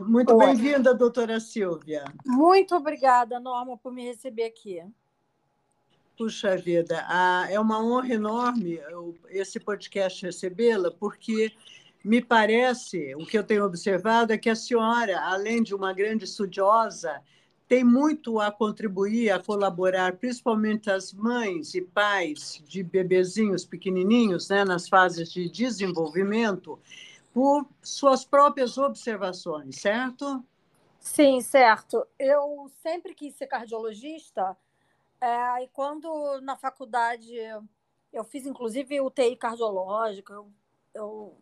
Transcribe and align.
Muito 0.00 0.36
bem-vinda, 0.36 0.94
doutora 0.94 1.40
Silvia. 1.40 2.04
Muito 2.24 2.74
obrigada, 2.74 3.38
Norma, 3.40 3.76
por 3.76 3.92
me 3.92 4.04
receber 4.04 4.44
aqui. 4.44 4.82
Puxa 6.16 6.56
vida, 6.56 7.06
é 7.48 7.60
uma 7.60 7.80
honra 7.80 8.14
enorme 8.14 8.80
esse 9.28 9.60
podcast 9.60 10.26
recebê-la, 10.26 10.90
porque 10.90 11.52
me 12.04 12.20
parece, 12.20 13.14
o 13.14 13.24
que 13.24 13.38
eu 13.38 13.44
tenho 13.44 13.64
observado 13.64 14.32
é 14.32 14.38
que 14.38 14.50
a 14.50 14.56
senhora, 14.56 15.20
além 15.20 15.62
de 15.62 15.74
uma 15.74 15.92
grande 15.92 16.24
estudiosa, 16.24 17.20
tem 17.68 17.84
muito 17.84 18.40
a 18.40 18.50
contribuir, 18.50 19.30
a 19.30 19.38
colaborar, 19.38 20.16
principalmente 20.16 20.90
as 20.90 21.12
mães 21.12 21.74
e 21.74 21.82
pais 21.82 22.62
de 22.66 22.82
bebezinhos 22.82 23.64
pequenininhos, 23.64 24.48
né, 24.48 24.64
nas 24.64 24.88
fases 24.88 25.30
de 25.30 25.50
desenvolvimento, 25.50 26.78
por 27.32 27.68
suas 27.82 28.24
próprias 28.24 28.78
observações, 28.78 29.80
certo? 29.80 30.44
Sim, 30.98 31.40
certo. 31.40 32.06
Eu 32.18 32.70
sempre 32.82 33.14
quis 33.14 33.34
ser 33.34 33.46
cardiologista, 33.46 34.56
é, 35.20 35.64
e 35.64 35.68
quando 35.68 36.40
na 36.40 36.56
faculdade 36.56 37.34
eu 38.12 38.24
fiz 38.24 38.46
inclusive 38.46 39.00
UTI 39.00 39.36
cardiológica, 39.36 40.32
eu, 40.32 40.50
eu 40.94 41.36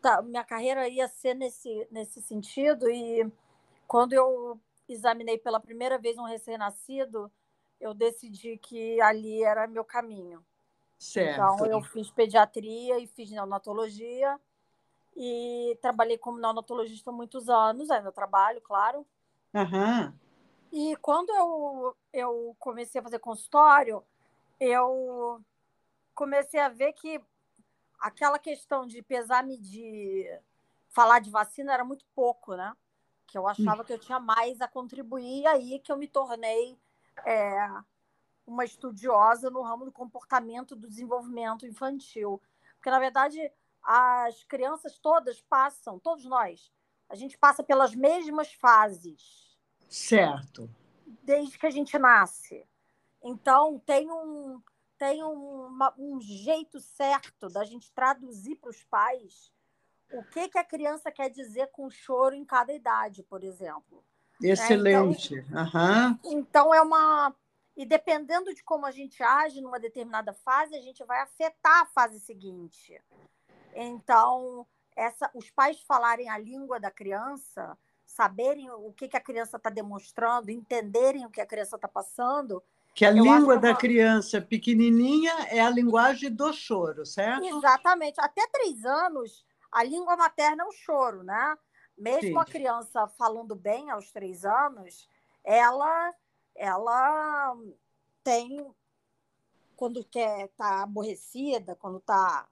tá, 0.00 0.22
minha 0.22 0.44
carreira 0.44 0.88
ia 0.88 1.08
ser 1.08 1.34
nesse, 1.34 1.86
nesse 1.90 2.20
sentido, 2.20 2.90
e 2.90 3.30
quando 3.86 4.12
eu 4.12 4.58
examinei 4.88 5.38
pela 5.38 5.60
primeira 5.60 5.98
vez 5.98 6.18
um 6.18 6.24
recém-nascido, 6.24 7.30
eu 7.80 7.94
decidi 7.94 8.58
que 8.58 9.00
ali 9.00 9.42
era 9.42 9.66
meu 9.66 9.84
caminho. 9.84 10.44
Certo. 10.98 11.32
Então, 11.32 11.66
eu 11.66 11.80
fiz 11.80 12.10
pediatria 12.10 12.98
e 12.98 13.06
fiz 13.06 13.30
neonatologia 13.30 14.38
e 15.22 15.76
trabalhei 15.82 16.16
como 16.16 16.38
neonatologista 16.38 17.12
muitos 17.12 17.50
anos, 17.50 17.90
ainda 17.90 18.10
trabalho, 18.10 18.58
claro. 18.62 19.06
Uhum. 19.52 20.14
E 20.72 20.96
quando 20.96 21.28
eu, 21.28 21.94
eu 22.10 22.56
comecei 22.58 22.98
a 22.98 23.04
fazer 23.04 23.18
consultório, 23.18 24.02
eu 24.58 25.44
comecei 26.14 26.58
a 26.58 26.70
ver 26.70 26.94
que 26.94 27.20
aquela 28.00 28.38
questão 28.38 28.86
de 28.86 29.02
pesar, 29.02 29.44
medir, 29.44 30.40
falar 30.88 31.18
de 31.18 31.28
vacina 31.28 31.74
era 31.74 31.84
muito 31.84 32.06
pouco, 32.14 32.54
né? 32.54 32.74
Que 33.26 33.36
eu 33.36 33.46
achava 33.46 33.84
que 33.84 33.92
eu 33.92 33.98
tinha 33.98 34.18
mais 34.18 34.62
a 34.62 34.68
contribuir, 34.68 35.42
e 35.42 35.46
aí 35.46 35.78
que 35.80 35.92
eu 35.92 35.98
me 35.98 36.08
tornei 36.08 36.78
é, 37.26 37.68
uma 38.46 38.64
estudiosa 38.64 39.50
no 39.50 39.60
ramo 39.60 39.84
do 39.84 39.92
comportamento 39.92 40.74
do 40.74 40.88
desenvolvimento 40.88 41.66
infantil. 41.66 42.40
Porque, 42.76 42.90
na 42.90 42.98
verdade, 42.98 43.52
as 43.82 44.44
crianças 44.44 44.98
todas 44.98 45.40
passam, 45.42 45.98
todos 45.98 46.24
nós, 46.24 46.70
a 47.08 47.14
gente 47.14 47.36
passa 47.38 47.62
pelas 47.62 47.94
mesmas 47.94 48.52
fases 48.52 49.50
Certo. 49.90 50.70
Desde 51.24 51.58
que 51.58 51.66
a 51.66 51.70
gente 51.70 51.98
nasce. 51.98 52.64
Então, 53.22 53.80
tem 53.80 54.10
um, 54.10 54.62
tem 54.96 55.22
um, 55.22 55.76
um 55.98 56.20
jeito 56.20 56.80
certo 56.80 57.48
da 57.48 57.64
gente 57.64 57.92
traduzir 57.92 58.56
para 58.56 58.70
os 58.70 58.82
pais 58.84 59.52
o 60.12 60.22
que, 60.24 60.48
que 60.48 60.58
a 60.58 60.64
criança 60.64 61.10
quer 61.10 61.28
dizer 61.28 61.68
com 61.72 61.90
choro 61.90 62.34
em 62.34 62.44
cada 62.44 62.72
idade, 62.72 63.22
por 63.24 63.42
exemplo. 63.42 64.04
Excelente. 64.40 65.42
Né? 65.42 65.68
Então, 65.68 66.08
uhum. 66.24 66.38
então, 66.38 66.74
é 66.74 66.80
uma. 66.80 67.34
E 67.76 67.84
dependendo 67.84 68.54
de 68.54 68.62
como 68.62 68.86
a 68.86 68.90
gente 68.90 69.22
age 69.22 69.60
numa 69.60 69.78
determinada 69.78 70.32
fase, 70.32 70.74
a 70.74 70.80
gente 70.80 71.04
vai 71.04 71.20
afetar 71.20 71.82
a 71.82 71.86
fase 71.86 72.18
seguinte. 72.20 73.00
Então, 73.74 74.66
essa, 74.96 75.30
os 75.34 75.50
pais 75.50 75.80
falarem 75.82 76.28
a 76.28 76.38
língua 76.38 76.78
da 76.78 76.90
criança 76.90 77.76
saberem 78.04 78.70
o 78.70 78.92
que, 78.92 79.08
que 79.08 79.16
a 79.16 79.20
criança 79.20 79.56
está 79.56 79.70
demonstrando, 79.70 80.50
entenderem 80.50 81.24
o 81.24 81.30
que 81.30 81.40
a 81.40 81.46
criança 81.46 81.76
está 81.76 81.88
passando. 81.88 82.62
Que 82.94 83.04
a 83.04 83.10
língua 83.10 83.54
que 83.54 83.62
da 83.62 83.70
uma... 83.70 83.78
criança 83.78 84.40
pequenininha 84.42 85.32
é 85.48 85.60
a 85.60 85.70
linguagem 85.70 86.30
do 86.30 86.52
choro, 86.52 87.06
certo? 87.06 87.44
Exatamente. 87.44 88.20
Até 88.20 88.46
três 88.48 88.84
anos, 88.84 89.44
a 89.70 89.84
língua 89.84 90.16
materna 90.16 90.64
é 90.64 90.66
o 90.66 90.72
choro, 90.72 91.22
né? 91.22 91.56
Mesmo 91.96 92.30
Sim. 92.30 92.38
a 92.38 92.44
criança 92.44 93.06
falando 93.08 93.54
bem 93.54 93.90
aos 93.90 94.10
três 94.10 94.44
anos, 94.44 95.08
ela, 95.44 96.12
ela 96.54 97.56
tem, 98.24 98.66
quando 99.76 100.04
quer 100.04 100.48
tá 100.56 100.82
aborrecida, 100.82 101.76
quando 101.76 101.98
está 101.98 102.48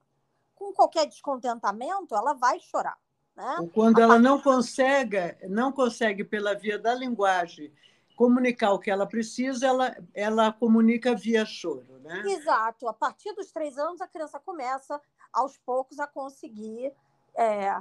com 0.58 0.72
qualquer 0.72 1.06
descontentamento, 1.06 2.14
ela 2.14 2.34
vai 2.34 2.58
chorar. 2.58 2.98
Né? 3.36 3.56
Ou 3.60 3.68
quando 3.68 4.00
ela 4.00 4.18
não 4.18 4.40
consegue, 4.40 5.36
não 5.48 5.70
consegue 5.70 6.24
pela 6.24 6.54
via 6.54 6.78
da 6.78 6.92
linguagem 6.94 7.72
comunicar 8.16 8.72
o 8.72 8.80
que 8.80 8.90
ela 8.90 9.06
precisa, 9.06 9.68
ela, 9.68 9.96
ela 10.12 10.52
comunica 10.52 11.14
via 11.14 11.44
choro, 11.46 12.00
né? 12.00 12.24
Exato. 12.26 12.88
A 12.88 12.92
partir 12.92 13.32
dos 13.34 13.52
três 13.52 13.78
anos, 13.78 14.00
a 14.00 14.08
criança 14.08 14.40
começa, 14.40 15.00
aos 15.32 15.56
poucos, 15.58 16.00
a 16.00 16.06
conseguir 16.08 16.92
é, 17.36 17.80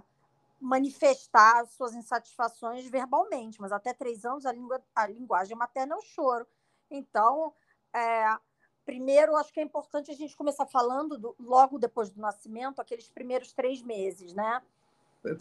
manifestar 0.61 1.65
suas 1.65 1.95
insatisfações 1.95 2.87
verbalmente, 2.87 3.59
mas 3.59 3.71
até 3.71 3.95
três 3.95 4.25
anos 4.25 4.45
a, 4.45 4.51
língua, 4.51 4.79
a 4.95 5.07
linguagem 5.07 5.57
materna 5.57 5.95
é 5.95 5.97
o 5.97 6.03
choro. 6.03 6.45
Então, 6.91 7.51
é, 7.91 8.37
primeiro, 8.87 9.35
acho 9.35 9.51
que 9.51 9.59
é 9.59 9.63
importante 9.63 10.09
a 10.09 10.13
gente 10.13 10.33
começar 10.33 10.65
falando 10.65 11.17
do, 11.17 11.35
logo 11.37 11.77
depois 11.77 12.09
do 12.09 12.21
nascimento, 12.21 12.79
aqueles 12.79 13.09
primeiros 13.09 13.51
três 13.51 13.81
meses, 13.81 14.33
né? 14.33 14.61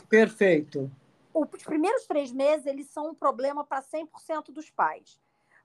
Perfeito. 0.08 0.90
Os 1.32 1.62
primeiros 1.62 2.06
três 2.06 2.32
meses 2.32 2.66
eles 2.66 2.88
são 2.88 3.10
um 3.10 3.14
problema 3.14 3.64
para 3.64 3.80
100% 3.80 4.50
dos 4.50 4.68
pais. 4.68 5.20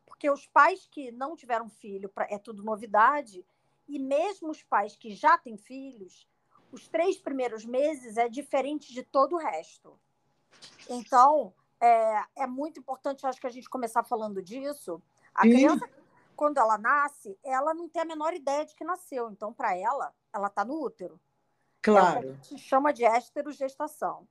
Porque 0.06 0.30
os 0.30 0.46
pais 0.46 0.88
que 0.92 1.12
não 1.12 1.36
tiveram 1.36 1.68
filho 1.70 2.12
é 2.30 2.38
tudo 2.38 2.64
novidade, 2.64 3.44
e 3.90 3.98
mesmo 3.98 4.52
os 4.52 4.62
pais 4.62 4.96
que 4.96 5.16
já 5.16 5.36
têm 5.40 5.58
filhos, 5.58 6.28
os 6.72 6.88
três 6.88 7.18
primeiros 7.18 7.66
meses 7.66 8.16
é 8.16 8.30
diferente 8.30 8.94
de 8.94 9.02
todo 9.02 9.34
o 9.34 9.40
resto. 9.40 10.00
Então, 10.88 11.52
é, 11.82 12.24
é 12.36 12.46
muito 12.46 12.80
importante, 12.80 13.26
acho 13.26 13.42
que 13.42 13.48
a 13.48 13.52
gente 13.52 13.68
começar 13.68 14.04
falando 14.04 14.40
disso. 14.40 15.02
A 15.34 15.44
Sim. 15.44 15.50
criança, 15.50 15.90
quando 16.42 16.58
ela 16.58 16.76
nasce, 16.76 17.38
ela 17.44 17.72
não 17.72 17.88
tem 17.88 18.02
a 18.02 18.06
menor 18.06 18.34
ideia 18.34 18.66
de 18.66 18.74
que 18.74 18.84
nasceu. 18.84 19.30
Então, 19.30 19.54
para 19.54 19.78
ela, 19.78 20.12
ela 20.34 20.48
está 20.48 20.66
no 20.66 20.74
útero. 20.74 21.22
Claro. 21.84 22.18
É 22.18 22.32
o 22.32 22.34
que 22.34 22.40
a 22.40 22.44
gente 22.46 22.58
chama 22.64 22.92
de 22.92 23.04
esterogestação. 23.04 24.28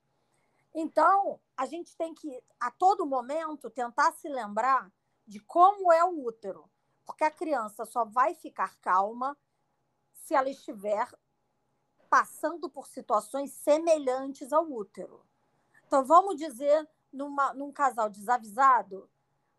Então, 0.75 1.39
a 1.57 1.67
gente 1.67 1.97
tem 1.97 2.13
que, 2.13 2.43
a 2.59 2.69
todo 2.69 3.07
momento, 3.07 3.71
tentar 3.71 4.11
se 4.11 4.29
lembrar 4.29 4.91
de 5.25 5.39
como 5.39 5.93
é 5.93 6.03
o 6.03 6.25
útero. 6.25 6.69
Porque 7.07 7.23
a 7.23 7.31
criança 7.31 7.85
só 7.85 8.05
vai 8.05 8.35
ficar 8.35 8.75
calma 8.81 9.39
se 10.13 10.35
ela 10.35 10.51
estiver 10.51 11.09
passando 12.09 12.69
por 12.69 12.89
situações 12.89 13.53
semelhantes 13.53 14.53
ao 14.53 14.69
útero. 14.69 15.25
Então, 15.87 16.05
vamos 16.05 16.35
dizer, 16.35 16.89
numa, 17.13 17.55
num 17.55 17.71
casal 17.71 18.11
desavisado, 18.11 19.09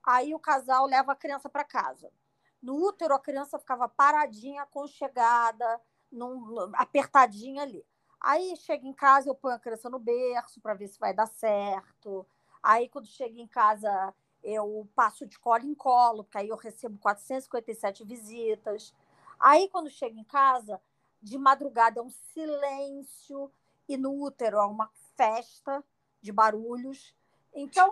aí 0.03 0.35
o 0.35 0.39
casal 0.39 0.85
leva 0.85 1.13
a 1.13 1.16
criança 1.16 1.47
para 1.47 1.63
casa. 1.63 2.12
No 2.61 2.75
útero, 2.75 3.13
a 3.13 3.19
criança 3.19 3.57
ficava 3.57 3.89
paradinha, 3.89 4.63
aconchegada, 4.63 5.81
num, 6.11 6.72
apertadinha 6.75 7.63
ali. 7.63 7.85
Aí 8.19 8.55
chega 8.57 8.88
em 8.88 8.94
casa, 8.94 9.29
eu 9.29 9.35
ponho 9.35 9.55
a 9.55 9.59
criança 9.59 9.89
no 9.89 9.97
berço 9.97 10.61
para 10.61 10.75
ver 10.75 10.88
se 10.88 11.00
vai 11.00 11.13
dar 11.13 11.27
certo. 11.27 12.25
Aí, 12.61 12.88
quando 12.88 13.07
chega 13.07 13.39
em 13.39 13.47
casa, 13.47 14.13
eu 14.44 14.88
passo 14.95 15.25
de 15.25 15.39
colo 15.39 15.66
em 15.66 15.73
colo, 15.73 16.23
porque 16.23 16.38
aí 16.38 16.50
eu 16.50 16.55
recebo 16.55 17.00
457 17.00 18.05
visitas. 18.05 18.94
Aí, 19.39 19.67
quando 19.69 19.89
chega 19.89 20.19
em 20.19 20.23
casa, 20.23 20.79
de 21.21 21.38
madrugada 21.38 22.00
é 22.00 22.03
um 22.03 22.09
silêncio, 22.09 23.51
e 23.89 23.97
no 23.97 24.13
útero 24.24 24.57
é 24.57 24.65
uma 24.65 24.89
festa 25.15 25.83
de 26.21 26.31
barulhos. 26.31 27.15
Então, 27.53 27.89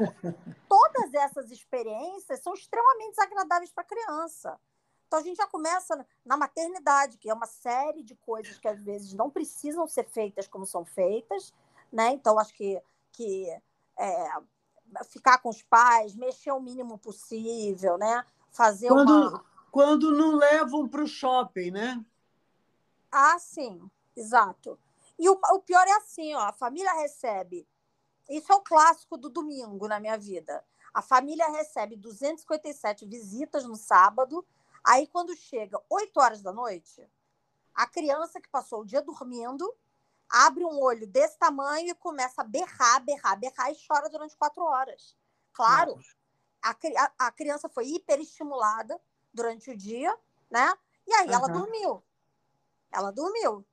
todas 0.70 1.14
essas 1.14 1.52
experiências 1.52 2.42
são 2.42 2.54
extremamente 2.54 3.12
desagradáveis 3.12 3.72
para 3.72 3.84
a 3.84 3.88
criança. 3.88 4.60
Então 5.10 5.20
a 5.20 5.24
gente 5.24 5.38
já 5.38 5.48
começa 5.48 6.06
na 6.24 6.38
maternidade, 6.38 7.18
que 7.18 7.30
é 7.30 7.34
uma 7.34 7.48
série 7.48 8.04
de 8.04 8.16
coisas 8.16 8.60
que 8.60 8.68
às 8.68 8.80
vezes 8.80 9.12
não 9.14 9.30
precisam 9.30 9.88
ser 9.88 10.08
feitas 10.08 10.48
como 10.48 10.68
são 10.68 10.86
feitas, 10.86 11.52
né? 11.92 12.12
Então 12.12 12.38
acho 12.38 12.54
que, 12.54 12.80
que 13.12 13.50
é, 13.98 14.30
ficar 15.06 15.40
com 15.40 15.50
os 15.50 15.64
pais, 15.64 16.16
mexer 16.16 16.52
o 16.52 16.60
mínimo 16.60 17.00
possível, 17.00 17.98
né? 17.98 18.24
Fazer 18.52 18.90
quando, 18.90 19.10
uma. 19.10 19.46
Quando 19.72 20.12
não 20.12 20.36
levam 20.36 20.88
para 20.88 21.04
o 21.04 21.08
shopping, 21.08 21.72
né? 21.72 22.06
Ah, 23.12 23.40
sim, 23.40 23.82
exato. 24.16 24.78
E 25.18 25.28
o, 25.28 25.40
o 25.54 25.60
pior 25.62 25.88
é 25.88 25.98
assim, 25.98 26.36
ó, 26.36 26.42
a 26.42 26.54
família 26.54 26.94
recebe. 26.94 27.68
Isso 28.30 28.52
é 28.52 28.56
o 28.56 28.62
clássico 28.62 29.18
do 29.18 29.30
domingo 29.30 29.88
na 29.88 30.00
minha 30.00 30.18
vida. 30.18 30.64
A 30.94 31.02
família 31.02 31.48
recebe 31.50 31.96
257 31.96 33.06
visitas 33.06 33.66
no 33.66 33.76
sábado 33.76 34.46
Aí, 34.84 35.08
quando 35.08 35.36
chega 35.36 35.82
8 35.90 36.20
horas 36.20 36.42
da 36.42 36.52
noite, 36.52 37.08
a 37.74 37.88
criança 37.88 38.40
que 38.40 38.50
passou 38.50 38.82
o 38.82 38.86
dia 38.86 39.02
dormindo 39.02 39.72
abre 40.30 40.64
um 40.64 40.80
olho 40.80 41.08
desse 41.08 41.38
tamanho 41.38 41.90
e 41.90 41.96
começa 41.96 42.42
a 42.42 42.46
berrar, 42.46 43.04
berrar, 43.04 43.38
berrar 43.38 43.72
e 43.72 43.88
chora 43.88 44.10
durante 44.10 44.38
quatro 44.38 44.64
horas. 44.64 45.16
Claro, 45.54 46.00
a, 46.62 46.72
a, 46.72 47.28
a 47.28 47.32
criança 47.32 47.68
foi 47.68 47.88
hiperestimulada 47.88 49.00
durante 49.34 49.72
o 49.72 49.78
dia, 49.78 50.16
né? 50.50 50.74
E 51.08 51.14
aí 51.14 51.28
uhum. 51.28 51.34
ela 51.34 51.48
dormiu. 51.48 52.04
Ela 52.92 53.12
dormiu. 53.12 53.66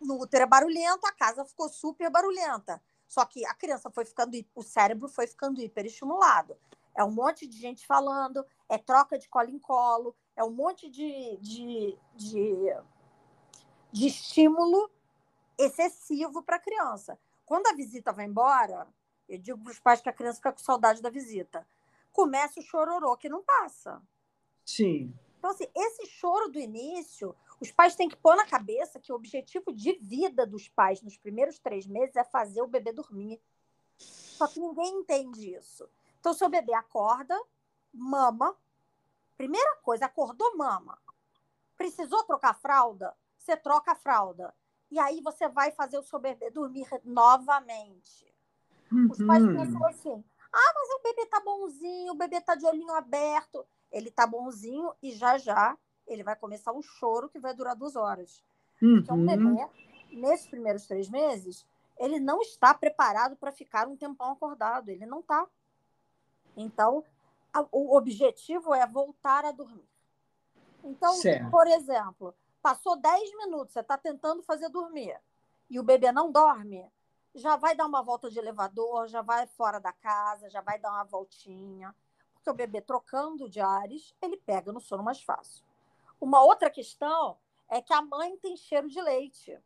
No 0.00 0.20
útero 0.20 0.44
é 0.44 0.46
barulhento, 0.46 1.06
a 1.06 1.12
casa 1.12 1.44
ficou 1.44 1.68
super 1.68 2.10
barulhenta. 2.10 2.82
Só 3.06 3.24
que 3.24 3.44
a 3.46 3.54
criança 3.54 3.90
foi 3.90 4.04
ficando, 4.04 4.36
o 4.54 4.62
cérebro 4.62 5.08
foi 5.08 5.26
ficando 5.26 5.60
hiperestimulado. 5.60 6.56
É 6.94 7.04
um 7.04 7.10
monte 7.10 7.46
de 7.46 7.58
gente 7.58 7.86
falando, 7.86 8.44
é 8.68 8.78
troca 8.78 9.18
de 9.18 9.28
colo 9.28 9.50
em 9.50 9.58
colo, 9.58 10.16
é 10.34 10.42
um 10.42 10.50
monte 10.50 10.90
de, 10.90 11.36
de, 11.36 11.98
de, 12.14 12.76
de 13.92 14.06
estímulo 14.06 14.90
excessivo 15.58 16.42
para 16.42 16.56
a 16.56 16.60
criança. 16.60 17.18
Quando 17.44 17.66
a 17.68 17.74
visita 17.74 18.12
vai 18.12 18.26
embora, 18.26 18.86
eu 19.28 19.38
digo 19.38 19.62
para 19.62 19.72
os 19.72 19.78
pais 19.78 20.00
que 20.00 20.08
a 20.08 20.12
criança 20.12 20.36
fica 20.36 20.52
com 20.52 20.58
saudade 20.58 21.02
da 21.02 21.10
visita. 21.10 21.66
Começa 22.12 22.60
o 22.60 22.62
chororô 22.62 23.16
que 23.16 23.28
não 23.28 23.42
passa. 23.42 24.02
Sim. 24.64 25.14
Então, 25.38 25.50
assim, 25.50 25.68
esse 25.74 26.06
choro 26.06 26.48
do 26.48 26.58
início, 26.58 27.36
os 27.60 27.70
pais 27.70 27.96
têm 27.96 28.08
que 28.08 28.16
pôr 28.16 28.36
na 28.36 28.46
cabeça 28.46 29.00
que 29.00 29.12
o 29.12 29.16
objetivo 29.16 29.72
de 29.72 29.92
vida 29.94 30.46
dos 30.46 30.68
pais 30.68 31.00
nos 31.00 31.16
primeiros 31.16 31.58
três 31.58 31.86
meses 31.86 32.14
é 32.16 32.24
fazer 32.24 32.60
o 32.60 32.66
bebê 32.66 32.92
dormir. 32.92 33.40
Só 33.98 34.46
que 34.46 34.60
ninguém 34.60 35.00
entende 35.00 35.54
isso. 35.54 35.88
Então, 36.20 36.34
seu 36.34 36.48
bebê 36.48 36.74
acorda, 36.74 37.40
mama. 37.92 38.54
Primeira 39.36 39.76
coisa, 39.76 40.04
acordou, 40.04 40.56
mama. 40.56 40.98
Precisou 41.76 42.24
trocar 42.24 42.54
fralda? 42.54 43.16
Você 43.38 43.56
troca 43.56 43.92
a 43.92 43.96
fralda. 43.96 44.54
E 44.90 44.98
aí 44.98 45.20
você 45.22 45.48
vai 45.48 45.70
fazer 45.72 45.98
o 45.98 46.02
seu 46.02 46.18
bebê 46.18 46.50
dormir 46.50 46.86
novamente. 47.04 48.26
Uhum. 48.92 49.08
Os 49.10 49.18
pais 49.24 49.42
uhum. 49.42 49.56
pensam 49.56 49.86
assim: 49.86 50.24
ah, 50.52 50.72
mas 50.74 50.90
o 50.90 51.02
bebê 51.02 51.26
tá 51.26 51.40
bonzinho, 51.40 52.12
o 52.12 52.16
bebê 52.16 52.40
tá 52.40 52.54
de 52.54 52.66
olhinho 52.66 52.92
aberto. 52.92 53.66
Ele 53.90 54.10
tá 54.10 54.26
bonzinho 54.26 54.92
e 55.02 55.12
já 55.12 55.38
já 55.38 55.76
ele 56.06 56.22
vai 56.22 56.36
começar 56.36 56.72
um 56.72 56.82
choro 56.82 57.28
que 57.28 57.38
vai 57.38 57.54
durar 57.54 57.76
duas 57.76 57.96
horas. 57.96 58.44
Uhum. 58.80 58.96
Porque 58.96 59.12
um 59.12 59.26
bebê, 59.26 59.68
nesses 60.12 60.46
primeiros 60.46 60.86
três 60.86 61.08
meses, 61.08 61.66
ele 61.98 62.20
não 62.20 62.40
está 62.40 62.74
preparado 62.74 63.36
para 63.36 63.52
ficar 63.52 63.88
um 63.88 63.96
tempão 63.96 64.32
acordado. 64.32 64.88
Ele 64.88 65.06
não 65.06 65.20
está. 65.20 65.46
Então, 66.56 67.04
a, 67.52 67.64
o 67.72 67.96
objetivo 67.96 68.74
é 68.74 68.86
voltar 68.86 69.44
a 69.44 69.52
dormir. 69.52 69.88
Então, 70.84 71.12
certo. 71.14 71.50
por 71.50 71.66
exemplo, 71.66 72.34
passou 72.62 72.96
10 72.96 73.36
minutos, 73.36 73.72
você 73.72 73.80
está 73.80 73.98
tentando 73.98 74.42
fazer 74.42 74.68
dormir 74.68 75.18
e 75.68 75.80
o 75.80 75.82
bebê 75.82 76.12
não 76.12 76.30
dorme, 76.30 76.88
já 77.34 77.56
vai 77.56 77.74
dar 77.74 77.86
uma 77.86 78.02
volta 78.02 78.30
de 78.30 78.38
elevador, 78.38 79.08
já 79.08 79.20
vai 79.20 79.46
fora 79.46 79.78
da 79.78 79.92
casa, 79.92 80.48
já 80.48 80.60
vai 80.60 80.78
dar 80.78 80.92
uma 80.92 81.04
voltinha, 81.04 81.94
porque 82.32 82.48
o 82.48 82.54
bebê 82.54 82.80
trocando 82.80 83.48
de 83.50 83.60
ares, 83.60 84.14
ele 84.22 84.36
pega 84.36 84.72
no 84.72 84.80
sono 84.80 85.02
mais 85.02 85.20
fácil. 85.20 85.65
Uma 86.20 86.42
outra 86.42 86.70
questão 86.70 87.38
é 87.68 87.80
que 87.80 87.92
a 87.92 88.02
mãe 88.02 88.36
tem 88.38 88.56
cheiro 88.56 88.88
de 88.88 89.00
leite. 89.00 89.58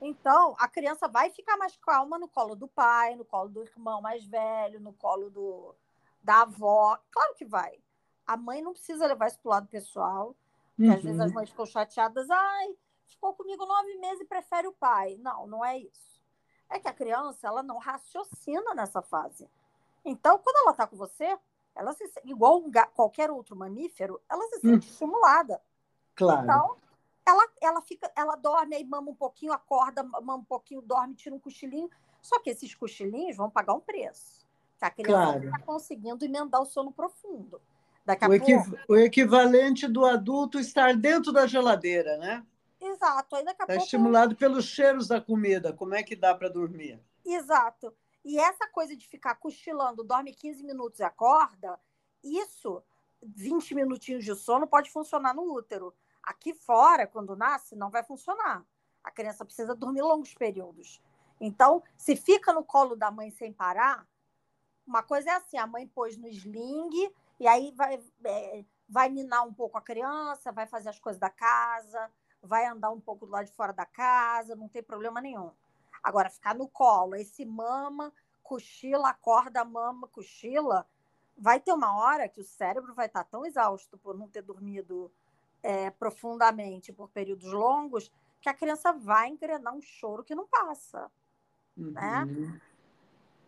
Então, 0.00 0.54
a 0.58 0.68
criança 0.68 1.08
vai 1.08 1.30
ficar 1.30 1.56
mais 1.56 1.76
calma 1.76 2.18
no 2.18 2.28
colo 2.28 2.54
do 2.54 2.68
pai, 2.68 3.16
no 3.16 3.24
colo 3.24 3.48
do 3.48 3.62
irmão 3.62 4.02
mais 4.02 4.24
velho, 4.24 4.80
no 4.80 4.92
colo 4.92 5.30
do, 5.30 5.74
da 6.22 6.42
avó. 6.42 6.98
Claro 7.10 7.34
que 7.34 7.44
vai. 7.44 7.80
A 8.26 8.36
mãe 8.36 8.60
não 8.60 8.72
precisa 8.72 9.06
levar 9.06 9.28
isso 9.28 9.38
para 9.40 9.48
o 9.48 9.52
lado 9.52 9.68
pessoal. 9.68 10.36
Uhum. 10.78 10.92
Às 10.92 11.02
vezes 11.02 11.20
as 11.20 11.28
uhum. 11.28 11.34
mães 11.34 11.50
ficam 11.50 11.66
chateadas. 11.66 12.28
Ai, 12.28 12.76
ficou 13.06 13.34
comigo 13.34 13.64
nove 13.64 13.94
meses 13.96 14.20
e 14.20 14.26
prefere 14.26 14.66
o 14.68 14.72
pai. 14.72 15.16
Não, 15.20 15.46
não 15.46 15.64
é 15.64 15.78
isso. 15.78 16.22
É 16.68 16.78
que 16.78 16.88
a 16.88 16.92
criança 16.92 17.46
ela 17.46 17.62
não 17.62 17.78
raciocina 17.78 18.74
nessa 18.74 19.00
fase. 19.00 19.48
Então, 20.04 20.38
quando 20.38 20.56
ela 20.56 20.70
está 20.72 20.86
com 20.86 20.96
você, 20.96 21.38
ela 21.74 21.92
se 21.92 22.04
igual 22.24 22.58
um, 22.58 22.70
qualquer 22.94 23.30
outro 23.30 23.56
mamífero, 23.56 24.20
ela 24.28 24.42
se 24.48 24.60
sente 24.60 24.86
hum. 24.86 24.90
estimulada. 24.90 25.60
Claro. 26.14 26.44
Então, 26.44 26.76
ela, 27.26 27.48
ela 27.60 27.82
fica, 27.82 28.10
ela 28.14 28.36
dorme, 28.36 28.76
aí 28.76 28.84
mama 28.84 29.10
um 29.10 29.14
pouquinho, 29.14 29.52
acorda, 29.52 30.02
mama 30.02 30.36
um 30.36 30.44
pouquinho, 30.44 30.82
dorme, 30.82 31.14
tira 31.14 31.34
um 31.34 31.40
cochilinho. 31.40 31.90
Só 32.20 32.40
que 32.40 32.50
esses 32.50 32.74
cochilinhos 32.74 33.36
vão 33.36 33.50
pagar 33.50 33.74
um 33.74 33.80
preço. 33.80 34.46
Que 34.78 34.84
a 34.84 34.90
criança 34.90 35.32
claro. 35.32 35.44
está 35.44 35.58
conseguindo 35.60 36.24
emendar 36.24 36.60
o 36.60 36.66
sono 36.66 36.92
profundo. 36.92 37.60
Daqui 38.04 38.24
a 38.24 38.28
o, 38.28 38.38
pouco... 38.38 38.78
o 38.88 38.96
equivalente 38.96 39.88
do 39.88 40.04
adulto 40.04 40.58
estar 40.58 40.94
dentro 40.94 41.32
da 41.32 41.46
geladeira, 41.46 42.16
né? 42.18 42.44
Exato. 42.80 43.36
Está 43.36 43.66
pouco... 43.66 43.82
estimulado 43.82 44.36
pelos 44.36 44.66
cheiros 44.66 45.08
da 45.08 45.20
comida. 45.20 45.72
Como 45.72 45.94
é 45.94 46.02
que 46.02 46.14
dá 46.14 46.34
para 46.34 46.48
dormir? 46.48 47.00
Exato. 47.24 47.94
E 48.24 48.38
essa 48.38 48.66
coisa 48.68 48.96
de 48.96 49.06
ficar 49.06 49.34
cochilando, 49.34 50.02
dorme 50.02 50.34
15 50.34 50.64
minutos 50.64 50.98
e 51.00 51.02
acorda, 51.02 51.78
isso, 52.22 52.82
20 53.22 53.74
minutinhos 53.74 54.24
de 54.24 54.34
sono, 54.34 54.66
pode 54.66 54.90
funcionar 54.90 55.34
no 55.34 55.42
útero. 55.52 55.94
Aqui 56.22 56.54
fora, 56.54 57.06
quando 57.06 57.36
nasce, 57.36 57.76
não 57.76 57.90
vai 57.90 58.02
funcionar. 58.02 58.64
A 59.02 59.10
criança 59.10 59.44
precisa 59.44 59.74
dormir 59.74 60.00
longos 60.00 60.32
períodos. 60.32 61.02
Então, 61.38 61.82
se 61.96 62.16
fica 62.16 62.52
no 62.52 62.64
colo 62.64 62.96
da 62.96 63.10
mãe 63.10 63.30
sem 63.30 63.52
parar, 63.52 64.06
uma 64.86 65.02
coisa 65.02 65.30
é 65.30 65.34
assim: 65.34 65.58
a 65.58 65.66
mãe 65.66 65.86
pôs 65.86 66.16
no 66.16 66.28
sling, 66.28 67.12
e 67.38 67.46
aí 67.46 67.72
vai, 67.72 68.02
é, 68.24 68.64
vai 68.88 69.10
minar 69.10 69.46
um 69.46 69.52
pouco 69.52 69.76
a 69.76 69.82
criança, 69.82 70.52
vai 70.52 70.66
fazer 70.66 70.88
as 70.88 70.98
coisas 70.98 71.20
da 71.20 71.28
casa, 71.28 72.10
vai 72.42 72.66
andar 72.66 72.90
um 72.90 73.00
pouco 73.00 73.26
do 73.26 73.32
lado 73.32 73.46
de 73.46 73.52
fora 73.52 73.72
da 73.72 73.84
casa, 73.84 74.56
não 74.56 74.68
tem 74.68 74.82
problema 74.82 75.20
nenhum. 75.20 75.50
Agora, 76.04 76.28
ficar 76.28 76.54
no 76.54 76.68
colo, 76.68 77.16
esse 77.16 77.46
mama, 77.46 78.12
cochila, 78.42 79.08
acorda, 79.08 79.64
mama, 79.64 80.06
cochila, 80.08 80.86
vai 81.34 81.58
ter 81.58 81.72
uma 81.72 81.96
hora 81.96 82.28
que 82.28 82.42
o 82.42 82.44
cérebro 82.44 82.94
vai 82.94 83.06
estar 83.06 83.24
tão 83.24 83.46
exausto 83.46 83.96
por 83.96 84.14
não 84.14 84.28
ter 84.28 84.42
dormido 84.42 85.10
é, 85.62 85.88
profundamente 85.88 86.92
por 86.92 87.08
períodos 87.08 87.50
longos 87.50 88.12
que 88.38 88.50
a 88.50 88.54
criança 88.54 88.92
vai 88.92 89.30
engrenar 89.30 89.74
um 89.74 89.80
choro 89.80 90.22
que 90.22 90.34
não 90.34 90.46
passa. 90.46 91.10
Né? 91.74 92.24
Uhum. 92.24 92.50
Né? 92.52 92.60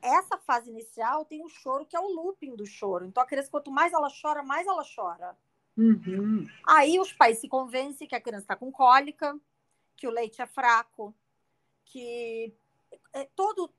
Essa 0.00 0.38
fase 0.38 0.70
inicial 0.70 1.26
tem 1.26 1.44
um 1.44 1.48
choro 1.50 1.84
que 1.84 1.94
é 1.94 2.00
o 2.00 2.08
looping 2.08 2.56
do 2.56 2.64
choro. 2.64 3.04
Então 3.04 3.22
a 3.22 3.26
criança, 3.26 3.50
quanto 3.50 3.70
mais 3.70 3.92
ela 3.92 4.08
chora, 4.10 4.42
mais 4.42 4.66
ela 4.66 4.82
chora. 4.82 5.36
Uhum. 5.76 6.46
Aí 6.66 6.98
os 6.98 7.12
pais 7.12 7.38
se 7.38 7.48
convencem 7.48 8.08
que 8.08 8.14
a 8.14 8.20
criança 8.20 8.44
está 8.44 8.56
com 8.56 8.72
cólica, 8.72 9.38
que 9.94 10.08
o 10.08 10.10
leite 10.10 10.40
é 10.40 10.46
fraco, 10.46 11.14
que 11.86 12.54
é 13.12 13.24
todo 13.34 13.72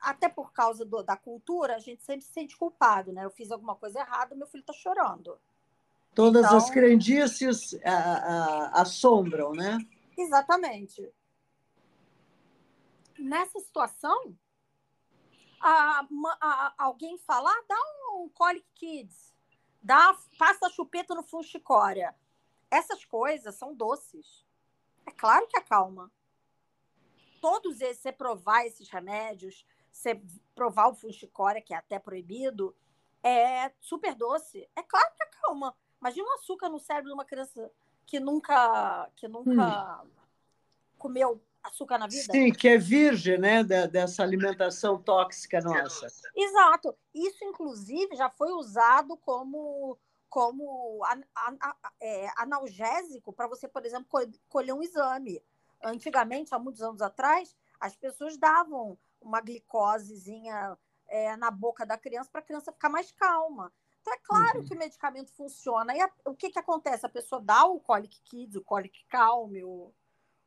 até 0.00 0.28
por 0.28 0.52
causa 0.52 0.84
do, 0.84 1.02
da 1.02 1.16
cultura, 1.16 1.76
a 1.76 1.78
gente 1.78 2.02
sempre 2.02 2.22
se 2.22 2.32
sente 2.32 2.56
culpado, 2.56 3.12
né? 3.12 3.24
Eu 3.24 3.30
fiz 3.30 3.50
alguma 3.50 3.76
coisa 3.76 4.00
errada, 4.00 4.34
meu 4.34 4.46
filho 4.46 4.62
está 4.62 4.72
chorando. 4.72 5.38
Todas 6.14 6.44
então, 6.44 6.56
as 6.56 6.70
crendices 6.70 7.78
a, 7.84 7.90
a, 7.92 8.80
assombram, 8.80 9.52
né? 9.52 9.78
Exatamente. 10.16 11.12
Nessa 13.18 13.60
situação, 13.60 14.34
a, 15.60 16.06
alguém 16.78 17.18
fala, 17.18 17.50
ah, 17.50 17.64
dá 17.68 17.76
um 18.14 18.28
Colic 18.30 18.66
Kids, 18.74 19.34
dá, 19.82 20.16
passa 20.38 20.66
a 20.66 20.70
chupeta 20.70 21.14
no 21.14 21.22
funchicória. 21.22 22.14
Essas 22.70 23.04
coisas 23.04 23.54
são 23.54 23.74
doces. 23.74 24.46
É 25.04 25.10
claro 25.10 25.46
que 25.46 25.58
acalma 25.58 26.10
todos 27.40 27.80
esses, 27.80 28.02
você 28.02 28.12
provar 28.12 28.66
esses 28.66 28.88
remédios, 28.88 29.64
você 29.90 30.20
provar 30.54 30.88
o 30.88 30.94
fuxicória, 30.94 31.60
que 31.60 31.74
é 31.74 31.76
até 31.76 31.98
proibido, 31.98 32.74
é 33.22 33.72
super 33.80 34.14
doce. 34.14 34.68
É 34.76 34.82
claro 34.82 35.12
que 35.16 35.22
acalma. 35.22 35.74
Imagina 36.00 36.28
um 36.28 36.34
açúcar 36.34 36.68
no 36.68 36.78
cérebro 36.78 37.08
de 37.08 37.14
uma 37.14 37.24
criança 37.24 37.70
que 38.06 38.18
nunca, 38.18 39.10
que 39.16 39.28
nunca 39.28 40.02
hum. 40.02 40.10
comeu 40.98 41.42
açúcar 41.62 41.98
na 41.98 42.06
vida. 42.06 42.32
Sim, 42.32 42.52
que 42.52 42.68
é 42.68 42.78
virgem, 42.78 43.38
né, 43.38 43.62
dessa 43.62 44.22
alimentação 44.22 45.00
tóxica 45.00 45.60
nossa. 45.60 46.06
Exato. 46.34 46.96
Isso, 47.14 47.44
inclusive, 47.44 48.16
já 48.16 48.30
foi 48.30 48.52
usado 48.52 49.16
como 49.18 49.98
como 50.28 51.00
é, 52.00 52.28
analgésico 52.36 53.32
para 53.32 53.48
você, 53.48 53.66
por 53.66 53.84
exemplo, 53.84 54.06
colher 54.48 54.72
um 54.72 54.80
exame 54.80 55.42
antigamente, 55.82 56.54
há 56.54 56.58
muitos 56.58 56.82
anos 56.82 57.02
atrás, 57.02 57.56
as 57.78 57.96
pessoas 57.96 58.36
davam 58.36 58.98
uma 59.20 59.40
glicosezinha 59.40 60.76
é, 61.08 61.36
na 61.36 61.50
boca 61.50 61.84
da 61.84 61.98
criança 61.98 62.30
para 62.30 62.40
a 62.40 62.44
criança 62.44 62.72
ficar 62.72 62.88
mais 62.88 63.10
calma. 63.12 63.72
Então, 64.00 64.14
é 64.14 64.18
claro 64.18 64.58
uhum. 64.60 64.64
que 64.64 64.74
o 64.74 64.78
medicamento 64.78 65.32
funciona. 65.32 65.94
E 65.94 66.00
a, 66.00 66.10
o 66.24 66.34
que, 66.34 66.50
que 66.50 66.58
acontece? 66.58 67.04
A 67.04 67.10
pessoa 67.10 67.40
dá 67.40 67.64
o 67.64 67.80
Colic 67.80 68.20
Kids, 68.22 68.56
o 68.56 68.64
Colic 68.64 69.04
Calme, 69.06 69.62
o, 69.62 69.92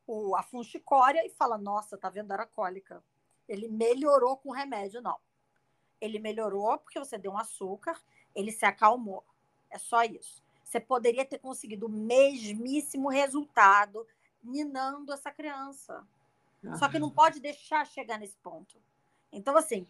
o, 0.06 0.34
a 0.34 0.42
funchicória 0.42 1.24
e 1.24 1.30
fala, 1.30 1.56
nossa, 1.56 1.96
tá 1.96 2.08
vendo, 2.08 2.32
era 2.32 2.46
cólica. 2.46 3.02
Ele 3.48 3.68
melhorou 3.68 4.36
com 4.36 4.50
o 4.50 4.52
remédio. 4.52 5.00
Não. 5.00 5.18
Ele 6.00 6.18
melhorou 6.18 6.78
porque 6.78 6.98
você 6.98 7.16
deu 7.16 7.32
um 7.32 7.38
açúcar, 7.38 8.00
ele 8.34 8.50
se 8.50 8.64
acalmou. 8.64 9.24
É 9.70 9.78
só 9.78 10.02
isso. 10.02 10.42
Você 10.64 10.80
poderia 10.80 11.24
ter 11.24 11.38
conseguido 11.38 11.86
o 11.86 11.90
mesmíssimo 11.90 13.08
resultado 13.08 14.06
minando 14.44 15.12
essa 15.12 15.30
criança. 15.30 16.06
Só 16.78 16.88
que 16.88 16.98
não 16.98 17.10
pode 17.10 17.40
deixar 17.40 17.86
chegar 17.86 18.18
nesse 18.18 18.36
ponto. 18.38 18.80
Então, 19.30 19.56
assim, 19.56 19.86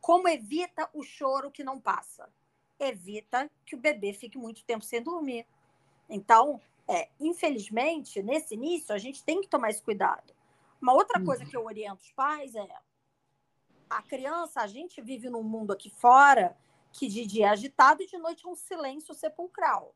como 0.00 0.28
evita 0.28 0.88
o 0.92 1.02
choro 1.02 1.50
que 1.50 1.64
não 1.64 1.80
passa? 1.80 2.28
Evita 2.78 3.50
que 3.64 3.74
o 3.74 3.78
bebê 3.78 4.12
fique 4.12 4.38
muito 4.38 4.64
tempo 4.64 4.84
sem 4.84 5.02
dormir. 5.02 5.46
Então, 6.08 6.60
é, 6.86 7.08
infelizmente, 7.18 8.22
nesse 8.22 8.54
início, 8.54 8.94
a 8.94 8.98
gente 8.98 9.24
tem 9.24 9.40
que 9.40 9.48
tomar 9.48 9.70
esse 9.70 9.82
cuidado. 9.82 10.32
Uma 10.80 10.92
outra 10.92 11.18
uhum. 11.18 11.24
coisa 11.24 11.44
que 11.46 11.56
eu 11.56 11.64
oriento 11.64 12.02
os 12.02 12.12
pais 12.12 12.54
é 12.54 12.68
a 13.88 14.02
criança, 14.02 14.60
a 14.60 14.66
gente 14.66 15.00
vive 15.00 15.28
num 15.30 15.42
mundo 15.42 15.72
aqui 15.72 15.88
fora 15.88 16.56
que 16.92 17.08
de 17.08 17.26
dia 17.26 17.46
é 17.46 17.48
agitado 17.50 18.02
e 18.02 18.06
de 18.06 18.18
noite 18.18 18.46
é 18.46 18.48
um 18.48 18.54
silêncio 18.54 19.14
sepulcral. 19.14 19.94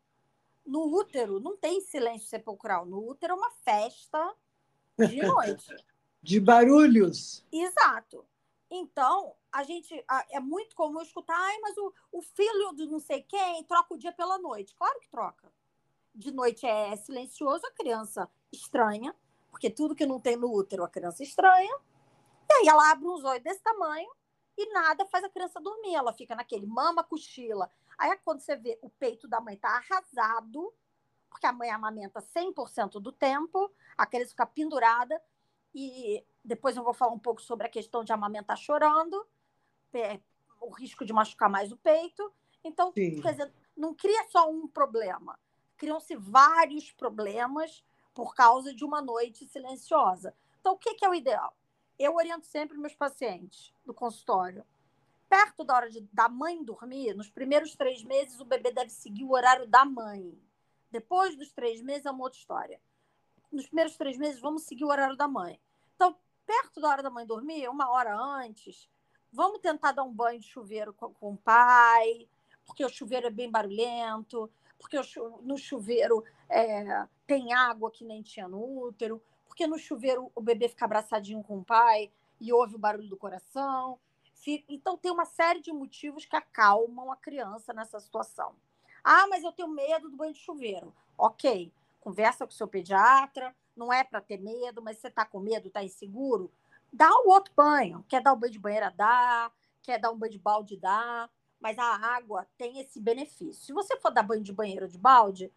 No 0.68 0.84
útero 0.94 1.40
não 1.40 1.56
tem 1.56 1.80
silêncio 1.80 2.28
sepulcral. 2.28 2.84
No 2.84 2.98
útero 3.08 3.32
é 3.32 3.36
uma 3.36 3.50
festa 3.50 4.34
de 4.98 5.22
noite. 5.22 5.74
de 6.22 6.38
barulhos. 6.38 7.42
Exato. 7.50 8.22
Então, 8.70 9.34
a 9.50 9.62
gente 9.62 10.04
é 10.30 10.38
muito 10.38 10.76
comum 10.76 11.00
escutar, 11.00 11.38
ai, 11.38 11.58
mas 11.60 11.74
o, 11.78 11.90
o 12.12 12.20
filho 12.20 12.72
do 12.72 12.86
não 12.86 13.00
sei 13.00 13.22
quem 13.22 13.64
troca 13.64 13.94
o 13.94 13.96
dia 13.96 14.12
pela 14.12 14.36
noite. 14.36 14.74
Claro 14.74 15.00
que 15.00 15.08
troca. 15.08 15.50
De 16.14 16.30
noite 16.30 16.66
é 16.66 16.94
silencioso, 16.96 17.66
a 17.66 17.72
criança 17.72 18.28
estranha, 18.52 19.16
porque 19.50 19.70
tudo 19.70 19.94
que 19.94 20.04
não 20.04 20.20
tem 20.20 20.36
no 20.36 20.52
útero 20.52 20.84
a 20.84 20.88
criança 20.88 21.22
estranha. 21.22 21.74
E 22.50 22.52
aí 22.52 22.68
ela 22.68 22.90
abre 22.90 23.08
uns 23.08 23.24
olhos 23.24 23.42
desse 23.42 23.62
tamanho 23.62 24.10
e 24.54 24.70
nada 24.70 25.06
faz 25.06 25.24
a 25.24 25.30
criança 25.30 25.60
dormir. 25.62 25.94
Ela 25.94 26.12
fica 26.12 26.34
naquele 26.34 26.66
mama, 26.66 27.02
cochila. 27.02 27.70
Aí 27.98 28.16
quando 28.24 28.40
você 28.40 28.56
vê 28.56 28.78
o 28.80 28.88
peito 28.88 29.26
da 29.26 29.40
mãe 29.40 29.56
tá 29.56 29.68
arrasado, 29.68 30.72
porque 31.28 31.46
a 31.46 31.52
mãe 31.52 31.70
amamenta 31.70 32.20
100% 32.20 33.00
do 33.00 33.12
tempo, 33.12 33.70
a 33.96 34.06
criança 34.06 34.30
fica 34.30 34.46
pendurada. 34.46 35.20
E 35.74 36.24
depois 36.44 36.76
eu 36.76 36.84
vou 36.84 36.94
falar 36.94 37.12
um 37.12 37.18
pouco 37.18 37.42
sobre 37.42 37.66
a 37.66 37.70
questão 37.70 38.02
de 38.02 38.12
amamentar 38.12 38.56
chorando, 38.56 39.26
o 40.60 40.70
risco 40.70 41.04
de 41.04 41.12
machucar 41.12 41.50
mais 41.50 41.70
o 41.72 41.76
peito. 41.76 42.32
Então, 42.64 42.92
Sim. 42.92 43.20
quer 43.20 43.32
dizer, 43.32 43.52
não 43.76 43.94
cria 43.94 44.26
só 44.28 44.50
um 44.50 44.66
problema, 44.66 45.38
criam-se 45.76 46.16
vários 46.16 46.90
problemas 46.92 47.84
por 48.14 48.34
causa 48.34 48.74
de 48.74 48.84
uma 48.84 49.00
noite 49.00 49.46
silenciosa. 49.46 50.34
Então, 50.60 50.72
o 50.72 50.78
que, 50.78 50.94
que 50.94 51.04
é 51.04 51.08
o 51.08 51.14
ideal? 51.14 51.56
Eu 51.98 52.14
oriento 52.16 52.46
sempre 52.46 52.76
meus 52.76 52.94
pacientes 52.94 53.72
do 53.84 53.94
consultório. 53.94 54.64
Perto 55.28 55.62
da 55.62 55.74
hora 55.74 55.90
de, 55.90 56.00
da 56.12 56.28
mãe 56.28 56.64
dormir, 56.64 57.14
nos 57.14 57.28
primeiros 57.28 57.74
três 57.76 58.02
meses, 58.02 58.40
o 58.40 58.44
bebê 58.44 58.72
deve 58.72 58.90
seguir 58.90 59.24
o 59.24 59.32
horário 59.32 59.66
da 59.66 59.84
mãe. 59.84 60.36
Depois 60.90 61.36
dos 61.36 61.52
três 61.52 61.82
meses 61.82 62.06
é 62.06 62.10
uma 62.10 62.24
outra 62.24 62.38
história. 62.38 62.80
Nos 63.52 63.66
primeiros 63.66 63.96
três 63.96 64.16
meses, 64.16 64.40
vamos 64.40 64.62
seguir 64.62 64.84
o 64.84 64.88
horário 64.88 65.16
da 65.16 65.28
mãe. 65.28 65.60
Então, 65.94 66.16
perto 66.46 66.80
da 66.80 66.88
hora 66.88 67.02
da 67.02 67.10
mãe 67.10 67.26
dormir, 67.26 67.68
uma 67.68 67.90
hora 67.90 68.16
antes, 68.16 68.88
vamos 69.30 69.60
tentar 69.60 69.92
dar 69.92 70.02
um 70.02 70.12
banho 70.12 70.40
de 70.40 70.46
chuveiro 70.46 70.94
com, 70.94 71.12
com 71.12 71.32
o 71.32 71.36
pai, 71.36 72.26
porque 72.64 72.84
o 72.84 72.88
chuveiro 72.88 73.26
é 73.26 73.30
bem 73.30 73.50
barulhento, 73.50 74.50
porque 74.78 74.96
no 75.42 75.58
chuveiro 75.58 76.24
é, 76.48 77.06
tem 77.26 77.52
água 77.52 77.90
que 77.90 78.04
nem 78.04 78.22
tinha 78.22 78.48
no 78.48 78.84
útero, 78.84 79.22
porque 79.46 79.66
no 79.66 79.78
chuveiro 79.78 80.30
o 80.34 80.40
bebê 80.40 80.68
fica 80.68 80.84
abraçadinho 80.84 81.42
com 81.42 81.58
o 81.58 81.64
pai 81.64 82.10
e 82.40 82.52
ouve 82.52 82.76
o 82.76 82.78
barulho 82.78 83.08
do 83.08 83.16
coração. 83.16 83.98
Então, 84.68 84.96
tem 84.96 85.10
uma 85.10 85.24
série 85.24 85.60
de 85.60 85.72
motivos 85.72 86.24
que 86.24 86.36
acalmam 86.36 87.10
a 87.10 87.16
criança 87.16 87.72
nessa 87.72 87.98
situação. 88.00 88.54
Ah, 89.02 89.26
mas 89.28 89.42
eu 89.42 89.52
tenho 89.52 89.68
medo 89.68 90.08
do 90.08 90.16
banho 90.16 90.32
de 90.32 90.38
chuveiro. 90.38 90.94
Ok, 91.16 91.72
conversa 92.00 92.46
com 92.46 92.52
o 92.52 92.56
seu 92.56 92.68
pediatra, 92.68 93.54
não 93.76 93.92
é 93.92 94.04
para 94.04 94.20
ter 94.20 94.38
medo, 94.38 94.82
mas 94.82 94.98
você 94.98 95.08
está 95.08 95.24
com 95.24 95.40
medo, 95.40 95.68
está 95.68 95.82
inseguro, 95.82 96.50
dá 96.92 97.10
o 97.10 97.28
outro 97.28 97.52
banho. 97.56 98.04
Quer 98.08 98.22
dar 98.22 98.32
um 98.32 98.38
banho 98.38 98.52
de 98.52 98.58
banheira, 98.58 98.92
dá. 98.96 99.50
Quer 99.82 99.98
dar 99.98 100.10
um 100.10 100.18
banho 100.18 100.32
de 100.32 100.38
balde, 100.38 100.76
dá. 100.76 101.28
Mas 101.60 101.78
a 101.78 101.96
água 102.16 102.46
tem 102.56 102.80
esse 102.80 103.00
benefício. 103.00 103.54
Se 103.54 103.72
você 103.72 103.96
for 103.96 104.10
dar 104.10 104.22
banho 104.22 104.42
de 104.42 104.52
banheiro 104.52 104.88
de 104.88 104.98
balde, 104.98 105.52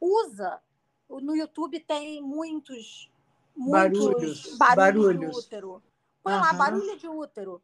usa. 0.00 0.60
No 1.08 1.36
YouTube 1.36 1.78
tem 1.80 2.22
muitos 2.22 3.10
muitos 3.54 4.56
barulhos, 4.56 4.56
barulhos, 4.56 5.36
de 5.36 5.38
útero. 5.38 5.82
Põe 6.22 6.34
uhum. 6.34 6.40
lá, 6.40 6.52
barulho 6.54 6.98
de 6.98 7.08
útero. 7.08 7.62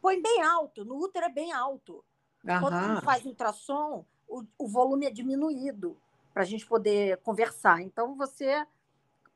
Põe 0.00 0.20
bem 0.20 0.42
alto, 0.42 0.84
no 0.84 0.96
útero 0.96 1.26
é 1.26 1.28
bem 1.28 1.52
alto. 1.52 2.04
Uhum. 2.44 2.60
Quando 2.60 2.74
a 2.74 3.00
faz 3.02 3.24
ultrassom, 3.24 4.04
o, 4.26 4.44
o 4.58 4.68
volume 4.68 5.06
é 5.06 5.10
diminuído 5.10 5.96
para 6.32 6.42
a 6.42 6.46
gente 6.46 6.66
poder 6.66 7.18
conversar. 7.18 7.80
Então, 7.82 8.16
você 8.16 8.66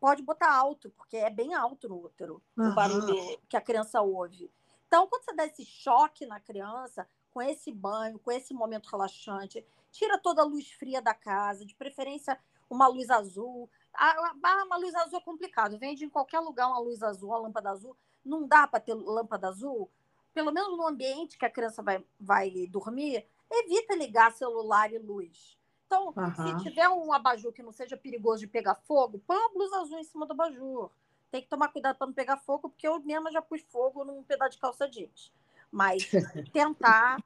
pode 0.00 0.22
botar 0.22 0.54
alto, 0.54 0.90
porque 0.90 1.16
é 1.16 1.30
bem 1.30 1.54
alto 1.54 1.88
no 1.88 2.04
útero, 2.04 2.42
uhum. 2.56 2.70
o 2.70 2.74
barulho 2.74 3.38
que 3.48 3.56
a 3.56 3.60
criança 3.60 4.00
ouve. 4.00 4.50
Então, 4.86 5.06
quando 5.06 5.24
você 5.24 5.34
dá 5.34 5.46
esse 5.46 5.64
choque 5.64 6.26
na 6.26 6.38
criança, 6.38 7.06
com 7.32 7.42
esse 7.42 7.72
banho, 7.72 8.18
com 8.18 8.30
esse 8.30 8.54
momento 8.54 8.86
relaxante, 8.86 9.64
tira 9.90 10.18
toda 10.18 10.42
a 10.42 10.44
luz 10.44 10.70
fria 10.70 11.02
da 11.02 11.14
casa, 11.14 11.66
de 11.66 11.74
preferência 11.74 12.38
uma 12.70 12.86
luz 12.86 13.10
azul, 13.10 13.68
ah, 13.92 14.34
uma 14.64 14.76
luz 14.76 14.94
azul 14.94 15.18
é 15.18 15.22
complicado. 15.22 15.78
Vende 15.78 16.04
em 16.04 16.08
qualquer 16.08 16.40
lugar 16.40 16.68
uma 16.68 16.78
luz 16.78 17.02
azul, 17.02 17.30
uma 17.30 17.38
lâmpada 17.38 17.70
azul. 17.70 17.96
Não 18.24 18.46
dá 18.46 18.66
para 18.66 18.80
ter 18.80 18.94
lâmpada 18.94 19.48
azul. 19.48 19.90
Pelo 20.34 20.52
menos 20.52 20.76
no 20.76 20.86
ambiente 20.86 21.38
que 21.38 21.46
a 21.46 21.50
criança 21.50 21.82
vai, 21.82 22.04
vai 22.18 22.50
dormir, 22.66 23.24
evita 23.50 23.94
ligar 23.94 24.32
celular 24.32 24.92
e 24.92 24.98
luz. 24.98 25.56
Então, 25.86 26.12
uhum. 26.16 26.58
se 26.58 26.64
tiver 26.64 26.88
um 26.88 27.12
abajur 27.12 27.52
que 27.52 27.62
não 27.62 27.72
seja 27.72 27.96
perigoso 27.96 28.40
de 28.40 28.48
pegar 28.48 28.74
fogo, 28.74 29.22
põe 29.26 29.36
uma 29.36 29.52
blusa 29.52 29.80
azul 29.80 29.98
em 29.98 30.04
cima 30.04 30.26
do 30.26 30.32
abajur. 30.32 30.90
Tem 31.30 31.40
que 31.40 31.48
tomar 31.48 31.68
cuidado 31.68 31.96
para 31.96 32.06
não 32.06 32.14
pegar 32.14 32.36
fogo, 32.36 32.68
porque 32.68 32.86
eu 32.86 33.00
mesma 33.00 33.30
já 33.30 33.40
pus 33.40 33.62
fogo 33.62 34.04
num 34.04 34.22
pedaço 34.22 34.52
de 34.52 34.58
calça 34.58 34.88
jeans. 34.88 35.32
Mas 35.70 36.10
tentar, 36.52 37.22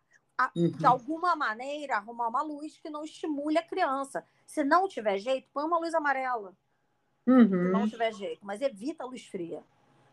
uhum. 0.54 0.70
de 0.70 0.86
alguma 0.86 1.34
maneira, 1.34 1.96
arrumar 1.96 2.28
uma 2.28 2.42
luz 2.42 2.78
que 2.78 2.90
não 2.90 3.04
estimule 3.04 3.58
a 3.58 3.62
criança. 3.62 4.24
Se 4.46 4.62
não 4.62 4.88
tiver 4.88 5.18
jeito, 5.18 5.48
põe 5.52 5.64
uma 5.64 5.78
luz 5.78 5.94
amarela. 5.94 6.54
Uhum. 7.26 7.48
Se 7.48 7.72
não 7.72 7.88
tiver 7.88 8.12
jeito, 8.14 8.44
mas 8.44 8.60
evita 8.60 9.04
a 9.04 9.06
luz 9.06 9.26
fria. 9.26 9.62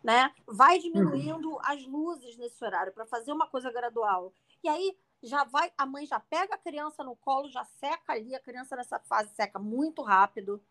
Né? 0.06 0.32
Vai 0.46 0.78
diminuindo 0.78 1.54
uhum. 1.54 1.60
as 1.64 1.84
luzes 1.88 2.38
nesse 2.38 2.64
horário 2.64 2.94
para 2.94 3.08
fazer 3.08 3.32
uma 3.32 3.48
coisa 3.48 3.72
gradual. 3.72 4.32
E 4.64 4.70
aí 4.70 4.96
já 5.24 5.44
vai, 5.44 5.74
a 5.76 5.84
mãe 5.84 6.06
já 6.06 6.20
pega 6.20 6.54
a 6.54 6.60
criança 6.60 7.04
no 7.04 7.16
colo, 7.16 7.50
já 7.50 7.66
seca 7.66 8.14
ali, 8.14 8.36
a 8.36 8.40
criança 8.40 8.76
nessa 8.76 9.00
fase 9.00 9.34
seca 9.34 9.58
muito 9.58 10.04
rápido. 10.04 10.62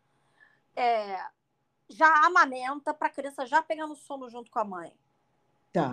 É, 0.76 1.18
já 1.88 2.08
amamenta 2.24 2.94
para 2.94 3.08
a 3.08 3.10
criança 3.10 3.44
já 3.44 3.60
pegar 3.60 3.88
no 3.88 3.96
sono 3.96 4.30
junto 4.30 4.52
com 4.52 4.60
a 4.60 4.64
mãe. 4.64 4.92
Tá. 5.72 5.90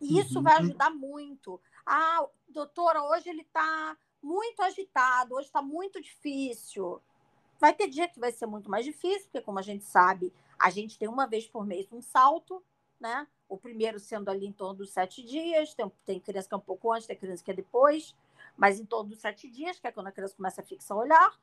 E 0.00 0.18
isso 0.18 0.38
uhum. 0.38 0.44
vai 0.44 0.56
ajudar 0.56 0.88
muito. 0.88 1.60
Ah, 1.84 2.26
doutora, 2.48 3.02
hoje 3.02 3.28
ele 3.28 3.42
está 3.42 3.94
muito 4.22 4.62
agitado, 4.62 5.34
hoje 5.34 5.48
está 5.48 5.60
muito 5.60 6.00
difícil. 6.00 7.02
Vai 7.60 7.74
ter 7.74 7.88
dia 7.88 8.08
que 8.08 8.18
vai 8.18 8.32
ser 8.32 8.46
muito 8.46 8.70
mais 8.70 8.86
difícil, 8.86 9.24
porque, 9.24 9.42
como 9.42 9.58
a 9.58 9.62
gente 9.62 9.84
sabe, 9.84 10.32
a 10.58 10.70
gente 10.70 10.98
tem 10.98 11.08
uma 11.08 11.26
vez 11.26 11.46
por 11.46 11.66
mês 11.66 11.86
um 11.92 12.00
salto, 12.00 12.62
né? 13.00 13.26
O 13.48 13.56
primeiro 13.56 13.98
sendo 13.98 14.28
ali 14.28 14.46
em 14.46 14.52
torno 14.52 14.74
dos 14.74 14.90
sete 14.90 15.22
dias, 15.22 15.74
tem, 15.74 15.90
tem 16.04 16.20
criança 16.20 16.48
que 16.48 16.54
é 16.54 16.56
um 16.56 16.60
pouco 16.60 16.92
antes, 16.92 17.06
tem 17.06 17.16
criança 17.16 17.42
que 17.42 17.50
é 17.50 17.54
depois, 17.54 18.14
mas 18.56 18.78
em 18.78 18.84
torno 18.84 19.10
dos 19.10 19.20
sete 19.20 19.48
dias, 19.48 19.78
que 19.78 19.86
é 19.86 19.92
quando 19.92 20.08
a 20.08 20.12
criança 20.12 20.36
começa 20.36 20.60
a 20.60 20.64
fixar 20.64 20.96
o 20.96 21.00
olhar. 21.00 21.38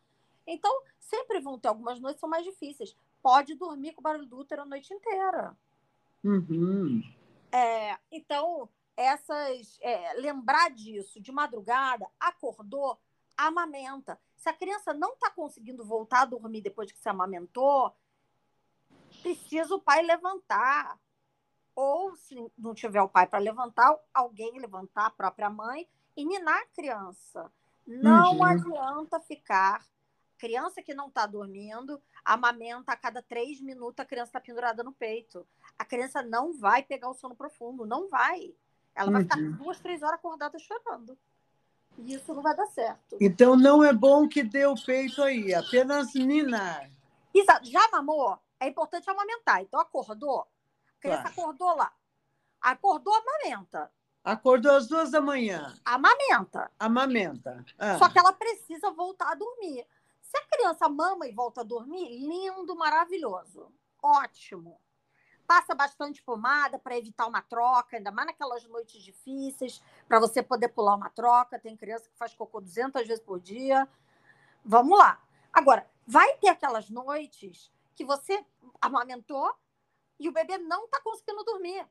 Então, 0.46 0.72
sempre 1.00 1.40
vão 1.40 1.58
ter 1.58 1.68
algumas 1.68 2.00
noites 2.00 2.18
que 2.18 2.20
são 2.22 2.30
mais 2.30 2.44
difíceis. 2.44 2.96
Pode 3.22 3.56
dormir 3.56 3.94
com 3.94 4.02
o 4.02 4.04
barulho 4.04 4.28
do 4.28 4.38
útero 4.38 4.62
a 4.62 4.66
noite 4.66 4.94
inteira. 4.94 5.58
Uhum. 6.24 7.02
É, 7.52 7.98
então, 8.12 8.70
essas 8.96 9.78
é, 9.82 10.14
lembrar 10.16 10.70
disso 10.72 11.20
de 11.20 11.32
madrugada, 11.32 12.08
acordou, 12.20 13.00
amamenta. 13.38 14.20
Se 14.36 14.50
a 14.50 14.54
criança 14.54 14.94
não 14.94 15.14
está 15.14 15.32
conseguindo 15.32 15.84
voltar 15.84 16.22
a 16.22 16.26
dormir 16.26 16.62
depois 16.62 16.92
que 16.92 17.00
se 17.00 17.10
amamentou, 17.10 17.94
precisa 19.22 19.74
o 19.76 19.82
pai 19.82 20.02
levantar. 20.04 21.00
Ou, 21.76 22.16
se 22.16 22.36
não 22.58 22.74
tiver 22.74 23.02
o 23.02 23.10
pai 23.10 23.28
para 23.28 23.40
levantar, 23.40 23.96
alguém 24.14 24.60
levantar, 24.60 25.08
a 25.08 25.12
própria 25.12 25.50
mãe, 25.50 25.88
e 26.16 26.26
ninar 26.26 26.58
a 26.58 26.68
criança. 26.68 27.52
Não 27.86 28.38
uhum. 28.38 28.44
adianta 28.44 29.20
ficar. 29.20 29.86
Criança 30.38 30.82
que 30.82 30.94
não 30.94 31.08
está 31.08 31.26
dormindo, 31.26 32.02
amamenta 32.24 32.92
a 32.92 32.98
cada 32.98 33.22
três 33.22 33.62
minutos, 33.62 34.00
a 34.00 34.06
criança 34.06 34.30
está 34.30 34.40
pendurada 34.40 34.84
no 34.84 34.92
peito. 34.92 35.46
A 35.78 35.86
criança 35.86 36.22
não 36.22 36.54
vai 36.54 36.84
pegar 36.84 37.10
o 37.10 37.14
sono 37.14 37.36
profundo, 37.36 37.86
não 37.86 38.10
vai. 38.10 38.54
Ela 38.94 39.12
vai 39.12 39.24
ficar 39.24 39.38
uhum. 39.38 39.52
duas, 39.54 39.80
três 39.80 40.02
horas 40.02 40.16
acordada 40.16 40.58
chorando. 40.58 41.18
E 41.98 42.14
isso 42.16 42.34
não 42.34 42.42
vai 42.42 42.56
dar 42.56 42.68
certo. 42.68 43.18
Então 43.20 43.56
não 43.56 43.84
é 43.84 43.94
bom 43.94 44.28
que 44.28 44.44
dê 44.44 44.66
o 44.66 44.76
peito 44.76 45.22
aí, 45.22 45.54
apenas 45.54 46.14
ninar. 46.14 46.90
Exato. 47.34 47.70
Já 47.70 47.90
mamou? 47.92 48.38
É 48.60 48.68
importante 48.68 49.10
amamentar. 49.10 49.62
Então 49.62 49.80
acordou, 49.80 50.48
criança 51.06 51.22
claro. 51.24 51.40
acordou 51.40 51.76
lá. 51.76 51.94
Acordou, 52.62 53.14
amamenta. 53.14 53.92
Acordou 54.24 54.72
às 54.72 54.88
duas 54.88 55.12
da 55.12 55.22
manhã. 55.22 55.74
Amamenta. 55.86 56.72
Amamenta. 56.80 57.64
Ah. 57.78 58.00
Só 58.00 58.10
que 58.10 58.18
ela 58.18 58.34
precisa 58.34 58.90
voltar 58.92 59.32
a 59.32 59.36
dormir. 59.36 59.86
Se 60.20 60.36
a 60.38 60.48
criança 60.48 60.90
mama 60.90 61.28
e 61.28 61.32
volta 61.32 61.62
a 61.62 61.64
dormir, 61.64 62.10
lindo, 62.18 62.76
maravilhoso. 62.76 63.72
Ótimo. 64.02 64.82
passa 65.48 65.76
bastante 65.76 66.24
pomada 66.24 66.80
para 66.80 66.98
evitar 66.98 67.28
uma 67.28 67.40
troca, 67.40 67.98
ainda 67.98 68.12
mais 68.12 68.28
naquelas 68.28 68.68
noites 68.68 69.04
difíceis, 69.04 69.80
para 70.08 70.20
você 70.20 70.42
poder 70.42 70.70
pular 70.70 70.96
uma 70.96 71.12
troca. 71.12 71.60
Tem 71.60 71.78
criança 71.78 72.10
que 72.10 72.18
faz 72.18 72.34
cocô 72.34 72.60
200 72.60 73.08
vezes 73.08 73.24
por 73.24 73.40
dia. 73.40 73.88
Vamos 74.64 74.98
lá. 74.98 75.22
Agora, 75.54 75.88
vai 76.08 76.36
ter 76.38 76.50
aquelas 76.50 76.90
noites 76.90 77.72
que 77.96 78.04
você 78.04 78.44
amamentou 78.82 79.56
e 80.20 80.30
o 80.30 80.32
bebê 80.32 80.58
não 80.58 80.86
está 80.86 81.02
conseguindo 81.02 81.44
dormir. 81.44 81.86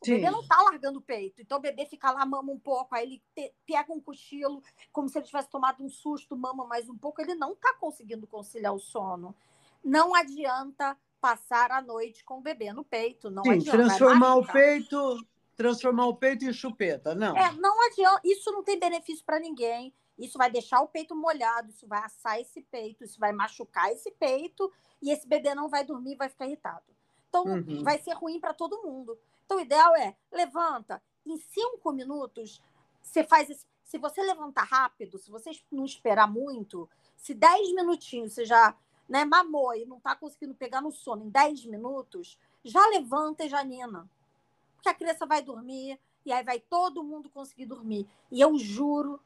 O 0.00 0.06
Sim. 0.06 0.14
bebê 0.14 0.30
não 0.30 0.40
está 0.40 0.62
largando 0.62 0.98
o 0.98 1.02
peito. 1.02 1.42
Então 1.42 1.58
o 1.58 1.60
bebê 1.60 1.84
fica 1.84 2.10
lá, 2.10 2.24
mama 2.24 2.52
um 2.52 2.58
pouco, 2.58 2.94
aí 2.94 3.04
ele 3.04 3.22
te, 3.34 3.52
pega 3.66 3.92
um 3.92 4.00
cochilo, 4.00 4.62
como 4.92 5.08
se 5.08 5.18
ele 5.18 5.26
tivesse 5.26 5.50
tomado 5.50 5.84
um 5.84 5.90
susto, 5.90 6.36
mama 6.36 6.64
mais 6.64 6.88
um 6.88 6.96
pouco. 6.96 7.20
Ele 7.20 7.34
não 7.34 7.52
está 7.52 7.74
conseguindo 7.74 8.26
conciliar 8.26 8.74
o 8.74 8.78
sono. 8.78 9.36
Não 9.84 10.14
adianta 10.14 10.96
passar 11.20 11.70
a 11.70 11.82
noite 11.82 12.24
com 12.24 12.38
o 12.38 12.40
bebê 12.40 12.72
no 12.72 12.82
peito. 12.82 13.30
Não 13.30 13.42
Sim, 13.42 13.52
adianta. 13.52 13.76
Transformar 13.76 14.36
o 14.36 14.46
peito, 14.46 15.26
transformar 15.54 16.06
o 16.06 16.16
peito 16.16 16.46
em 16.46 16.52
chupeta, 16.52 17.14
não. 17.14 17.36
É, 17.36 17.52
não 17.52 17.86
adianta. 17.86 18.22
Isso 18.24 18.50
não 18.50 18.62
tem 18.62 18.78
benefício 18.78 19.24
para 19.24 19.38
ninguém. 19.38 19.94
Isso 20.18 20.36
vai 20.36 20.50
deixar 20.50 20.80
o 20.82 20.88
peito 20.88 21.16
molhado, 21.16 21.70
isso 21.70 21.86
vai 21.86 22.02
assar 22.04 22.38
esse 22.38 22.60
peito, 22.62 23.02
isso 23.04 23.18
vai 23.18 23.32
machucar 23.32 23.90
esse 23.90 24.10
peito 24.10 24.70
e 25.00 25.10
esse 25.10 25.26
bebê 25.26 25.54
não 25.54 25.68
vai 25.68 25.82
dormir, 25.82 26.16
vai 26.16 26.28
ficar 26.28 26.46
irritado. 26.46 26.84
Então, 27.30 27.44
uhum. 27.44 27.82
vai 27.82 27.98
ser 27.98 28.12
ruim 28.12 28.38
para 28.38 28.52
todo 28.52 28.82
mundo. 28.82 29.18
Então, 29.46 29.56
o 29.56 29.60
ideal 29.60 29.96
é 29.96 30.14
levanta. 30.30 31.02
Em 31.24 31.38
cinco 31.38 31.92
minutos, 31.92 32.62
você 33.02 33.24
faz 33.24 33.48
esse... 33.48 33.64
Se 33.82 33.98
você 33.98 34.22
levantar 34.22 34.64
rápido, 34.64 35.18
se 35.18 35.30
você 35.30 35.50
não 35.70 35.84
esperar 35.84 36.30
muito, 36.30 36.88
se 37.16 37.34
dez 37.34 37.72
minutinhos 37.74 38.32
você 38.32 38.44
já 38.44 38.76
né, 39.10 39.24
mamou 39.24 39.74
e 39.74 39.84
não 39.84 39.96
está 39.96 40.14
conseguindo 40.14 40.54
pegar 40.54 40.80
no 40.80 40.92
sono 40.92 41.24
em 41.24 41.28
10 41.28 41.66
minutos, 41.66 42.38
já 42.64 42.86
levanta 42.86 43.44
e 43.44 43.48
já 43.48 43.64
nina. 43.64 44.08
Porque 44.76 44.88
a 44.88 44.94
criança 44.94 45.26
vai 45.26 45.42
dormir 45.42 45.98
e 46.24 46.32
aí 46.32 46.44
vai 46.44 46.60
todo 46.60 47.02
mundo 47.02 47.28
conseguir 47.28 47.66
dormir. 47.66 48.08
E 48.30 48.40
eu 48.40 48.56
juro 48.56 49.20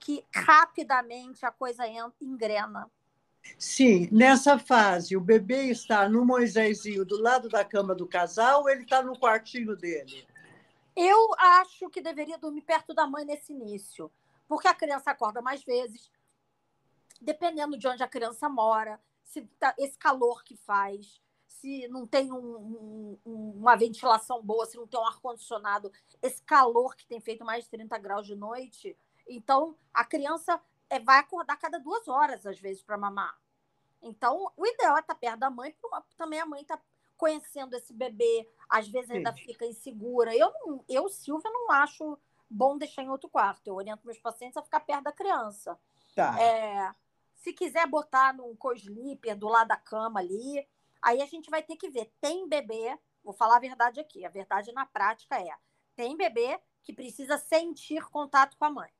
que 0.00 0.24
rapidamente 0.34 1.44
a 1.44 1.50
coisa 1.50 1.84
engrena. 2.18 2.90
Sim, 3.58 4.08
nessa 4.12 4.58
fase, 4.58 5.16
o 5.16 5.20
bebê 5.20 5.70
está 5.70 6.08
no 6.08 6.24
Moisésinho 6.24 7.04
do 7.04 7.20
lado 7.20 7.48
da 7.48 7.64
cama 7.64 7.94
do 7.94 8.06
casal 8.06 8.62
ou 8.62 8.68
ele 8.68 8.82
está 8.82 9.02
no 9.02 9.18
quartinho 9.18 9.76
dele? 9.76 10.26
Eu 10.94 11.34
acho 11.38 11.90
que 11.90 12.00
deveria 12.00 12.38
dormir 12.38 12.62
perto 12.62 12.94
da 12.94 13.06
mãe 13.06 13.24
nesse 13.24 13.52
início, 13.52 14.10
porque 14.48 14.68
a 14.68 14.74
criança 14.74 15.10
acorda 15.10 15.42
mais 15.42 15.62
vezes, 15.62 16.10
dependendo 17.20 17.76
de 17.78 17.86
onde 17.86 18.02
a 18.02 18.08
criança 18.08 18.48
mora, 18.48 19.00
se 19.22 19.42
tá, 19.58 19.74
esse 19.78 19.98
calor 19.98 20.42
que 20.42 20.56
faz, 20.56 21.20
se 21.46 21.88
não 21.88 22.06
tem 22.06 22.32
um, 22.32 23.18
um, 23.24 23.50
uma 23.56 23.76
ventilação 23.76 24.42
boa, 24.42 24.66
se 24.66 24.76
não 24.76 24.86
tem 24.86 25.00
um 25.00 25.06
ar-condicionado, 25.06 25.90
esse 26.22 26.42
calor 26.42 26.94
que 26.94 27.06
tem 27.06 27.20
feito 27.20 27.44
mais 27.44 27.64
de 27.64 27.70
30 27.70 27.98
graus 27.98 28.26
de 28.26 28.34
noite. 28.34 28.96
Então, 29.28 29.76
a 29.92 30.04
criança 30.04 30.60
é, 30.90 30.98
vai 31.00 31.18
acordar 31.18 31.56
cada 31.56 31.78
duas 31.78 32.06
horas, 32.08 32.46
às 32.46 32.58
vezes, 32.58 32.82
para 32.82 32.98
mamar. 32.98 33.36
Então, 34.02 34.52
o 34.56 34.66
ideal 34.66 34.96
é 34.96 35.00
estar 35.00 35.14
tá 35.14 35.20
perto 35.20 35.38
da 35.38 35.50
mãe, 35.50 35.74
porque 35.80 36.14
também 36.16 36.40
a 36.40 36.46
mãe 36.46 36.62
está 36.62 36.80
conhecendo 37.16 37.74
esse 37.74 37.92
bebê, 37.92 38.48
às 38.68 38.88
vezes 38.88 39.10
ainda 39.10 39.32
Sim. 39.32 39.44
fica 39.44 39.66
insegura. 39.66 40.34
Eu, 40.36 40.52
eu, 40.88 41.08
Silvia, 41.08 41.50
não 41.50 41.70
acho 41.72 42.18
bom 42.48 42.76
deixar 42.76 43.02
em 43.02 43.10
outro 43.10 43.28
quarto. 43.28 43.66
Eu 43.66 43.74
oriento 43.74 44.06
meus 44.06 44.18
pacientes 44.18 44.56
a 44.56 44.62
ficar 44.62 44.80
perto 44.80 45.04
da 45.04 45.12
criança. 45.12 45.78
Tá. 46.14 46.40
É, 46.40 46.94
se 47.34 47.52
quiser 47.52 47.86
botar 47.86 48.34
num 48.34 48.54
co-sleeper 48.54 49.36
do 49.36 49.48
lado 49.48 49.68
da 49.68 49.76
cama 49.76 50.20
ali, 50.20 50.66
aí 51.00 51.22
a 51.22 51.26
gente 51.26 51.50
vai 51.50 51.62
ter 51.62 51.76
que 51.76 51.88
ver. 51.88 52.12
Tem 52.20 52.48
bebê, 52.48 52.98
vou 53.24 53.32
falar 53.32 53.56
a 53.56 53.60
verdade 53.60 54.00
aqui, 54.00 54.24
a 54.24 54.30
verdade 54.30 54.72
na 54.72 54.86
prática 54.86 55.40
é: 55.40 55.56
tem 55.94 56.16
bebê 56.16 56.60
que 56.82 56.92
precisa 56.92 57.38
sentir 57.38 58.04
contato 58.10 58.56
com 58.56 58.64
a 58.64 58.70
mãe. 58.70 58.90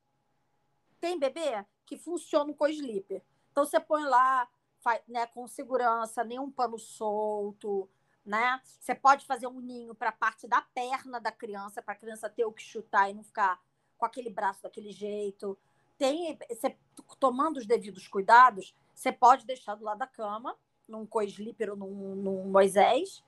Tem 1.00 1.18
bebê 1.18 1.64
que 1.86 1.96
funciona 1.96 2.46
no 2.46 2.54
co-sleeper. 2.54 3.22
Então 3.52 3.64
você 3.64 3.80
põe 3.80 4.02
lá, 4.04 4.48
faz, 4.80 5.00
né, 5.08 5.26
com 5.26 5.46
segurança, 5.46 6.24
nenhum 6.24 6.50
pano 6.50 6.78
solto, 6.78 7.88
né? 8.24 8.60
Você 8.64 8.94
pode 8.94 9.24
fazer 9.24 9.46
um 9.46 9.60
ninho 9.60 9.94
para 9.94 10.10
a 10.10 10.12
parte 10.12 10.46
da 10.46 10.60
perna 10.60 11.20
da 11.20 11.32
criança, 11.32 11.80
para 11.80 11.94
a 11.94 11.96
criança 11.96 12.28
ter 12.28 12.44
o 12.44 12.52
que 12.52 12.62
chutar 12.62 13.08
e 13.08 13.14
não 13.14 13.22
ficar 13.22 13.60
com 13.96 14.04
aquele 14.04 14.28
braço 14.28 14.62
daquele 14.62 14.92
jeito 14.92 15.56
tem, 15.98 16.38
você, 16.48 16.76
tomando 17.18 17.58
os 17.58 17.66
devidos 17.66 18.06
cuidados, 18.06 18.74
você 18.94 19.12
pode 19.12 19.46
deixar 19.46 19.74
do 19.74 19.84
lado 19.84 19.98
da 19.98 20.06
cama, 20.06 20.56
num 20.88 21.06
co-sleeper 21.06 21.70
ou 21.70 21.76
num, 21.76 22.14
num 22.14 22.44
Moisés. 22.48 23.24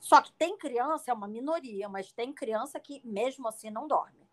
Só 0.00 0.20
que 0.20 0.32
tem 0.32 0.56
criança, 0.56 1.10
é 1.10 1.14
uma 1.14 1.28
minoria, 1.28 1.88
mas 1.88 2.12
tem 2.12 2.32
criança 2.32 2.80
que 2.80 3.00
mesmo 3.04 3.48
assim 3.48 3.70
não 3.70 3.86
dorme. 3.86 4.26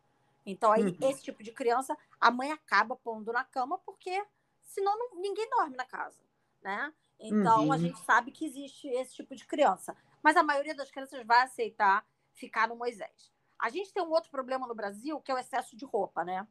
Então, 0.46 0.72
aí, 0.72 0.84
uhum. 0.84 0.98
esse 1.02 1.24
tipo 1.24 1.42
de 1.42 1.52
criança, 1.52 1.98
a 2.20 2.30
mãe 2.30 2.52
acaba 2.52 2.96
pondo 2.96 3.32
na 3.32 3.44
cama, 3.44 3.78
porque 3.80 4.24
senão 4.64 4.98
não, 4.98 5.22
ninguém 5.22 5.50
dorme 5.50 5.78
na 5.78 5.86
casa, 5.86 6.20
né? 6.62 6.94
Então, 7.20 7.66
uhum. 7.66 7.72
a 7.72 7.78
gente 7.78 8.00
sabe 8.00 8.32
que 8.32 8.46
existe 8.46 8.88
esse 8.88 9.16
tipo 9.16 9.36
de 9.36 9.46
criança. 9.46 9.96
Mas 10.22 10.36
a 10.36 10.44
maioria 10.44 10.76
das 10.76 10.92
crianças 10.92 11.26
vai 11.26 11.42
aceitar 11.42 12.06
ficar 12.34 12.68
no 12.68 12.76
Moisés. 12.76 13.32
A 13.60 13.70
gente 13.70 13.94
tem 13.94 14.04
um 14.04 14.12
outro 14.12 14.30
problema 14.30 14.68
no 14.68 14.76
Brasil, 14.76 15.20
que 15.22 15.32
é 15.32 15.36
o 15.36 15.38
excesso 15.38 15.76
de 15.78 15.86
roupa, 15.86 16.24
né? 16.24 16.46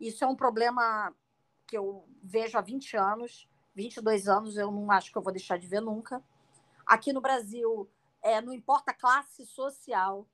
Isso 0.00 0.24
é 0.24 0.26
um 0.26 0.34
problema 0.34 1.14
que 1.66 1.76
eu 1.76 2.08
vejo 2.22 2.56
há 2.58 2.60
20 2.60 2.96
anos, 2.96 3.48
22 3.74 4.28
anos, 4.28 4.56
eu 4.56 4.70
não 4.70 4.90
acho 4.90 5.12
que 5.12 5.18
eu 5.18 5.22
vou 5.22 5.32
deixar 5.32 5.58
de 5.58 5.66
ver 5.66 5.80
nunca. 5.80 6.22
Aqui 6.86 7.12
no 7.12 7.20
Brasil, 7.20 7.88
é, 8.22 8.40
não 8.40 8.52
importa 8.52 8.90
a 8.90 8.94
classe 8.94 9.44
social, 9.46 10.26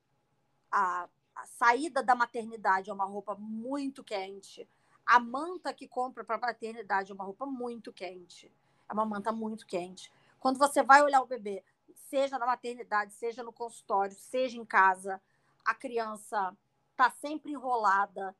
a, 0.70 1.08
a 1.34 1.46
saída 1.46 2.02
da 2.02 2.14
maternidade 2.14 2.90
é 2.90 2.92
uma 2.92 3.04
roupa 3.04 3.34
muito 3.34 4.04
quente. 4.04 4.68
A 5.04 5.18
manta 5.18 5.72
que 5.72 5.88
compra 5.88 6.24
para 6.24 6.36
a 6.36 6.40
maternidade 6.40 7.10
é 7.10 7.14
uma 7.14 7.24
roupa 7.24 7.46
muito 7.46 7.92
quente. 7.92 8.52
É 8.88 8.92
uma 8.92 9.04
manta 9.04 9.32
muito 9.32 9.66
quente. 9.66 10.12
Quando 10.38 10.58
você 10.58 10.82
vai 10.82 11.02
olhar 11.02 11.22
o 11.22 11.26
bebê, 11.26 11.64
seja 11.94 12.38
na 12.38 12.46
maternidade, 12.46 13.12
seja 13.14 13.42
no 13.42 13.52
consultório, 13.52 14.14
seja 14.14 14.58
em 14.58 14.64
casa, 14.64 15.20
a 15.64 15.74
criança 15.74 16.56
está 16.90 17.10
sempre 17.10 17.52
enrolada, 17.52 18.36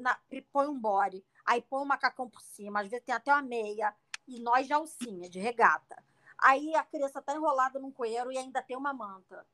na, 0.00 0.18
põe 0.52 0.68
um 0.68 0.78
body, 0.78 1.24
aí 1.44 1.60
põe 1.62 1.82
um 1.82 1.86
macacão 1.86 2.28
por 2.28 2.40
cima, 2.40 2.80
às 2.80 2.88
vezes 2.88 3.04
tem 3.04 3.14
até 3.14 3.32
uma 3.32 3.42
meia, 3.42 3.94
e 4.28 4.40
nós 4.40 4.66
de 4.66 4.72
alcinha, 4.72 5.28
de 5.28 5.40
regata. 5.40 6.02
Aí 6.38 6.74
a 6.74 6.84
criança 6.84 7.18
está 7.18 7.34
enrolada 7.34 7.78
num 7.78 7.90
coeiro 7.90 8.30
e 8.32 8.38
ainda 8.38 8.62
tem 8.62 8.76
uma 8.76 8.94
manta. 8.94 9.46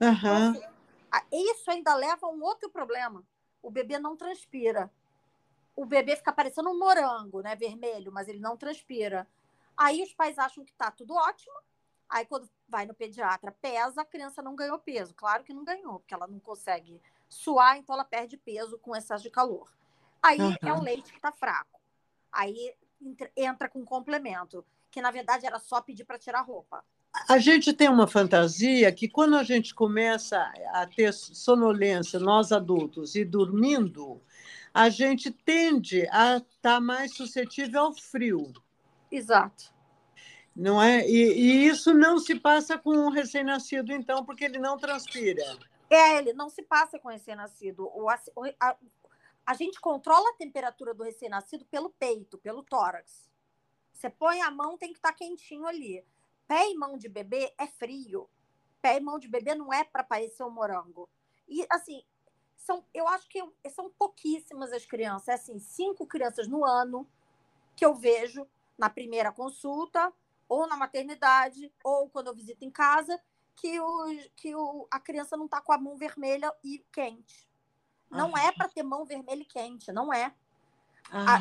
Uhum. 0.00 0.08
Então, 0.10 0.50
assim, 0.50 0.81
isso 1.30 1.70
ainda 1.70 1.94
leva 1.94 2.26
a 2.26 2.30
um 2.30 2.42
outro 2.42 2.70
problema. 2.70 3.24
O 3.62 3.70
bebê 3.70 3.98
não 3.98 4.16
transpira. 4.16 4.90
O 5.76 5.84
bebê 5.84 6.16
fica 6.16 6.32
parecendo 6.32 6.70
um 6.70 6.78
morango, 6.78 7.40
né? 7.40 7.54
Vermelho, 7.54 8.12
mas 8.12 8.28
ele 8.28 8.40
não 8.40 8.56
transpira. 8.56 9.26
Aí 9.76 10.02
os 10.02 10.12
pais 10.12 10.38
acham 10.38 10.64
que 10.64 10.72
tá 10.74 10.90
tudo 10.90 11.14
ótimo. 11.14 11.54
Aí 12.08 12.26
quando 12.26 12.48
vai 12.68 12.84
no 12.84 12.94
pediatra, 12.94 13.52
pesa, 13.52 14.02
a 14.02 14.04
criança 14.04 14.42
não 14.42 14.54
ganhou 14.54 14.78
peso. 14.78 15.14
Claro 15.14 15.44
que 15.44 15.54
não 15.54 15.64
ganhou, 15.64 16.00
porque 16.00 16.12
ela 16.12 16.26
não 16.26 16.38
consegue 16.38 17.00
suar, 17.28 17.78
então 17.78 17.94
ela 17.94 18.04
perde 18.04 18.36
peso 18.36 18.78
com 18.78 18.94
excesso 18.94 19.22
de 19.22 19.30
calor. 19.30 19.72
Aí 20.22 20.38
uhum. 20.38 20.56
é 20.62 20.72
o 20.72 20.82
leite 20.82 21.10
que 21.10 21.18
está 21.18 21.32
fraco. 21.32 21.80
Aí 22.30 22.74
entra 23.34 23.68
com 23.68 23.84
complemento, 23.84 24.64
que 24.90 25.00
na 25.00 25.10
verdade 25.10 25.46
era 25.46 25.58
só 25.58 25.80
pedir 25.80 26.04
para 26.04 26.18
tirar 26.18 26.42
roupa. 26.42 26.84
A 27.28 27.38
gente 27.38 27.72
tem 27.72 27.88
uma 27.88 28.06
fantasia 28.06 28.90
que 28.90 29.08
quando 29.08 29.36
a 29.36 29.42
gente 29.42 29.74
começa 29.74 30.38
a 30.72 30.86
ter 30.86 31.12
sonolência, 31.12 32.18
nós 32.18 32.52
adultos, 32.52 33.14
e 33.14 33.24
dormindo, 33.24 34.20
a 34.72 34.88
gente 34.88 35.30
tende 35.30 36.08
a 36.10 36.36
estar 36.36 36.46
tá 36.60 36.80
mais 36.80 37.14
suscetível 37.14 37.82
ao 37.82 37.94
frio. 37.94 38.52
Exato. 39.10 39.72
Não 40.56 40.82
é? 40.82 41.06
E, 41.08 41.32
e 41.32 41.66
isso 41.66 41.92
não 41.92 42.18
se 42.18 42.34
passa 42.34 42.78
com 42.78 42.90
o 42.90 43.10
recém-nascido, 43.10 43.92
então, 43.92 44.24
porque 44.24 44.44
ele 44.44 44.58
não 44.58 44.78
transpira. 44.78 45.42
É, 45.90 46.18
ele 46.18 46.32
não 46.32 46.48
se 46.48 46.62
passa 46.62 46.98
com 46.98 47.08
o 47.08 47.12
recém-nascido. 47.12 47.90
O, 47.94 48.08
a, 48.08 48.18
a 49.44 49.54
gente 49.54 49.80
controla 49.80 50.30
a 50.30 50.36
temperatura 50.36 50.94
do 50.94 51.02
recém-nascido 51.02 51.64
pelo 51.66 51.90
peito, 51.90 52.38
pelo 52.38 52.62
tórax. 52.62 53.30
Você 53.92 54.08
põe 54.08 54.40
a 54.40 54.50
mão, 54.50 54.78
tem 54.78 54.92
que 54.92 54.98
estar 54.98 55.10
tá 55.10 55.14
quentinho 55.14 55.66
ali. 55.66 56.04
Pé 56.52 56.70
e 56.70 56.74
mão 56.74 56.98
de 56.98 57.08
bebê 57.08 57.54
é 57.56 57.66
frio. 57.66 58.28
Pé 58.82 58.98
e 58.98 59.00
mão 59.00 59.18
de 59.18 59.26
bebê 59.26 59.54
não 59.54 59.72
é 59.72 59.82
para 59.84 60.04
parecer 60.04 60.44
um 60.44 60.50
morango. 60.50 61.08
E, 61.48 61.66
assim, 61.70 62.04
são, 62.54 62.84
eu 62.92 63.08
acho 63.08 63.26
que 63.26 63.42
são 63.70 63.88
pouquíssimas 63.88 64.70
as 64.70 64.84
crianças. 64.84 65.28
É 65.28 65.32
assim, 65.32 65.58
cinco 65.58 66.06
crianças 66.06 66.46
no 66.46 66.62
ano 66.62 67.08
que 67.74 67.86
eu 67.86 67.94
vejo 67.94 68.46
na 68.76 68.90
primeira 68.90 69.32
consulta, 69.32 70.12
ou 70.46 70.66
na 70.66 70.76
maternidade, 70.76 71.72
ou 71.82 72.10
quando 72.10 72.26
eu 72.26 72.34
visito 72.34 72.62
em 72.66 72.70
casa, 72.70 73.18
que, 73.56 73.80
o, 73.80 74.04
que 74.36 74.54
o, 74.54 74.86
a 74.90 75.00
criança 75.00 75.38
não 75.38 75.46
está 75.46 75.58
com 75.58 75.72
a 75.72 75.78
mão 75.78 75.96
vermelha 75.96 76.54
e 76.62 76.84
quente. 76.92 77.48
Não 78.10 78.36
ah. 78.36 78.42
é 78.42 78.52
para 78.52 78.68
ter 78.68 78.82
mão 78.82 79.06
vermelha 79.06 79.40
e 79.40 79.46
quente, 79.46 79.90
não 79.90 80.12
é. 80.12 80.34
Ah. 81.10 81.36
A, 81.36 81.38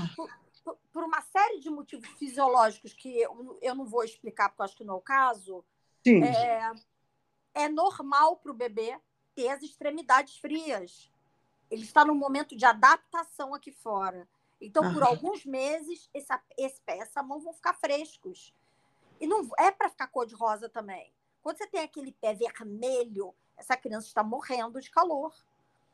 por, 0.63 1.03
uma 1.03 1.21
série 1.21 1.59
de 1.59 1.69
motivos 1.69 2.07
fisiológicos 2.11 2.93
que 2.93 3.19
eu, 3.19 3.57
eu 3.61 3.75
não 3.75 3.85
vou 3.85 4.03
explicar, 4.03 4.49
porque 4.49 4.61
eu 4.61 4.65
acho 4.65 4.77
que 4.77 4.83
não 4.83 4.95
é 4.95 4.97
o 4.97 5.01
caso, 5.01 5.63
Sim. 6.03 6.23
É, 6.23 6.71
é 7.53 7.69
normal 7.69 8.37
para 8.37 8.51
o 8.51 8.55
bebê 8.55 8.99
ter 9.35 9.49
as 9.49 9.61
extremidades 9.61 10.37
frias. 10.37 11.11
Ele 11.69 11.83
está 11.83 12.03
num 12.03 12.15
momento 12.15 12.55
de 12.55 12.65
adaptação 12.65 13.53
aqui 13.53 13.71
fora. 13.71 14.27
Então, 14.59 14.93
por 14.93 15.03
alguns 15.03 15.45
meses, 15.45 16.09
esse, 16.13 16.33
esse 16.57 16.81
pé, 16.81 16.99
essa 16.99 17.23
mão 17.23 17.39
vão 17.39 17.53
ficar 17.53 17.73
frescos. 17.73 18.53
E 19.19 19.25
não 19.25 19.47
é 19.57 19.71
para 19.71 19.89
ficar 19.89 20.07
cor 20.07 20.25
de 20.25 20.35
rosa 20.35 20.69
também. 20.69 21.11
Quando 21.41 21.57
você 21.57 21.67
tem 21.67 21.81
aquele 21.81 22.11
pé 22.11 22.35
vermelho, 22.35 23.33
essa 23.57 23.75
criança 23.75 24.07
está 24.07 24.23
morrendo 24.23 24.79
de 24.79 24.91
calor. 24.91 25.33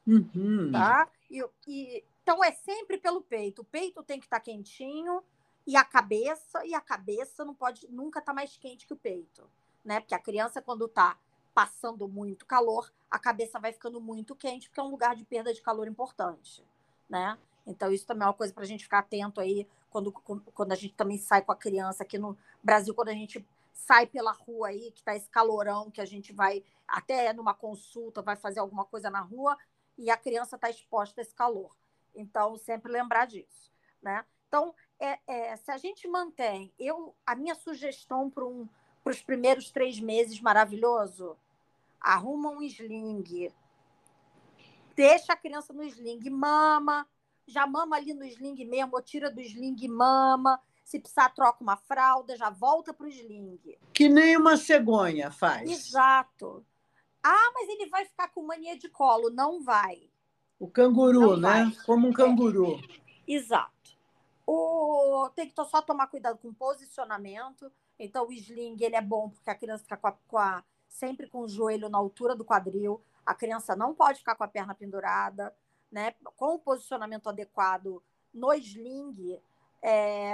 Uhum. 0.05 0.71
Tá? 0.71 1.09
E, 1.29 1.45
e, 1.67 2.03
então, 2.27 2.43
é 2.43 2.51
sempre 2.51 2.97
pelo 2.97 3.21
peito. 3.21 3.61
O 3.61 3.65
peito 3.65 4.03
tem 4.03 4.19
que 4.19 4.25
estar 4.25 4.39
tá 4.39 4.43
quentinho 4.43 5.23
e 5.65 5.77
a 5.77 5.83
cabeça, 5.85 6.65
e 6.65 6.73
a 6.73 6.81
cabeça 6.81 7.45
não 7.45 7.55
pode 7.55 7.87
nunca 7.89 8.19
estar 8.19 8.33
tá 8.33 8.35
mais 8.35 8.57
quente 8.57 8.85
que 8.85 8.91
o 8.91 8.97
peito. 8.97 9.49
Né? 9.83 10.01
Porque 10.01 10.13
a 10.13 10.19
criança, 10.19 10.61
quando 10.61 10.87
está 10.87 11.17
passando 11.53 12.05
muito 12.05 12.45
calor, 12.45 12.91
a 13.09 13.17
cabeça 13.17 13.57
vai 13.61 13.71
ficando 13.71 14.01
muito 14.01 14.35
quente, 14.35 14.67
porque 14.67 14.81
é 14.81 14.83
um 14.83 14.89
lugar 14.89 15.15
de 15.15 15.23
perda 15.23 15.53
de 15.53 15.61
calor 15.61 15.87
importante. 15.87 16.65
Né? 17.09 17.37
Então, 17.65 17.93
isso 17.93 18.05
também 18.05 18.25
é 18.25 18.27
uma 18.27 18.33
coisa 18.33 18.53
para 18.53 18.63
a 18.63 18.67
gente 18.67 18.83
ficar 18.83 18.99
atento 18.99 19.39
aí 19.39 19.65
quando, 19.89 20.11
quando 20.11 20.73
a 20.73 20.75
gente 20.75 20.95
também 20.95 21.17
sai 21.17 21.41
com 21.41 21.53
a 21.53 21.55
criança 21.55 22.03
aqui 22.03 22.17
no 22.17 22.37
Brasil, 22.61 22.93
quando 22.93 23.07
a 23.07 23.13
gente 23.13 23.47
sai 23.71 24.05
pela 24.05 24.33
rua 24.33 24.67
aí, 24.67 24.91
que 24.91 24.99
está 24.99 25.15
esse 25.15 25.29
calorão, 25.29 25.89
que 25.89 26.01
a 26.01 26.05
gente 26.05 26.33
vai 26.33 26.61
até 26.85 27.31
numa 27.31 27.53
consulta, 27.53 28.21
vai 28.21 28.35
fazer 28.35 28.59
alguma 28.59 28.83
coisa 28.83 29.09
na 29.09 29.21
rua, 29.21 29.57
e 29.97 30.11
a 30.11 30.17
criança 30.17 30.57
está 30.57 30.69
exposta 30.69 31.21
a 31.21 31.23
esse 31.23 31.33
calor. 31.33 31.71
Então, 32.17 32.57
sempre 32.57 32.91
lembrar 32.91 33.25
disso. 33.25 33.71
Né? 34.01 34.25
Então, 34.47 34.73
é, 34.99 35.19
é, 35.27 35.55
se 35.55 35.71
a 35.71 35.77
gente 35.77 36.07
mantém, 36.07 36.73
eu, 36.79 37.15
a 37.25 37.35
minha 37.35 37.55
sugestão 37.55 38.29
para 38.29 38.45
um, 38.45 38.67
os 39.05 39.21
primeiros 39.21 39.69
três 39.69 39.99
meses 39.99 40.41
maravilhoso, 40.41 41.37
arruma 42.01 42.49
um 42.49 42.61
sling, 42.61 43.51
deixa 44.95 45.33
a 45.33 45.37
criança 45.37 45.71
no 45.71 45.83
sling, 45.83 46.29
mama, 46.29 47.07
já 47.45 47.67
mama 47.67 47.95
ali 47.95 48.13
no 48.13 48.25
sling 48.25 48.65
mesmo, 48.65 48.95
ou 48.95 49.01
tira 49.01 49.29
do 49.29 49.39
sling 49.39 49.87
mama. 49.87 50.59
Se 50.83 50.99
precisar, 50.99 51.29
troca 51.29 51.61
uma 51.61 51.75
fralda, 51.75 52.37
já 52.37 52.49
volta 52.49 52.93
para 52.93 53.05
o 53.05 53.09
sling. 53.09 53.59
Que 53.93 54.07
nem 54.07 54.37
uma 54.37 54.55
cegonha 54.55 55.29
faz. 55.29 55.69
Exato. 55.69 56.65
Ah, 57.21 57.51
mas 57.53 57.67
ele 57.67 57.89
vai 57.89 58.05
ficar 58.05 58.29
com 58.29 58.41
mania 58.41 58.77
de 58.77 58.87
colo. 58.87 59.29
Não 59.29 59.61
vai. 59.61 60.09
O 60.59 60.67
canguru, 60.67 61.31
Não 61.31 61.37
né? 61.37 61.65
Vai. 61.65 61.85
Como 61.85 62.07
um 62.07 62.13
canguru. 62.13 62.75
É. 62.75 63.31
Exato. 63.31 63.97
O... 64.45 65.29
Tem 65.35 65.49
que 65.49 65.55
só 65.65 65.81
tomar 65.81 66.07
cuidado 66.07 66.37
com 66.37 66.49
o 66.49 66.53
posicionamento. 66.53 67.71
Então, 67.99 68.27
o 68.27 68.31
sling 68.31 68.77
ele 68.79 68.95
é 68.95 69.01
bom 69.01 69.29
porque 69.29 69.49
a 69.49 69.55
criança 69.55 69.83
fica 69.83 69.97
com 69.97 70.07
a, 70.07 70.11
com 70.27 70.37
a... 70.37 70.63
sempre 70.87 71.27
com 71.27 71.41
o 71.41 71.49
joelho 71.49 71.89
na 71.89 71.97
altura 71.97 72.35
do 72.35 72.45
quadril. 72.45 73.01
A 73.25 73.33
criança 73.33 73.75
não 73.75 73.93
pode 73.93 74.19
ficar 74.19 74.35
com 74.35 74.43
a 74.43 74.47
perna 74.47 74.73
pendurada 74.73 75.53
né, 75.91 76.13
com 76.35 76.55
o 76.55 76.59
posicionamento 76.59 77.27
adequado 77.27 78.03
no 78.33 78.53
sling 78.53 79.39
é, 79.81 80.33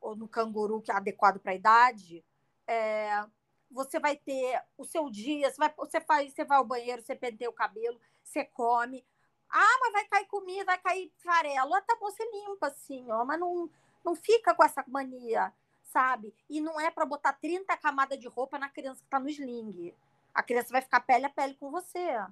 ou 0.00 0.14
no 0.14 0.28
canguru, 0.28 0.80
que 0.80 0.90
é 0.90 0.94
adequado 0.94 1.38
para 1.38 1.52
a 1.52 1.54
idade, 1.54 2.24
é, 2.66 3.24
você 3.70 3.98
vai 3.98 4.16
ter 4.16 4.62
o 4.76 4.84
seu 4.84 5.10
dia, 5.10 5.50
você 5.50 5.56
vai, 5.56 5.72
você, 5.76 6.00
faz, 6.00 6.32
você 6.32 6.44
vai 6.44 6.58
ao 6.58 6.64
banheiro, 6.64 7.02
você 7.02 7.14
penteia 7.14 7.50
o 7.50 7.54
cabelo, 7.54 7.98
você 8.22 8.44
come. 8.44 9.04
Ah, 9.50 9.78
mas 9.80 9.92
vai 9.92 10.04
cair 10.06 10.26
comida, 10.26 10.64
vai 10.64 10.78
cair 10.78 11.12
farelo. 11.18 11.74
Ah, 11.74 11.82
tá 11.82 11.96
bom, 12.00 12.10
você 12.10 12.24
limpa 12.30 12.68
assim, 12.68 13.10
ó, 13.10 13.24
mas 13.24 13.38
não, 13.38 13.68
não 14.04 14.14
fica 14.14 14.54
com 14.54 14.64
essa 14.64 14.84
mania, 14.86 15.52
sabe? 15.82 16.34
E 16.48 16.60
não 16.60 16.80
é 16.80 16.90
para 16.90 17.04
botar 17.04 17.32
30 17.32 17.76
camadas 17.76 18.18
de 18.18 18.28
roupa 18.28 18.58
na 18.58 18.68
criança 18.68 19.00
que 19.00 19.06
está 19.06 19.18
no 19.18 19.28
sling. 19.28 19.94
A 20.32 20.42
criança 20.42 20.70
vai 20.70 20.80
ficar 20.80 21.00
pele 21.00 21.26
a 21.26 21.30
pele 21.30 21.54
com 21.54 21.70
você. 21.70 22.24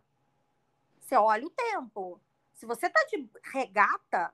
Você 1.01 1.17
olha 1.17 1.47
o 1.47 1.51
tempo. 1.51 2.21
Se 2.55 2.67
você 2.67 2.89
tá 2.89 3.01
de 3.11 3.29
regata, 3.45 4.33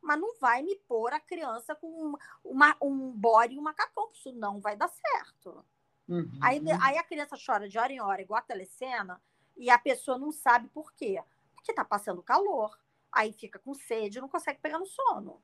mas 0.00 0.20
não 0.20 0.34
vai 0.38 0.62
me 0.62 0.76
pôr 0.88 1.12
a 1.12 1.20
criança 1.20 1.74
com 1.74 2.14
uma, 2.44 2.76
um 2.80 3.10
body 3.10 3.54
e 3.54 3.58
um 3.58 3.62
macacão, 3.62 4.10
isso 4.12 4.32
não 4.32 4.60
vai 4.60 4.76
dar 4.76 4.88
certo. 4.88 5.64
Uhum. 6.08 6.38
Aí, 6.42 6.60
aí 6.82 6.98
a 6.98 7.02
criança 7.02 7.36
chora 7.44 7.68
de 7.68 7.78
hora 7.78 7.92
em 7.92 8.00
hora, 8.00 8.20
igual 8.20 8.38
a 8.38 8.42
telecena, 8.42 9.20
e 9.56 9.70
a 9.70 9.78
pessoa 9.78 10.18
não 10.18 10.30
sabe 10.30 10.68
por 10.68 10.92
quê. 10.92 11.22
Porque 11.64 11.72
tá 11.72 11.82
passando 11.82 12.22
calor, 12.22 12.78
aí 13.10 13.32
fica 13.32 13.58
com 13.58 13.72
sede, 13.72 14.20
não 14.20 14.28
consegue 14.28 14.60
pegar 14.60 14.78
no 14.78 14.84
sono. 14.84 15.40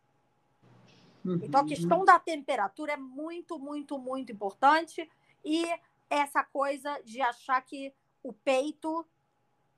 Uhum. 1.24 1.40
Então 1.42 1.62
a 1.62 1.66
questão 1.66 2.04
da 2.04 2.18
temperatura 2.18 2.92
é 2.92 2.96
muito, 2.98 3.58
muito, 3.58 3.98
muito 3.98 4.30
importante. 4.30 5.10
E 5.42 5.64
essa 6.10 6.44
coisa 6.44 7.00
de 7.02 7.22
achar 7.22 7.62
que 7.62 7.94
o 8.22 8.34
peito 8.34 9.06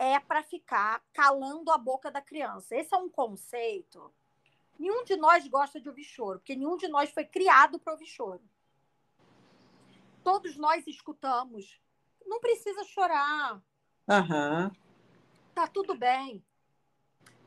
é 0.01 0.19
para 0.19 0.43
ficar 0.43 1.01
calando 1.13 1.71
a 1.71 1.79
boca 1.79 2.11
da 2.11 2.21
criança. 2.21 2.75
Esse 2.75 2.93
é 2.93 2.99
um 2.99 3.09
conceito. 3.09 4.13
Nenhum 4.77 5.05
de 5.05 5.15
nós 5.15 5.47
gosta 5.47 5.81
de 5.81 5.89
ouvir 5.89 6.03
choro, 6.03 6.41
porque 6.41 6.57
nenhum 6.57 6.77
de 6.77 6.89
nós 6.89 7.13
foi 7.13 7.25
criado 7.25 7.79
para 7.79 7.93
ouvir 7.93 8.07
choro. 8.07 8.43
Todos 10.25 10.57
nós 10.57 10.85
escutamos. 10.89 11.81
Não 12.27 12.41
precisa 12.41 12.83
chorar. 12.83 13.63
Uhum. 14.09 14.82
Tá 15.55 15.67
tudo 15.67 15.95
bem. 15.95 16.45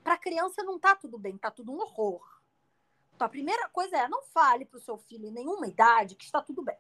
Para 0.04 0.14
a 0.14 0.18
criança 0.18 0.64
não 0.64 0.78
tá 0.78 0.96
tudo 0.96 1.18
bem, 1.18 1.38
tá 1.38 1.50
tudo 1.50 1.72
um 1.72 1.80
horror. 1.80 2.22
Então, 3.16 3.26
a 3.26 3.30
primeira 3.30 3.70
coisa 3.70 3.98
é 3.98 4.08
não 4.08 4.22
fale 4.24 4.66
para 4.66 4.78
o 4.78 4.82
seu 4.82 4.98
filho 4.98 5.28
em 5.28 5.32
nenhuma 5.32 5.68
idade 5.68 6.16
que 6.16 6.26
está 6.26 6.42
tudo 6.42 6.62
bem. 6.62 6.78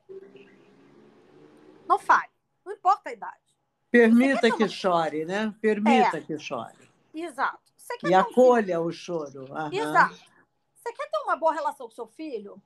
Não 1.88 1.98
fale. 1.98 2.32
Não 2.64 2.74
importa 2.74 3.10
a 3.10 3.14
idade. 3.14 3.46
Permita 3.90 4.52
que 4.52 4.68
chore, 4.68 5.26
né? 5.26 5.56
Permita 5.62 6.18
é. 6.18 6.22
que 6.22 6.38
chore. 6.38 6.92
Exato. 7.14 7.72
e 8.04 8.14
acolha 8.14 8.82
um 8.82 8.86
o 8.86 8.92
choro. 8.92 9.46
Uhum. 9.50 9.72
Exato. 9.72 10.16
Você 10.76 10.94
quer 10.94 11.10
ter 11.10 11.18
uma 11.24 11.36
boa 11.36 11.54
relação 11.54 11.88
com 11.88 11.96
seu 11.96 12.08
filho? 12.08 12.62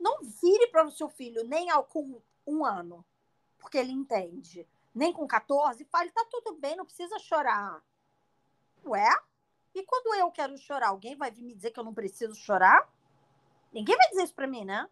Não 0.00 0.22
vire 0.22 0.68
para 0.68 0.86
o 0.86 0.90
seu 0.90 1.08
filho 1.08 1.44
nem 1.44 1.70
ao, 1.70 1.84
com 1.84 2.20
um 2.46 2.64
ano, 2.64 3.04
porque 3.58 3.78
ele 3.78 3.92
entende. 3.92 4.66
Nem 4.94 5.12
com 5.12 5.26
14, 5.26 5.84
fale, 5.84 6.10
tá 6.10 6.24
tudo 6.30 6.54
bem, 6.54 6.76
não 6.76 6.84
precisa 6.84 7.18
chorar. 7.18 7.82
Ué? 8.84 9.08
E 9.74 9.84
quando 9.84 10.14
eu 10.14 10.30
quero 10.30 10.56
chorar, 10.58 10.88
alguém 10.88 11.16
vai 11.16 11.30
vir 11.30 11.42
me 11.42 11.54
dizer 11.54 11.70
que 11.70 11.80
eu 11.80 11.84
não 11.84 11.94
preciso 11.94 12.34
chorar? 12.34 12.90
Ninguém 13.72 13.96
vai 13.96 14.08
dizer 14.08 14.24
isso 14.24 14.34
para 14.34 14.46
mim, 14.46 14.64
né? 14.64 14.88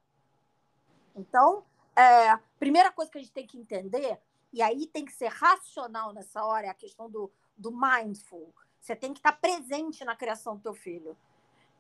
Então, 1.14 1.64
é, 1.94 2.36
primeira 2.58 2.90
coisa 2.90 3.10
que 3.10 3.18
a 3.18 3.20
gente 3.20 3.32
tem 3.32 3.46
que 3.46 3.58
entender 3.58 4.18
e 4.52 4.62
aí 4.62 4.86
tem 4.86 5.04
que 5.04 5.12
ser 5.12 5.28
racional 5.28 6.12
nessa 6.12 6.44
hora, 6.44 6.66
é 6.66 6.70
a 6.70 6.74
questão 6.74 7.10
do, 7.10 7.30
do 7.56 7.70
mindful. 7.70 8.54
Você 8.80 8.96
tem 8.96 9.12
que 9.12 9.18
estar 9.18 9.32
presente 9.32 10.04
na 10.04 10.16
criação 10.16 10.56
do 10.56 10.62
teu 10.62 10.74
filho. 10.74 11.16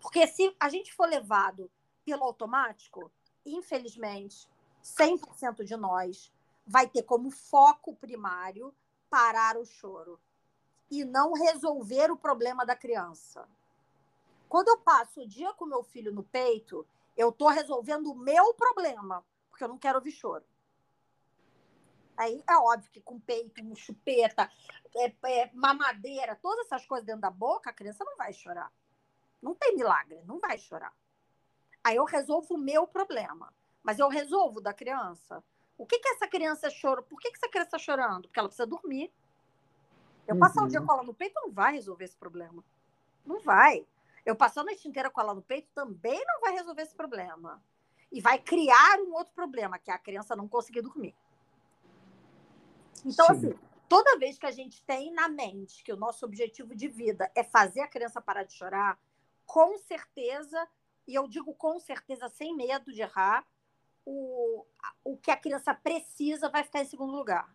Porque 0.00 0.26
se 0.26 0.54
a 0.60 0.68
gente 0.68 0.92
for 0.92 1.08
levado 1.08 1.70
pelo 2.04 2.24
automático, 2.24 3.10
infelizmente, 3.44 4.48
100% 4.82 5.64
de 5.64 5.76
nós 5.76 6.32
vai 6.66 6.86
ter 6.86 7.02
como 7.02 7.30
foco 7.30 7.96
primário 7.96 8.74
parar 9.08 9.56
o 9.56 9.64
choro 9.64 10.20
e 10.90 11.04
não 11.04 11.32
resolver 11.32 12.10
o 12.10 12.16
problema 12.16 12.64
da 12.66 12.74
criança. 12.74 13.48
Quando 14.48 14.68
eu 14.68 14.78
passo 14.78 15.20
o 15.20 15.26
dia 15.26 15.52
com 15.54 15.64
meu 15.64 15.82
filho 15.82 16.12
no 16.12 16.24
peito, 16.24 16.86
eu 17.16 17.28
estou 17.30 17.48
resolvendo 17.48 18.10
o 18.10 18.16
meu 18.16 18.52
problema, 18.54 19.24
porque 19.48 19.62
eu 19.62 19.68
não 19.68 19.78
quero 19.78 19.98
ouvir 19.98 20.12
choro. 20.12 20.44
Aí 22.16 22.42
é 22.48 22.56
óbvio 22.56 22.90
que 22.90 23.00
com 23.00 23.18
peito, 23.18 23.62
com 23.62 23.74
chupeta, 23.74 24.50
é, 24.96 25.14
é, 25.24 25.50
mamadeira, 25.54 26.36
todas 26.36 26.66
essas 26.66 26.84
coisas 26.84 27.06
dentro 27.06 27.22
da 27.22 27.30
boca, 27.30 27.70
a 27.70 27.72
criança 27.72 28.04
não 28.04 28.16
vai 28.16 28.32
chorar. 28.32 28.70
Não 29.40 29.54
tem 29.54 29.76
milagre, 29.76 30.20
não 30.26 30.38
vai 30.38 30.58
chorar. 30.58 30.92
Aí 31.82 31.96
eu 31.96 32.04
resolvo 32.04 32.54
o 32.54 32.58
meu 32.58 32.86
problema. 32.86 33.52
Mas 33.82 33.98
eu 33.98 34.08
resolvo 34.08 34.60
da 34.60 34.74
criança. 34.74 35.42
O 35.78 35.86
que, 35.86 35.98
que 35.98 36.08
essa 36.10 36.28
criança 36.28 36.68
chora? 36.70 37.02
Por 37.02 37.18
que, 37.18 37.30
que 37.30 37.38
essa 37.38 37.48
criança 37.48 37.68
está 37.68 37.78
chorando? 37.78 38.28
Porque 38.28 38.38
ela 38.38 38.48
precisa 38.48 38.66
dormir. 38.66 39.10
Eu 40.26 40.34
uhum. 40.34 40.40
passar 40.40 40.64
o 40.64 40.68
dia 40.68 40.80
com 40.80 40.92
ela 40.92 41.02
no 41.02 41.14
peito 41.14 41.34
não 41.34 41.50
vai 41.50 41.74
resolver 41.74 42.04
esse 42.04 42.16
problema. 42.16 42.64
Não 43.24 43.40
vai. 43.40 43.86
Eu 44.24 44.36
passar 44.36 44.60
a 44.60 44.64
noite 44.64 44.86
inteira 44.86 45.10
com 45.10 45.20
ela 45.20 45.34
no 45.34 45.42
peito 45.42 45.68
também 45.74 46.22
não 46.26 46.40
vai 46.40 46.52
resolver 46.52 46.82
esse 46.82 46.94
problema. 46.94 47.62
E 48.12 48.20
vai 48.20 48.38
criar 48.38 48.98
um 49.00 49.14
outro 49.14 49.32
problema, 49.34 49.78
que 49.78 49.90
é 49.90 49.94
a 49.94 49.98
criança 49.98 50.36
não 50.36 50.48
conseguir 50.48 50.82
dormir. 50.82 51.14
Então, 53.04 53.26
Sim. 53.26 53.32
assim, 53.32 53.58
toda 53.88 54.18
vez 54.18 54.38
que 54.38 54.46
a 54.46 54.50
gente 54.50 54.82
tem 54.84 55.12
na 55.12 55.28
mente 55.28 55.82
que 55.82 55.92
o 55.92 55.96
nosso 55.96 56.24
objetivo 56.24 56.74
de 56.74 56.88
vida 56.88 57.30
é 57.34 57.42
fazer 57.42 57.80
a 57.80 57.88
criança 57.88 58.20
parar 58.20 58.42
de 58.42 58.52
chorar, 58.52 58.98
com 59.46 59.78
certeza, 59.78 60.68
e 61.06 61.14
eu 61.14 61.26
digo 61.26 61.54
com 61.54 61.78
certeza, 61.78 62.28
sem 62.28 62.54
medo 62.54 62.92
de 62.92 63.02
errar, 63.02 63.44
o, 64.04 64.64
o 65.04 65.16
que 65.16 65.30
a 65.30 65.36
criança 65.36 65.74
precisa 65.74 66.48
vai 66.48 66.64
ficar 66.64 66.82
em 66.82 66.86
segundo 66.86 67.12
lugar. 67.12 67.52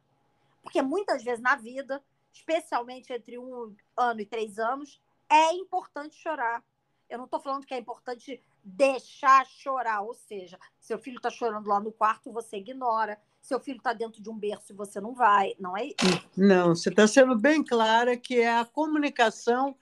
Porque 0.61 0.81
muitas 0.81 1.23
vezes 1.23 1.41
na 1.41 1.55
vida, 1.55 2.03
especialmente 2.35 3.13
entre 3.13 3.39
um 3.39 3.73
ano 3.97 4.21
e 4.21 4.25
três 4.25 4.59
anos, 4.59 5.01
é 5.29 5.53
importante 5.53 6.15
chorar. 6.15 6.63
Eu 7.09 7.17
não 7.17 7.25
estou 7.25 7.39
falando 7.39 7.65
que 7.65 7.73
é 7.73 7.77
importante 7.77 8.41
deixar 8.63 9.45
chorar, 9.45 10.01
ou 10.01 10.13
seja, 10.13 10.59
seu 10.79 10.97
filho 10.97 11.17
está 11.17 11.29
chorando 11.29 11.67
lá 11.67 11.79
no 11.79 11.91
quarto, 11.91 12.31
você 12.31 12.57
ignora. 12.57 13.19
seu 13.41 13.59
filho 13.59 13.77
está 13.77 13.93
dentro 13.93 14.21
de 14.21 14.29
um 14.29 14.35
berço 14.35 14.73
e 14.73 14.75
você 14.75 14.99
não 14.99 15.13
vai, 15.13 15.53
não 15.59 15.77
é 15.77 15.85
isso? 15.85 16.27
Não, 16.35 16.75
você 16.75 16.89
está 16.89 17.07
sendo 17.07 17.37
bem 17.37 17.63
clara 17.63 18.17
que 18.17 18.39
é 18.39 18.57
a 18.57 18.65
comunicação 18.65 19.77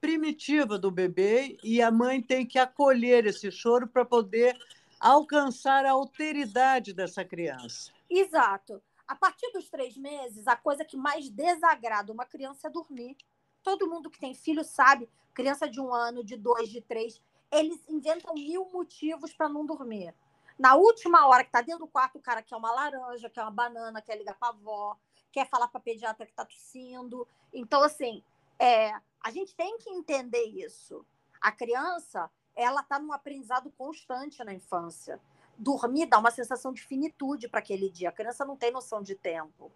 primitiva 0.00 0.78
do 0.78 0.92
bebê 0.92 1.58
e 1.62 1.82
a 1.82 1.90
mãe 1.90 2.22
tem 2.22 2.46
que 2.46 2.58
acolher 2.58 3.26
esse 3.26 3.50
choro 3.50 3.88
para 3.88 4.04
poder 4.04 4.56
alcançar 5.00 5.84
a 5.84 5.90
alteridade 5.90 6.92
dessa 6.92 7.24
criança. 7.24 7.90
Exato. 8.08 8.80
A 9.10 9.16
partir 9.16 9.50
dos 9.50 9.68
três 9.68 9.96
meses, 9.96 10.46
a 10.46 10.54
coisa 10.54 10.84
que 10.84 10.96
mais 10.96 11.28
desagrada 11.28 12.12
uma 12.12 12.24
criança 12.24 12.68
é 12.68 12.70
dormir. 12.70 13.16
Todo 13.60 13.90
mundo 13.90 14.08
que 14.08 14.20
tem 14.20 14.32
filho 14.32 14.62
sabe, 14.62 15.10
criança 15.34 15.68
de 15.68 15.80
um 15.80 15.92
ano, 15.92 16.22
de 16.22 16.36
dois, 16.36 16.68
de 16.68 16.80
três, 16.80 17.20
eles 17.50 17.82
inventam 17.88 18.32
mil 18.34 18.70
motivos 18.70 19.32
para 19.32 19.48
não 19.48 19.66
dormir. 19.66 20.14
Na 20.56 20.76
última 20.76 21.26
hora 21.26 21.42
que 21.42 21.48
está 21.48 21.60
dentro 21.60 21.86
do 21.86 21.88
quarto, 21.88 22.18
o 22.18 22.22
cara 22.22 22.40
quer 22.40 22.54
uma 22.54 22.70
laranja, 22.70 23.28
quer 23.28 23.42
uma 23.42 23.50
banana, 23.50 24.00
quer 24.00 24.16
ligar 24.16 24.38
para 24.38 24.46
a 24.46 24.52
avó, 24.52 24.96
quer 25.32 25.48
falar 25.48 25.66
para 25.66 25.80
a 25.80 25.82
pediatra 25.82 26.24
que 26.24 26.30
está 26.30 26.44
tossindo. 26.44 27.26
Então, 27.52 27.82
assim, 27.82 28.22
é, 28.60 28.92
a 29.20 29.32
gente 29.32 29.56
tem 29.56 29.76
que 29.78 29.90
entender 29.90 30.44
isso. 30.44 31.04
A 31.40 31.50
criança, 31.50 32.30
ela 32.54 32.80
está 32.80 33.00
num 33.00 33.12
aprendizado 33.12 33.72
constante 33.72 34.44
na 34.44 34.54
infância. 34.54 35.20
Dormir 35.60 36.06
dá 36.06 36.18
uma 36.18 36.30
sensação 36.30 36.72
de 36.72 36.82
finitude 36.82 37.46
para 37.46 37.60
aquele 37.60 37.90
dia. 37.90 38.08
A 38.08 38.12
criança 38.12 38.46
não 38.46 38.56
tem 38.56 38.70
noção 38.70 39.02
de 39.02 39.14
tempo. 39.14 39.70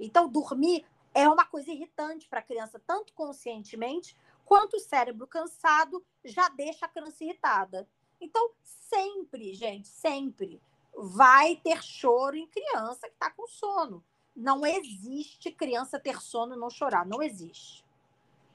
Então, 0.00 0.28
dormir 0.28 0.84
é 1.14 1.28
uma 1.28 1.46
coisa 1.46 1.70
irritante 1.70 2.28
para 2.28 2.40
a 2.40 2.42
criança, 2.42 2.82
tanto 2.84 3.12
conscientemente 3.12 4.16
quanto 4.44 4.76
o 4.76 4.80
cérebro 4.80 5.28
cansado 5.28 6.04
já 6.24 6.48
deixa 6.48 6.86
a 6.86 6.88
criança 6.88 7.22
irritada. 7.22 7.88
Então, 8.20 8.50
sempre, 8.64 9.54
gente, 9.54 9.86
sempre 9.86 10.60
vai 10.92 11.54
ter 11.54 11.84
choro 11.84 12.36
em 12.36 12.48
criança 12.48 13.06
que 13.08 13.14
está 13.14 13.30
com 13.30 13.46
sono. 13.46 14.04
Não 14.34 14.66
existe 14.66 15.52
criança 15.52 16.00
ter 16.00 16.20
sono 16.20 16.54
e 16.54 16.58
não 16.58 16.68
chorar. 16.68 17.06
Não 17.06 17.22
existe. 17.22 17.84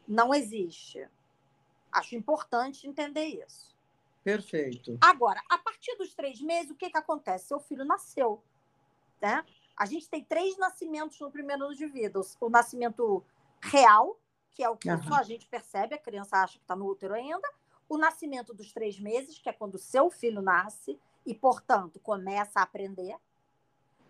Não 0.06 0.34
existe. 0.34 1.08
Acho 1.90 2.16
importante 2.16 2.88
entender 2.88 3.26
isso. 3.26 3.73
Perfeito. 4.24 4.98
Agora, 5.02 5.42
a 5.50 5.58
partir 5.58 5.96
dos 5.98 6.14
três 6.14 6.40
meses, 6.42 6.72
o 6.72 6.76
que, 6.76 6.90
que 6.90 6.98
acontece? 6.98 7.48
Seu 7.48 7.60
filho 7.60 7.84
nasceu. 7.84 8.42
Né? 9.22 9.44
A 9.78 9.86
gente 9.86 10.10
tem 10.10 10.24
três 10.24 10.58
nascimentos 10.58 11.20
no 11.20 11.32
primeiro 11.32 11.66
ano 11.66 11.76
de 11.76 11.86
vida: 11.88 12.22
o 12.40 12.50
nascimento 12.50 13.24
real, 13.62 14.20
que 14.52 14.64
é 14.64 14.70
o 14.70 14.78
que 14.78 14.90
uhum. 14.90 15.04
só 15.04 15.16
a 15.16 15.24
gente 15.24 15.48
percebe, 15.48 15.96
a 15.96 15.98
criança 15.98 16.38
acha 16.38 16.58
que 16.58 16.64
está 16.64 16.76
no 16.76 16.86
útero 16.86 17.14
ainda, 17.14 17.48
o 17.90 17.98
nascimento 17.98 18.54
dos 18.54 18.72
três 18.72 19.00
meses, 19.00 19.40
que 19.40 19.50
é 19.50 19.54
quando 19.54 19.76
o 19.76 19.80
seu 19.80 20.10
filho 20.10 20.42
nasce 20.42 21.00
e, 21.26 21.34
portanto, 21.34 22.00
começa 22.00 22.60
a 22.60 22.64
aprender, 22.64 23.16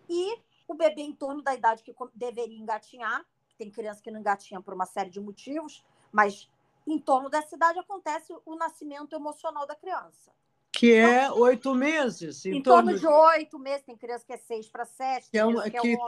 e 0.08 0.38
o 0.66 0.74
bebê 0.74 1.02
em 1.02 1.14
torno 1.14 1.42
da 1.42 1.54
idade 1.54 1.82
que 1.82 1.94
deveria 2.14 2.58
engatinhar, 2.58 3.24
tem 3.56 3.70
criança 3.70 4.02
que 4.02 4.10
não 4.10 4.20
engatinha 4.20 4.60
por 4.60 4.74
uma 4.74 4.86
série 4.86 5.10
de 5.10 5.20
motivos, 5.20 5.84
mas 6.10 6.50
em 6.86 6.98
torno 6.98 7.28
dessa 7.28 7.54
idade 7.54 7.78
acontece 7.78 8.34
o 8.44 8.56
nascimento 8.56 9.14
emocional 9.14 9.66
da 9.66 9.74
criança. 9.74 10.32
Que 10.70 10.92
é 10.92 11.24
então, 11.24 11.38
oito 11.38 11.74
meses. 11.74 12.44
Em, 12.44 12.56
em 12.56 12.62
torno, 12.62 12.90
torno 12.90 12.98
de 12.98 13.06
oito 13.06 13.58
meses, 13.58 13.84
tem 13.84 13.96
criança 13.96 14.24
que 14.26 14.32
é 14.32 14.36
seis 14.36 14.68
para 14.68 14.84
sete, 14.84 15.30
que, 15.30 15.38
é 15.38 15.44
uma, 15.44 15.70
que, 15.70 15.94
é. 15.94 15.98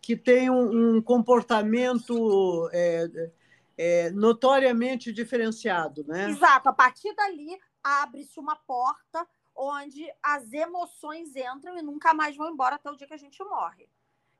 Que 0.00 0.16
tem 0.16 0.50
um, 0.50 0.96
um 0.96 1.02
comportamento 1.02 2.68
é, 2.72 3.30
é, 3.78 4.10
notoriamente 4.10 5.12
diferenciado, 5.12 6.04
né? 6.04 6.28
Exato. 6.30 6.68
A 6.68 6.72
partir 6.72 7.14
dali 7.14 7.58
abre-se 7.82 8.38
uma 8.40 8.56
porta 8.56 9.26
onde 9.54 10.10
as 10.22 10.52
emoções 10.52 11.36
entram 11.36 11.78
e 11.78 11.82
nunca 11.82 12.12
mais 12.12 12.36
vão 12.36 12.50
embora 12.50 12.76
até 12.76 12.90
o 12.90 12.96
dia 12.96 13.06
que 13.06 13.14
a 13.14 13.18
gente 13.18 13.42
morre. 13.44 13.88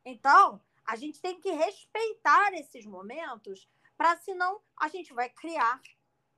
Então, 0.05 0.61
a 0.85 0.97
gente 0.97 1.21
tem 1.21 1.41
que 1.41 1.51
respeitar 1.51 2.53
esses 2.55 2.85
momentos 2.85 3.69
para 3.97 4.17
senão 4.17 4.61
a 4.77 4.89
gente 4.89 5.13
vai 5.13 5.29
criar 5.29 5.81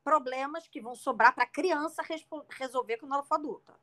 problemas 0.03 0.69
que 0.69 0.81
vão 0.81 0.95
sobrar 0.95 1.35
para 1.35 1.45
a 1.45 1.51
criança 1.51 2.03
resolver 2.51 2.99
quando 2.99 3.15
ela 3.15 3.23
for 3.23 3.37
adulta. 3.37 3.75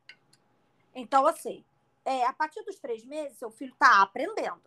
Então, 0.94 1.26
assim, 1.26 1.66
é, 2.06 2.26
a 2.26 2.34
partir 2.34 2.64
dos 2.64 2.80
três 2.80 3.04
meses, 3.06 3.38
seu 3.38 3.50
filho 3.50 3.74
está 3.74 4.02
aprendendo, 4.02 4.62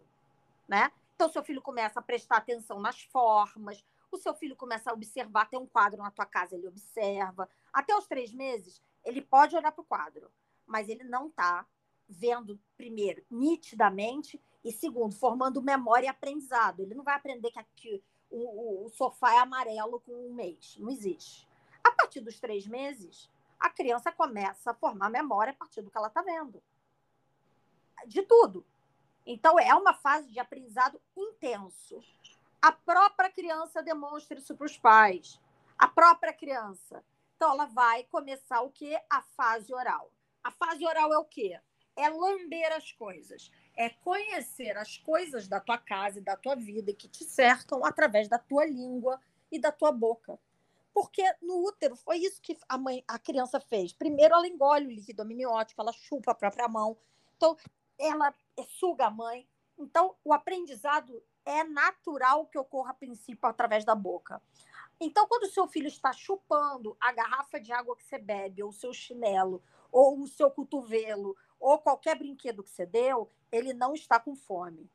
né? 0.67 0.91
Então, 1.15 1.29
seu 1.29 1.45
filho 1.45 1.63
começa 1.63 2.01
a 2.01 2.03
prestar 2.03 2.39
atenção 2.39 2.81
nas 2.81 3.03
formas, 3.03 3.85
o 4.11 4.17
seu 4.17 4.35
filho 4.35 4.57
começa 4.57 4.91
a 4.91 4.95
observar, 4.95 5.49
tem 5.49 5.59
um 5.59 5.67
quadro 5.67 6.03
na 6.03 6.11
tua 6.11 6.27
casa, 6.27 6.57
ele 6.57 6.67
observa. 6.67 7.49
Até 7.73 7.97
os 7.97 8.07
três 8.07 8.33
meses, 8.33 8.83
ele 9.05 9.21
pode 9.21 9.55
olhar 9.57 9.71
para 9.71 9.83
o 9.83 9.87
quadro, 9.87 10.31
mas 10.67 10.89
ele 10.89 11.05
não 11.05 11.29
está 11.29 11.67
vendo, 12.09 12.59
primeiro, 12.77 13.25
nitidamente, 13.31 14.41
e 14.65 14.73
segundo, 14.73 15.15
formando 15.15 15.63
memória 15.63 16.07
e 16.07 16.09
aprendizado. 16.09 16.81
Ele 16.81 16.95
não 16.95 17.05
vai 17.05 17.15
aprender 17.15 17.51
que 17.51 17.59
aqui 17.59 18.03
o, 18.35 18.87
o, 18.87 18.91
sofá 18.91 19.35
é 19.35 19.39
amarelo 19.39 20.01
com 20.01 20.13
um 20.13 20.33
mês. 20.33 20.77
Não 20.79 20.91
existe. 20.91 21.49
A 21.83 21.93
partir 21.93 22.21
dos 22.21 22.41
três 22.41 22.67
meses, 22.67 23.31
a 23.59 23.71
criança 23.71 24.11
começa 24.11 24.71
a 24.71 24.75
formar 24.75 25.11
memória 25.11 25.53
a 25.53 25.57
partir 25.57 25.83
do 25.83 25.91
que 25.91 25.97
ela 25.97 26.09
está 26.09 26.23
vendo. 26.23 26.63
De 28.07 28.23
tudo. 28.23 28.67
Então, 29.25 29.59
é 29.59 29.75
uma 29.75 29.95
fase 29.95 30.31
de 30.31 30.39
aprendizado 30.39 31.01
intenso. 31.17 32.03
A 32.61 32.73
própria 32.73 33.31
criança 33.31 33.83
demonstra 33.83 34.39
isso 34.39 34.55
para 34.57 34.67
os 34.67 34.77
pais. 34.77 35.41
A 35.79 35.89
própria 35.89 36.33
criança. 36.33 37.05
Então, 37.37 37.53
ela 37.53 37.67
vai 37.67 38.05
começar 38.05 38.61
o 38.63 38.71
quê? 38.71 39.01
A 39.09 39.23
fase 39.23 39.73
oral. 39.73 40.11
A 40.43 40.51
fase 40.51 40.85
oral 40.85 41.13
é 41.13 41.19
o 41.19 41.25
quê? 41.25 41.59
É 41.97 42.09
lamber 42.09 42.73
as 42.73 42.93
coisas. 42.93 43.51
É 43.77 43.91
conhecer 43.91 44.77
as 44.77 44.97
coisas 44.99 45.49
da 45.49 45.61
tua 45.61 45.79
casa 45.79 46.19
e 46.19 46.23
da 46.23 46.37
tua 46.37 46.55
vida 46.55 46.93
que 46.93 47.09
te 47.09 47.25
cercam 47.25 47.85
através 47.85 48.29
da 48.29 48.39
tua 48.39 48.65
língua 48.65 49.21
e 49.51 49.59
da 49.59 49.73
tua 49.73 49.91
boca. 49.91 50.39
Porque 50.93 51.23
no 51.43 51.67
útero 51.67 51.97
foi 51.97 52.19
isso 52.19 52.41
que 52.41 52.57
a 52.69 52.79
mãe, 52.79 53.03
a 53.09 53.19
criança 53.19 53.59
fez. 53.59 53.93
Primeiro 53.93 54.35
ela 54.35 54.47
engole 54.47 54.87
o 54.87 54.91
líquido 54.91 55.23
amniótico, 55.23 55.81
ela 55.81 55.93
chupa 55.93 56.31
a 56.31 56.35
própria 56.37 56.69
mão. 56.69 56.97
Então, 57.37 57.57
ela 57.99 58.33
suga 58.69 59.07
a 59.07 59.11
mãe. 59.11 59.49
Então, 59.77 60.15
o 60.25 60.33
aprendizado 60.33 61.21
é 61.45 61.65
natural 61.65 62.47
que 62.47 62.57
ocorra 62.57 62.93
a 62.93 62.95
princípio 62.95 63.49
através 63.49 63.85
da 63.85 63.95
boca. 63.95 64.41
Então, 65.01 65.27
quando 65.27 65.45
o 65.45 65.51
seu 65.51 65.67
filho 65.67 65.89
está 65.89 66.13
chupando 66.13 66.97
a 67.01 67.13
garrafa 67.13 67.61
de 67.61 67.73
água 67.73 67.97
que 67.97 68.05
você 68.05 68.19
bebe, 68.19 68.63
ou 68.63 68.71
o 68.71 68.73
seu 68.73 68.93
chinelo, 68.93 69.61
ou 69.91 70.21
o 70.21 70.27
seu 70.29 70.51
cotovelo, 70.51 71.37
ou 71.65 71.79
qualquer 71.79 72.15
brinquedo 72.19 72.63
que 72.63 72.69
você 72.69 72.85
deu, 72.85 73.31
ele 73.51 73.73
não 73.73 73.95
está 73.95 74.21
com 74.21 74.37
fome. 74.37 74.91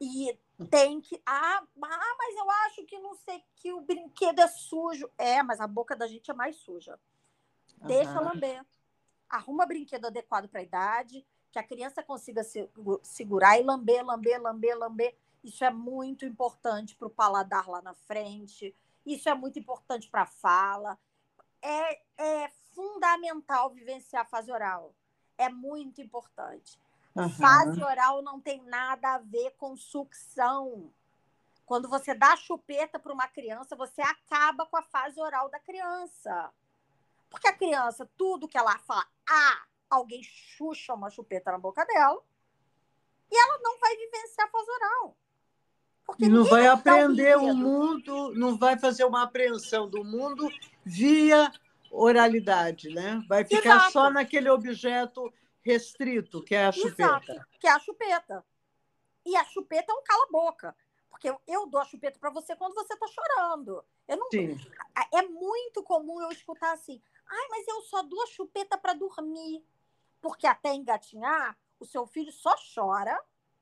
E 0.00 0.38
tem 0.70 0.98
que. 0.98 1.20
Ah, 1.26 1.62
ah, 1.62 2.16
mas 2.18 2.36
eu 2.36 2.50
acho 2.50 2.84
que 2.86 2.98
não 2.98 3.14
sei 3.16 3.44
que 3.56 3.70
o 3.70 3.82
brinquedo 3.82 4.40
é 4.40 4.48
sujo. 4.48 5.10
É, 5.18 5.42
mas 5.42 5.60
a 5.60 5.66
boca 5.66 5.94
da 5.94 6.06
gente 6.06 6.30
é 6.30 6.34
mais 6.34 6.56
suja. 6.56 6.98
Deixa 7.82 8.18
uhum. 8.18 8.24
lamber. 8.24 8.64
Arruma 9.28 9.66
brinquedo 9.66 10.06
adequado 10.06 10.48
para 10.48 10.60
a 10.60 10.62
idade, 10.62 11.26
que 11.52 11.58
a 11.58 11.62
criança 11.62 12.02
consiga 12.02 12.42
se, 12.42 12.66
segurar 13.02 13.60
e 13.60 13.62
lamber, 13.62 14.04
lamber, 14.06 14.40
lamber, 14.40 14.78
lamber. 14.78 15.14
Isso 15.42 15.64
é 15.64 15.70
muito 15.70 16.24
importante 16.24 16.96
para 16.96 17.08
o 17.08 17.10
paladar 17.10 17.68
lá 17.68 17.82
na 17.82 17.92
frente. 17.92 18.74
Isso 19.04 19.28
é 19.28 19.34
muito 19.34 19.58
importante 19.58 20.08
para 20.08 20.22
a 20.22 20.26
fala. 20.26 20.98
É, 21.60 22.00
é 22.16 22.48
fundamental 22.72 23.68
vivenciar 23.68 24.22
a 24.22 24.26
fase 24.26 24.50
oral. 24.50 24.94
É 25.36 25.48
muito 25.48 26.00
importante. 26.00 26.78
Uhum. 27.14 27.28
Fase 27.30 27.82
oral 27.82 28.22
não 28.22 28.40
tem 28.40 28.62
nada 28.62 29.14
a 29.14 29.18
ver 29.18 29.52
com 29.52 29.76
sucção. 29.76 30.92
Quando 31.64 31.88
você 31.88 32.14
dá 32.14 32.36
chupeta 32.36 32.98
para 32.98 33.12
uma 33.12 33.28
criança, 33.28 33.76
você 33.76 34.02
acaba 34.02 34.66
com 34.66 34.76
a 34.76 34.82
fase 34.82 35.20
oral 35.20 35.48
da 35.48 35.58
criança. 35.58 36.52
Porque 37.30 37.48
a 37.48 37.56
criança, 37.56 38.08
tudo 38.16 38.48
que 38.48 38.58
ela 38.58 38.78
fala, 38.78 39.06
ah, 39.28 39.62
alguém 39.88 40.22
chucha 40.22 40.92
uma 40.94 41.10
chupeta 41.10 41.52
na 41.52 41.58
boca 41.58 41.84
dela, 41.86 42.22
e 43.30 43.36
ela 43.36 43.58
não 43.62 43.78
vai 43.78 43.96
vivenciar 43.96 44.46
a 44.46 44.50
fase 44.50 44.70
oral. 44.70 45.16
Porque 46.04 46.28
não 46.28 46.44
vai 46.44 46.66
aprender 46.66 47.36
o 47.38 47.54
mundo, 47.54 48.34
não 48.34 48.58
vai 48.58 48.78
fazer 48.78 49.04
uma 49.04 49.22
apreensão 49.22 49.88
do 49.88 50.04
mundo 50.04 50.48
via 50.84 51.50
oralidade, 51.94 52.90
né? 52.90 53.22
Vai 53.28 53.44
ficar 53.44 53.76
Exato. 53.76 53.92
só 53.92 54.10
naquele 54.10 54.50
objeto 54.50 55.32
restrito, 55.62 56.42
que 56.42 56.54
é 56.54 56.66
a 56.66 56.72
chupeta. 56.72 57.02
Exato, 57.02 57.48
que 57.60 57.66
é 57.66 57.70
a 57.70 57.78
chupeta. 57.78 58.46
E 59.24 59.36
a 59.36 59.44
chupeta 59.44 59.92
é 59.92 59.94
um 59.94 60.02
cala-boca. 60.02 60.76
Porque 61.08 61.30
eu, 61.30 61.40
eu, 61.46 61.66
dou 61.66 61.80
a 61.80 61.84
chupeta 61.84 62.18
para 62.18 62.30
você 62.30 62.56
quando 62.56 62.74
você 62.74 62.92
está 62.92 63.06
chorando. 63.06 63.84
Eu 64.08 64.16
não, 64.16 64.28
Sim. 64.30 64.58
É 65.12 65.22
muito 65.22 65.82
comum 65.82 66.20
eu 66.20 66.30
escutar 66.30 66.72
assim: 66.72 67.00
ai, 67.26 67.46
mas 67.48 67.66
eu 67.68 67.80
só 67.82 68.02
dou 68.02 68.22
a 68.22 68.26
chupeta 68.26 68.76
para 68.76 68.94
dormir. 68.94 69.64
Porque 70.20 70.46
até 70.46 70.74
engatinhar, 70.74 71.56
o 71.78 71.84
seu 71.84 72.06
filho 72.06 72.32
só 72.32 72.54
chora 72.74 73.18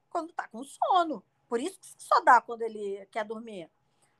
quando 0.09 0.31
está 0.31 0.49
com 0.49 0.65
sono. 0.65 1.23
Por 1.47 1.61
isso 1.61 1.79
que 1.79 1.87
só 2.03 2.21
dá 2.21 2.41
quando 2.41 2.63
ele 2.63 3.07
quer 3.11 3.25
dormir. 3.25 3.71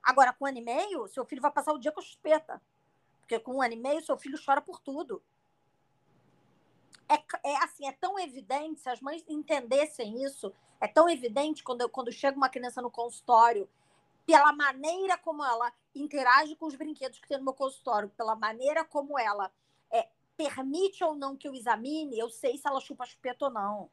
Agora, 0.03 0.33
com 0.33 0.45
um 0.45 0.47
ano 0.47 0.59
e 0.59 0.61
meio, 0.61 1.07
seu 1.07 1.25
filho 1.25 1.41
vai 1.41 1.51
passar 1.51 1.73
o 1.73 1.79
dia 1.79 1.91
com 1.91 1.99
a 1.99 2.03
chupeta. 2.03 2.61
Porque 3.33 3.39
com 3.39 3.55
um 3.55 3.61
ano 3.61 3.73
e 3.73 3.77
meio, 3.77 4.03
seu 4.03 4.17
filho 4.17 4.37
chora 4.43 4.61
por 4.61 4.79
tudo. 4.79 5.21
é, 7.09 7.49
é 7.51 7.57
assim, 7.63 7.87
é 7.87 7.91
tão 7.91 8.19
evidente, 8.19 8.79
se 8.79 8.89
as 8.89 9.01
mães 9.01 9.23
entendessem 9.27 10.23
isso, 10.23 10.53
é 10.79 10.87
tão 10.87 11.09
evidente 11.09 11.63
quando, 11.63 11.81
eu, 11.81 11.89
quando 11.89 12.11
chega 12.11 12.37
uma 12.37 12.49
criança 12.49 12.81
no 12.81 12.91
consultório, 12.91 13.67
pela 14.25 14.53
maneira 14.53 15.17
como 15.17 15.43
ela 15.43 15.71
interage 15.95 16.55
com 16.55 16.65
os 16.65 16.75
brinquedos 16.75 17.19
que 17.19 17.27
tem 17.27 17.37
no 17.37 17.43
meu 17.43 17.53
consultório, 17.53 18.09
pela 18.09 18.35
maneira 18.35 18.83
como 18.85 19.17
ela 19.17 19.51
é, 19.91 20.07
permite 20.37 21.03
ou 21.03 21.15
não 21.15 21.35
que 21.35 21.47
eu 21.47 21.55
examine, 21.55 22.17
eu 22.17 22.29
sei 22.29 22.57
se 22.57 22.67
ela 22.67 22.79
chupa 22.79 23.05
chupeta 23.05 23.45
ou 23.45 23.51
não. 23.51 23.89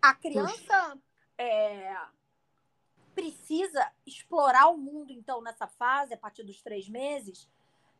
A 0.00 0.14
criança 0.14 0.98
é, 1.36 1.96
precisa 3.18 3.90
explorar 4.06 4.68
o 4.68 4.78
mundo, 4.78 5.12
então, 5.12 5.40
nessa 5.40 5.66
fase, 5.66 6.14
a 6.14 6.16
partir 6.16 6.44
dos 6.44 6.62
três 6.62 6.88
meses, 6.88 7.48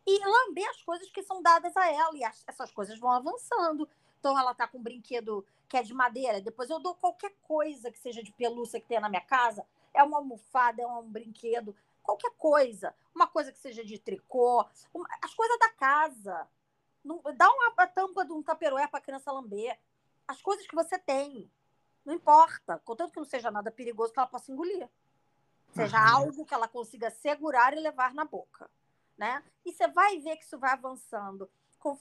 e 0.07 0.25
lamber 0.25 0.69
as 0.71 0.81
coisas 0.81 1.11
que 1.11 1.25
são 1.25 1.43
dadas 1.43 1.77
a 1.77 1.91
ela. 1.91 2.17
E 2.17 2.23
as, 2.23 2.45
essas 2.47 2.71
coisas 2.71 2.97
vão 3.01 3.11
avançando. 3.11 3.89
Então, 4.21 4.39
ela 4.39 4.53
está 4.53 4.69
com 4.69 4.79
um 4.79 4.83
brinquedo 4.83 5.45
que 5.69 5.77
é 5.77 5.83
de 5.83 5.93
madeira, 5.93 6.41
depois 6.41 6.71
eu 6.71 6.79
dou 6.79 6.95
qualquer 6.95 7.31
coisa 7.43 7.91
que 7.91 7.99
seja 7.99 8.23
de 8.23 8.33
pelúcia 8.33 8.81
que 8.81 8.87
tenha 8.87 9.01
na 9.01 9.09
minha 9.09 9.21
casa. 9.21 9.67
É 9.93 10.03
uma 10.05 10.19
almofada, 10.19 10.81
é 10.81 10.87
um 10.87 11.11
brinquedo, 11.11 11.75
qualquer 12.01 12.31
coisa. 12.39 12.95
Uma 13.13 13.27
coisa 13.27 13.51
que 13.51 13.59
seja 13.59 13.85
de 13.85 13.99
tricô, 13.99 14.65
uma, 14.95 15.07
as 15.21 15.35
coisas 15.35 15.59
da 15.59 15.71
casa. 15.71 16.49
Não, 17.05 17.21
dá 17.37 17.51
uma 17.51 17.87
tampa 17.89 18.25
de 18.25 18.33
um 18.33 18.43
taperoé 18.43 18.87
para 18.87 19.01
a 19.01 19.03
criança 19.03 19.33
lamber. 19.33 19.77
As 20.29 20.41
coisas 20.41 20.67
que 20.67 20.77
você 20.77 20.97
tem. 20.97 21.51
Não 22.05 22.15
importa. 22.15 22.81
Contanto 22.85 23.13
que 23.13 23.19
não 23.19 23.27
seja 23.27 23.51
nada 23.51 23.71
perigoso 23.71 24.13
que 24.13 24.19
ela 24.21 24.29
possa 24.29 24.53
engolir. 24.53 24.89
Seja 25.75 25.99
uhum. 25.99 26.17
algo 26.17 26.45
que 26.45 26.55
ela 26.55 26.69
consiga 26.69 27.11
segurar 27.11 27.73
e 27.77 27.81
levar 27.81 28.15
na 28.15 28.25
boca 28.25 28.69
né? 29.19 29.43
E 29.67 29.73
você 29.73 29.89
vai 29.89 30.19
ver 30.21 30.37
que 30.37 30.45
isso 30.45 30.59
vai 30.59 30.71
avançando. 30.71 31.51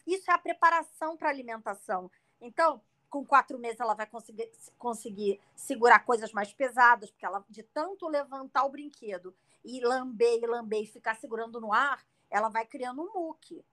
Isso 0.05 0.29
é 0.29 0.33
a 0.33 0.37
preparação 0.37 1.17
para 1.17 1.27
a 1.27 1.31
alimentação. 1.31 2.11
Então, 2.39 2.81
com 3.09 3.25
quatro 3.25 3.57
meses 3.57 3.79
ela 3.79 3.95
vai 3.95 4.05
conseguir, 4.05 4.51
conseguir 4.77 5.41
segurar 5.55 5.99
coisas 5.99 6.31
mais 6.31 6.53
pesadas, 6.53 7.09
porque 7.09 7.25
ela, 7.25 7.43
de 7.49 7.63
tanto 7.63 8.07
levantar 8.07 8.65
o 8.65 8.69
brinquedo 8.69 9.35
e 9.65 9.81
lamber 9.81 10.43
e 10.43 10.47
lamber 10.47 10.83
e 10.83 10.87
ficar 10.87 11.15
segurando 11.15 11.59
no 11.59 11.73
ar, 11.73 12.05
ela 12.29 12.49
vai 12.49 12.65
criando 12.65 13.01
um 13.01 13.11
muque. 13.13 13.65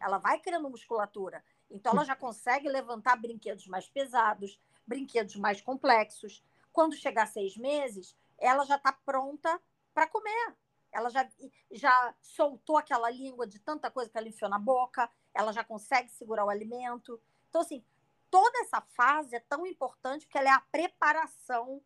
Ela 0.00 0.18
vai 0.18 0.40
criando 0.40 0.68
musculatura. 0.68 1.44
Então, 1.70 1.92
ela 1.92 2.04
já 2.04 2.16
consegue 2.16 2.68
levantar 2.68 3.16
brinquedos 3.16 3.66
mais 3.68 3.88
pesados, 3.88 4.58
brinquedos 4.86 5.36
mais 5.36 5.60
complexos. 5.60 6.42
Quando 6.72 6.96
chegar 6.96 7.26
seis 7.26 7.56
meses, 7.56 8.16
ela 8.40 8.64
já 8.64 8.76
está 8.76 8.92
pronta 8.92 9.60
para 9.94 10.08
comer 10.08 10.56
ela 10.92 11.08
já, 11.08 11.28
já 11.70 12.14
soltou 12.20 12.76
aquela 12.76 13.10
língua 13.10 13.46
de 13.46 13.58
tanta 13.58 13.90
coisa 13.90 14.10
que 14.10 14.18
ela 14.18 14.28
enfiou 14.28 14.50
na 14.50 14.58
boca, 14.58 15.08
ela 15.32 15.52
já 15.52 15.62
consegue 15.62 16.10
segurar 16.10 16.44
o 16.44 16.50
alimento. 16.50 17.20
Então, 17.48 17.60
assim, 17.60 17.84
toda 18.30 18.58
essa 18.60 18.80
fase 18.80 19.36
é 19.36 19.40
tão 19.40 19.66
importante 19.66 20.26
porque 20.26 20.38
ela 20.38 20.48
é 20.48 20.52
a 20.52 20.60
preparação 20.60 21.80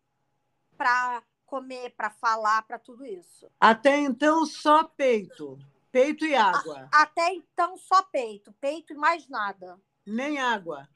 para 0.77 1.23
comer, 1.45 1.91
para 1.91 2.09
falar, 2.09 2.63
para 2.63 2.79
tudo 2.79 3.05
isso. 3.05 3.49
Até 3.59 3.97
então, 3.97 4.45
só 4.45 4.83
peito. 4.83 5.59
Peito 5.91 6.25
e 6.25 6.35
água. 6.35 6.89
Até 6.91 7.33
então, 7.33 7.77
só 7.77 8.03
peito. 8.03 8.51
Peito 8.53 8.93
e 8.93 8.97
mais 8.97 9.29
nada. 9.29 9.79
Nem 10.05 10.39
água. 10.39 10.89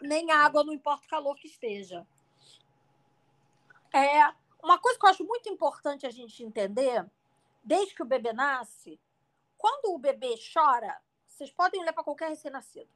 Nem 0.00 0.30
água, 0.30 0.64
não 0.64 0.72
importa 0.72 1.06
o 1.06 1.08
calor 1.08 1.36
que 1.36 1.46
esteja. 1.46 2.06
É, 3.92 4.34
uma 4.66 4.78
coisa 4.78 4.98
que 4.98 5.06
eu 5.06 5.10
acho 5.10 5.24
muito 5.24 5.48
importante 5.48 6.04
a 6.04 6.10
gente 6.10 6.42
entender 6.42 7.08
desde 7.62 7.94
que 7.94 8.02
o 8.02 8.06
bebê 8.06 8.32
nasce, 8.32 9.00
quando 9.56 9.94
o 9.94 9.98
bebê 9.98 10.34
chora, 10.52 11.00
vocês 11.24 11.52
podem 11.52 11.80
olhar 11.80 11.92
para 11.92 12.02
qualquer 12.02 12.30
recém-nascido, 12.30 12.90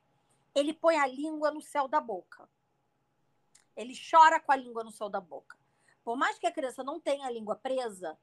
ele 0.52 0.74
põe 0.74 0.98
a 0.98 1.06
língua 1.06 1.52
no 1.52 1.62
céu 1.62 1.86
da 1.86 2.00
boca. 2.00 2.48
Ele 3.76 3.94
chora 4.10 4.40
com 4.40 4.50
a 4.50 4.56
língua 4.56 4.82
no 4.82 4.90
céu 4.90 5.08
da 5.08 5.20
boca. 5.20 5.56
Por 6.02 6.16
mais 6.16 6.40
que 6.40 6.46
a 6.48 6.52
criança 6.52 6.82
não 6.82 6.98
tenha 6.98 7.24
a 7.24 7.30
língua 7.30 7.54
presa, 7.54 8.18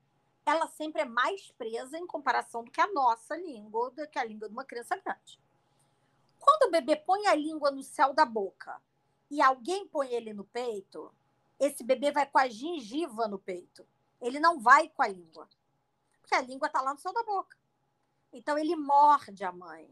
ela 0.45 0.67
sempre 0.67 1.03
é 1.03 1.05
mais 1.05 1.49
presa 1.51 1.97
em 1.97 2.05
comparação 2.05 2.65
do 2.65 2.71
que 2.71 2.81
a 2.81 2.91
nossa 2.91 3.38
língua, 3.38 3.91
do 3.91 4.05
que 4.10 4.19
a 4.19 4.25
língua 4.25 4.49
de 4.49 4.53
uma 4.53 4.65
criança 4.65 4.97
grande. 4.97 5.39
Quando 6.38 6.67
o 6.67 6.71
bebê 6.71 6.97
põe 6.97 7.25
a 7.27 7.36
língua 7.36 7.71
no 7.71 7.81
céu 7.81 8.13
da 8.13 8.25
boca 8.25 8.81
e 9.31 9.41
alguém 9.41 9.88
põe 9.88 10.13
ele 10.13 10.33
no 10.33 10.43
peito, 10.43 11.13
esse 11.60 11.84
bebê 11.84 12.12
vai 12.12 12.26
com 12.26 12.38
a 12.38 12.48
gengiva 12.48 13.28
no 13.28 13.39
peito. 13.39 13.86
Ele 14.22 14.39
não 14.39 14.60
vai 14.60 14.89
com 14.89 15.02
a 15.02 15.08
língua 15.08 15.48
porque 16.28 16.36
a 16.36 16.41
língua 16.41 16.67
está 16.67 16.82
lá 16.82 16.93
no 16.93 17.00
céu 17.00 17.13
da 17.13 17.24
boca. 17.24 17.58
Então 18.34 18.58
ele 18.58 18.76
morde 18.76 19.46
a 19.46 19.52
mãe. 19.52 19.89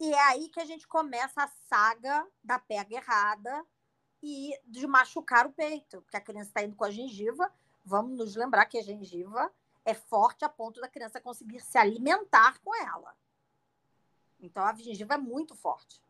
E 0.00 0.12
é 0.12 0.20
aí 0.24 0.48
que 0.48 0.58
a 0.58 0.64
gente 0.64 0.88
começa 0.88 1.44
a 1.44 1.48
saga 1.68 2.26
da 2.42 2.58
pega 2.58 2.96
errada 2.96 3.64
e 4.20 4.58
de 4.66 4.84
machucar 4.84 5.46
o 5.46 5.52
peito, 5.52 6.02
porque 6.02 6.16
a 6.16 6.20
criança 6.20 6.48
está 6.48 6.62
indo 6.64 6.74
com 6.74 6.84
a 6.84 6.90
gengiva. 6.90 7.52
Vamos 7.84 8.18
nos 8.18 8.34
lembrar 8.34 8.66
que 8.66 8.78
a 8.78 8.82
gengiva 8.82 9.52
é 9.84 9.94
forte 9.94 10.44
a 10.44 10.48
ponto 10.48 10.80
da 10.80 10.88
criança 10.88 11.20
conseguir 11.20 11.60
se 11.60 11.78
alimentar 11.78 12.58
com 12.64 12.74
ela. 12.74 13.14
Então 14.40 14.64
a 14.64 14.74
gengiva 14.74 15.14
é 15.14 15.18
muito 15.18 15.54
forte. 15.54 16.02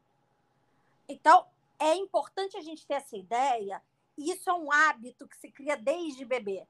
Então 1.06 1.46
é 1.82 1.94
importante 1.96 2.56
a 2.56 2.60
gente 2.60 2.86
ter 2.86 2.94
essa 2.94 3.16
ideia. 3.16 3.82
E 4.16 4.30
isso 4.30 4.48
é 4.50 4.54
um 4.54 4.70
hábito 4.70 5.26
que 5.26 5.36
se 5.36 5.50
cria 5.50 5.76
desde 5.76 6.24
bebê 6.24 6.66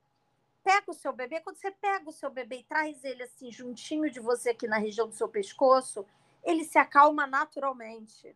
pega 0.62 0.90
o 0.90 0.94
seu 0.94 1.12
bebê, 1.12 1.40
quando 1.40 1.56
você 1.56 1.70
pega 1.70 2.08
o 2.08 2.12
seu 2.12 2.30
bebê 2.30 2.58
e 2.58 2.64
traz 2.64 3.02
ele 3.04 3.24
assim 3.24 3.50
juntinho 3.50 4.10
de 4.10 4.20
você 4.20 4.50
aqui 4.50 4.66
na 4.66 4.78
região 4.78 5.08
do 5.08 5.14
seu 5.14 5.28
pescoço, 5.28 6.06
ele 6.42 6.64
se 6.64 6.78
acalma 6.78 7.26
naturalmente. 7.26 8.34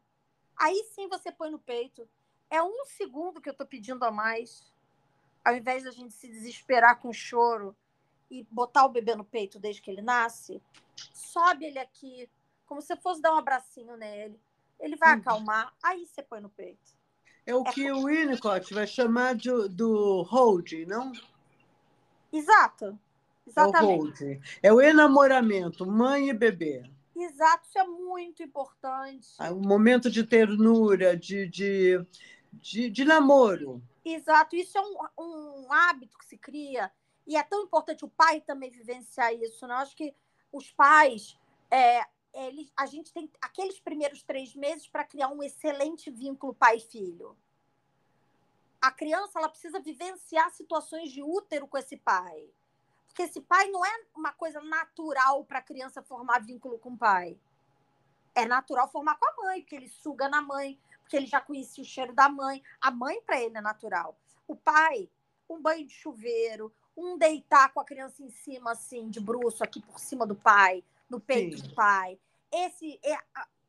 Aí 0.57 0.85
sim 0.95 1.09
você 1.09 1.31
põe 1.31 1.51
no 1.51 1.59
peito. 1.59 2.09
É 2.51 2.63
um 2.63 2.85
segundo 2.85 3.41
que 3.41 3.49
eu 3.49 3.53
estou 3.53 3.67
pedindo 3.67 4.05
a 4.05 4.11
mais. 4.11 4.73
Ao 5.45 5.55
invés 5.55 5.85
da 5.85 5.91
gente 5.91 6.13
se 6.13 6.29
desesperar 6.29 7.01
com 7.01 7.13
choro 7.13 7.77
e 8.31 8.45
botar 8.51 8.85
o 8.85 8.91
bebê 8.91 9.15
no 9.15 9.25
peito 9.25 9.59
desde 9.59 9.81
que 9.81 9.91
ele 9.91 10.03
nasce, 10.03 10.61
sobe 11.13 11.67
ele 11.67 11.79
aqui, 11.79 12.29
como 12.65 12.83
se 12.83 12.97
fosse 12.97 13.21
dar 13.21 13.33
um 13.33 13.39
abracinho 13.39 13.97
nele. 13.97 14.41
Ele 14.79 14.97
vai 14.97 15.15
uhum. 15.15 15.21
acalmar, 15.21 15.73
aí 15.83 16.07
você 16.07 16.23
põe 16.23 16.41
no 16.41 16.51
peito. 16.51 16.97
É 17.45 17.55
o 17.55 17.63
é 17.67 17.73
que 17.73 17.91
o 17.91 18.07
Winnicott 18.07 18.75
vai 18.75 18.87
chamar 18.87 19.35
de, 19.35 19.51
do 19.69 20.23
hold, 20.23 20.73
não? 20.87 21.13
Exato. 22.33 22.99
Exatamente. 23.47 24.41
É 24.63 24.73
o, 24.73 24.81
é 24.81 24.85
o 24.85 24.89
enamoramento, 24.91 25.87
mãe 25.87 26.31
e 26.31 26.35
bebê. 26.35 26.83
Exato, 27.15 27.67
isso 27.67 27.79
é 27.79 27.85
muito 27.85 28.43
importante. 28.43 29.29
O 29.39 29.43
ah, 29.43 29.51
momento 29.55 30.11
de 30.11 30.25
ternura, 30.25 31.17
de, 31.17 31.49
de, 31.49 32.05
de, 32.53 32.91
de 32.91 33.05
namoro. 33.05 33.83
Exato, 34.05 34.55
isso 34.55 34.77
é 34.77 34.81
um, 34.81 35.65
um, 35.65 35.73
hábito 35.73 36.19
que 36.19 36.27
se 36.27 36.37
cria 36.37 36.93
e 37.27 37.37
é 37.37 37.43
tão 37.43 37.63
importante 37.63 38.05
o 38.05 38.09
pai 38.09 38.41
também 38.41 38.71
vivenciar 38.71 39.33
isso. 39.33 39.67
Né? 39.67 39.75
Eu 39.75 39.79
acho 39.79 39.97
que 39.97 40.15
os 40.53 40.71
pais, 40.73 41.39
é, 41.71 42.03
eles, 42.37 42.73
a 42.77 42.87
gente 42.87 43.13
tem 43.13 43.31
aqueles 43.41 43.81
primeiros 43.81 44.23
três 44.23 44.55
meses 44.55 44.87
para 44.87 45.05
criar 45.05 45.29
um 45.29 45.43
excelente 45.43 46.11
vínculo 46.11 46.55
pai-filho 46.55 47.37
a 48.87 48.91
criança 48.93 49.39
ela 49.39 49.49
precisa 49.49 49.81
vivenciar 49.81 50.51
situações 50.53 51.11
de 51.11 51.23
útero 51.23 51.67
com 51.67 51.77
esse 51.77 51.97
pai. 51.97 52.49
Porque 53.09 53.23
esse 53.23 53.41
pai 53.41 53.69
não 53.69 53.85
é 53.85 54.01
uma 54.15 54.33
coisa 54.33 54.61
natural 54.61 55.45
para 55.45 55.59
a 55.59 55.63
criança 55.63 56.03
formar 56.03 56.41
vínculo 56.41 56.79
com 56.79 56.91
o 56.91 56.97
pai. 56.97 57.37
É 58.35 58.45
natural 58.45 58.89
formar 58.89 59.17
com 59.17 59.27
a 59.27 59.47
mãe, 59.47 59.61
porque 59.63 59.75
ele 59.75 59.89
suga 59.89 60.29
na 60.29 60.41
mãe, 60.43 60.79
porque 61.01 61.17
ele 61.17 61.27
já 61.27 61.41
conhecia 61.41 61.83
o 61.83 61.87
cheiro 61.87 62.13
da 62.13 62.29
mãe. 62.29 62.63
A 62.81 62.91
mãe, 62.91 63.21
para 63.23 63.41
ele, 63.41 63.57
é 63.57 63.61
natural. 63.61 64.17
O 64.47 64.55
pai, 64.55 65.11
um 65.49 65.61
banho 65.61 65.85
de 65.85 65.93
chuveiro, 65.93 66.73
um 66.97 67.19
deitar 67.19 67.73
com 67.73 67.81
a 67.81 67.85
criança 67.85 68.23
em 68.23 68.31
cima, 68.31 68.73
assim, 68.73 69.09
de 69.09 69.19
bruxo, 69.19 69.65
aqui 69.65 69.81
por 69.81 69.99
cima 69.99 70.27
do 70.27 70.37
pai, 70.37 70.85
no 71.09 71.19
peito 71.19 71.59
Sim. 71.59 71.69
do 71.69 71.75
pai. 71.75 72.19
Esse 72.53 73.01
é 73.05 73.19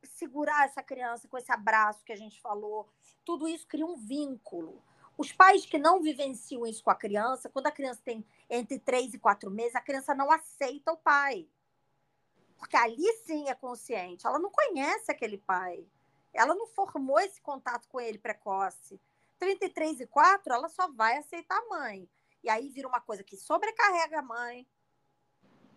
segurar 0.02 0.64
essa 0.64 0.82
criança 0.82 1.28
com 1.28 1.36
esse 1.36 1.50
abraço 1.52 2.04
que 2.04 2.12
a 2.12 2.16
gente 2.16 2.40
falou. 2.40 2.88
Tudo 3.24 3.48
isso 3.48 3.66
cria 3.66 3.86
um 3.86 3.96
vínculo. 3.96 4.82
Os 5.16 5.32
pais 5.32 5.66
que 5.66 5.78
não 5.78 6.00
vivenciam 6.00 6.66
isso 6.66 6.82
com 6.82 6.90
a 6.90 6.94
criança, 6.94 7.48
quando 7.48 7.66
a 7.66 7.72
criança 7.72 8.00
tem 8.04 8.24
entre 8.48 8.78
três 8.78 9.12
e 9.12 9.18
quatro 9.18 9.50
meses, 9.50 9.74
a 9.74 9.80
criança 9.80 10.14
não 10.14 10.30
aceita 10.30 10.92
o 10.92 10.96
pai. 10.96 11.48
Porque 12.56 12.76
ali 12.76 13.12
sim 13.24 13.48
é 13.48 13.54
consciente. 13.54 14.26
Ela 14.26 14.38
não 14.38 14.50
conhece 14.50 15.10
aquele 15.10 15.38
pai. 15.38 15.86
Ela 16.32 16.54
não 16.54 16.66
formou 16.68 17.18
esse 17.18 17.40
contato 17.40 17.88
com 17.88 18.00
ele 18.00 18.18
precoce. 18.18 19.00
33 19.38 20.00
e 20.00 20.06
4, 20.06 20.52
ela 20.52 20.68
só 20.68 20.90
vai 20.92 21.16
aceitar 21.16 21.56
a 21.56 21.68
mãe. 21.68 22.08
E 22.42 22.50
aí 22.50 22.68
vira 22.68 22.88
uma 22.88 23.00
coisa 23.00 23.22
que 23.22 23.36
sobrecarrega 23.36 24.18
a 24.18 24.22
mãe. 24.22 24.66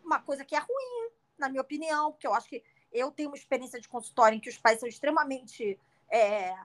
Uma 0.03 0.19
coisa 0.19 0.43
que 0.43 0.55
é 0.55 0.59
ruim, 0.59 1.11
na 1.38 1.49
minha 1.49 1.61
opinião, 1.61 2.11
porque 2.11 2.26
eu 2.26 2.34
acho 2.34 2.49
que 2.49 2.63
eu 2.91 3.11
tenho 3.11 3.29
uma 3.29 3.37
experiência 3.37 3.79
de 3.79 3.87
consultório 3.87 4.35
em 4.35 4.39
que 4.39 4.49
os 4.49 4.57
pais 4.57 4.79
são 4.79 4.87
extremamente 4.87 5.79
é, 6.09 6.55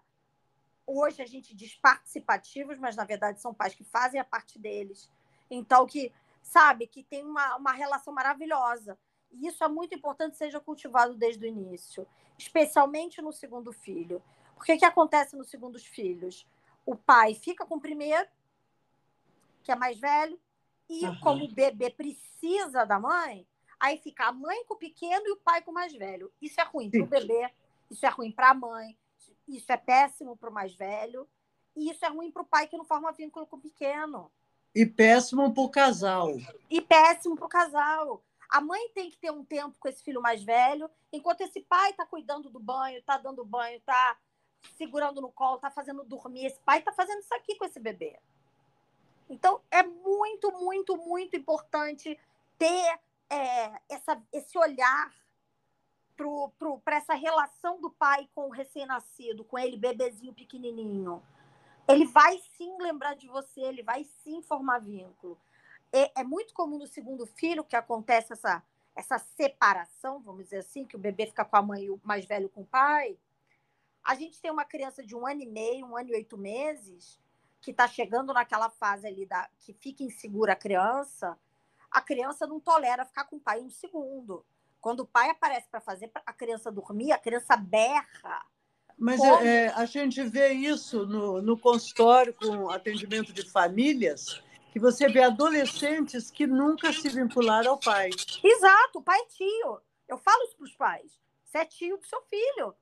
hoje 0.87 1.21
a 1.21 1.27
gente 1.27 1.55
diz 1.55 1.75
participativos, 1.75 2.79
mas 2.79 2.95
na 2.95 3.05
verdade 3.05 3.41
são 3.41 3.53
pais 3.53 3.75
que 3.75 3.85
fazem 3.85 4.21
a 4.21 4.25
parte 4.25 4.59
deles. 4.59 5.11
Então, 5.51 5.87
que, 5.87 6.13
sabe, 6.43 6.87
que 6.87 7.03
tem 7.03 7.25
uma, 7.25 7.57
uma 7.57 7.73
relação 7.73 8.15
maravilhosa. 8.15 8.99
e 9.33 9.49
isso 9.49 9.63
é 9.65 9.69
muito 9.69 9.95
importante, 9.95 10.37
seja 10.37 10.61
cultivado 10.61 11.15
desde 11.15 11.45
o 11.45 11.49
início, 11.49 12.07
especialmente 12.39 13.21
no 13.21 13.33
segundo 13.33 13.73
filho. 13.73 14.23
Porque 14.55 14.73
o 14.73 14.79
que 14.79 14.85
acontece 14.85 15.37
nos 15.37 15.51
segundos 15.51 15.85
filhos? 15.85 16.47
O 16.85 16.95
pai 16.97 17.35
fica 17.35 17.67
com 17.67 17.77
o 17.77 17.81
primeiro, 17.81 18.29
que 19.63 19.73
é 19.73 19.77
mais 19.77 19.99
velho, 19.99 20.41
e 20.89 21.05
uhum. 21.05 21.21
como 21.21 21.45
o 21.45 21.53
bebê 21.53 21.91
precisa 21.91 22.85
da 22.85 22.99
mãe, 22.99 23.47
aí 23.79 23.99
fica 23.99 24.27
a 24.27 24.33
mãe 24.33 24.65
com 24.67 24.75
o 24.75 24.79
pequeno 24.79 25.27
e 25.27 25.33
o 25.33 25.37
pai 25.37 25.63
com 25.63 25.71
o 25.71 25.75
mais 25.75 25.93
velho. 25.93 26.33
Isso 26.41 26.61
é 26.61 26.65
ruim 26.65 26.91
para 26.91 27.03
o 27.03 27.07
bebê, 27.07 27.51
isso 27.91 28.05
é 28.05 28.09
ruim 28.09 28.33
para 28.33 28.51
a 28.51 28.55
mãe, 28.55 28.97
isso 29.49 29.71
é 29.71 29.77
péssimo 29.77 30.37
para 30.37 30.51
o 30.51 30.53
mais 30.53 30.75
velho, 30.75 31.29
e 31.77 31.91
isso 31.91 32.05
é 32.05 32.09
ruim 32.09 32.31
para 32.31 32.43
o 32.43 32.47
pai 32.47 32.67
que 32.67 32.77
não 32.77 32.85
forma 32.85 33.13
vínculo 33.13 33.47
com 33.47 33.57
o 33.57 33.61
pequeno. 33.61 34.31
E 34.75 34.85
péssimo 34.85 35.53
para 35.53 35.63
o 35.63 35.71
casal. 35.71 36.29
E 36.71 36.81
péssimo 36.81 37.37
para 37.37 37.47
o 37.47 37.49
casal. 37.49 38.23
A 38.49 38.61
mãe 38.61 38.91
tem 38.95 39.11
que 39.11 39.19
ter 39.19 39.31
um 39.31 39.45
tempo 39.45 39.77
com 39.79 39.89
esse 39.89 40.03
filho 40.03 40.21
mais 40.23 40.43
velho, 40.43 40.91
enquanto 41.13 41.41
esse 41.41 41.61
pai 41.61 41.91
está 41.91 42.07
cuidando 42.07 42.49
do 42.49 42.61
banho, 42.61 42.99
está 42.99 43.19
dando 43.19 43.45
banho, 43.45 43.77
está 43.79 44.17
segurando 44.77 45.21
no 45.21 45.31
colo, 45.31 45.57
está 45.57 45.71
fazendo 45.71 46.05
dormir. 46.05 46.47
Esse 46.47 46.61
pai 46.61 46.79
está 46.79 46.93
fazendo 46.93 47.21
isso 47.21 47.35
aqui 47.35 47.57
com 47.57 47.65
esse 47.65 47.81
bebê. 47.81 48.19
Então, 49.29 49.61
é 49.71 49.83
muito, 49.83 50.53
muito, 50.53 50.97
muito 50.97 51.37
importante 51.37 52.19
ter 52.59 53.01
é, 53.31 53.81
essa, 53.89 54.23
esse 54.33 54.57
olhar 54.59 55.13
para 56.85 56.97
essa 56.97 57.15
relação 57.15 57.81
do 57.81 57.91
pai 57.91 58.29
com 58.35 58.47
o 58.47 58.51
recém-nascido, 58.51 59.45
com 59.45 59.59
ele 59.59 59.77
bebezinho 59.77 60.33
pequenininho. 60.33 61.23
Ele 61.87 62.07
vai 62.07 62.39
sim 62.57 62.77
lembrar 62.81 63.15
de 63.15 63.29
você, 63.29 63.61
ele 63.61 63.83
vai 63.83 64.05
sim 64.05 64.43
formar 64.43 64.79
vínculo. 64.79 65.39
É, 65.93 66.21
é 66.21 66.25
muito 66.25 66.55
comum 66.55 66.79
no 66.79 66.87
segundo 66.87 67.27
filho 67.27 67.63
que 67.63 67.77
acontece 67.77 68.33
essa, 68.33 68.63
essa 68.95 69.19
separação, 69.19 70.21
vamos 70.21 70.45
dizer 70.45 70.59
assim, 70.59 70.85
que 70.85 70.97
o 70.97 70.99
bebê 70.99 71.27
fica 71.27 71.45
com 71.45 71.57
a 71.57 71.63
mãe 71.63 71.85
e 71.85 71.91
o 71.91 72.01
mais 72.03 72.25
velho 72.25 72.49
com 72.49 72.63
o 72.63 72.67
pai. 72.67 73.19
A 74.03 74.15
gente 74.15 74.41
tem 74.41 74.51
uma 74.51 74.65
criança 74.65 75.05
de 75.05 75.15
um 75.15 75.27
ano 75.27 75.43
e 75.43 75.47
meio, 75.47 75.87
um 75.87 75.97
ano 75.97 76.09
e 76.11 76.15
oito 76.15 76.39
meses, 76.39 77.21
que 77.61 77.73
está 77.73 77.87
chegando 77.87 78.33
naquela 78.33 78.71
fase 78.71 79.07
ali 79.07 79.27
da, 79.27 79.49
que 79.61 79.73
fica 79.75 80.03
insegura 80.03 80.55
a 80.55 80.57
criança, 80.57 81.39
a 81.97 82.03
criança 82.03 82.47
não 82.47 82.61
tolera 82.61 83.07
ficar 83.07 83.25
com 83.25 83.37
o 83.37 83.41
pai 83.41 83.59
um 83.59 83.71
segundo. 83.71 84.45
Quando 84.83 85.01
o 85.01 85.07
pai 85.07 85.31
aparece 85.31 85.67
para 85.71 85.81
fazer 85.81 86.11
a 86.27 86.33
criança 86.33 86.71
dormir, 86.71 87.11
a 87.11 87.19
criança 87.19 87.57
berra. 87.57 88.45
Mas 88.99 89.19
é, 89.25 89.69
a 89.69 89.87
gente 89.87 90.23
vê 90.23 90.53
isso 90.53 91.07
no, 91.07 91.41
no 91.41 91.59
consultório 91.59 92.35
com 92.35 92.69
atendimento 92.69 93.33
de 93.33 93.51
famílias, 93.51 94.43
que 94.73 94.79
você 94.79 95.09
vê 95.09 95.23
adolescentes 95.23 96.31
que 96.31 96.47
nunca 96.47 96.93
se 96.93 97.09
vincularam 97.09 97.71
ao 97.71 97.81
pai. 97.81 98.11
Exato, 98.45 98.99
o 98.99 99.03
pai 99.03 99.19
é 99.19 99.27
tio. 99.29 99.81
Eu 100.07 100.19
falo 100.19 100.45
isso 100.45 100.57
para 100.59 100.65
os 100.65 100.77
pais. 100.77 101.19
Você 101.45 101.59
é 101.59 101.65
tio 101.65 101.97
do 101.97 102.05
seu 102.05 102.21
filho. 102.25 102.75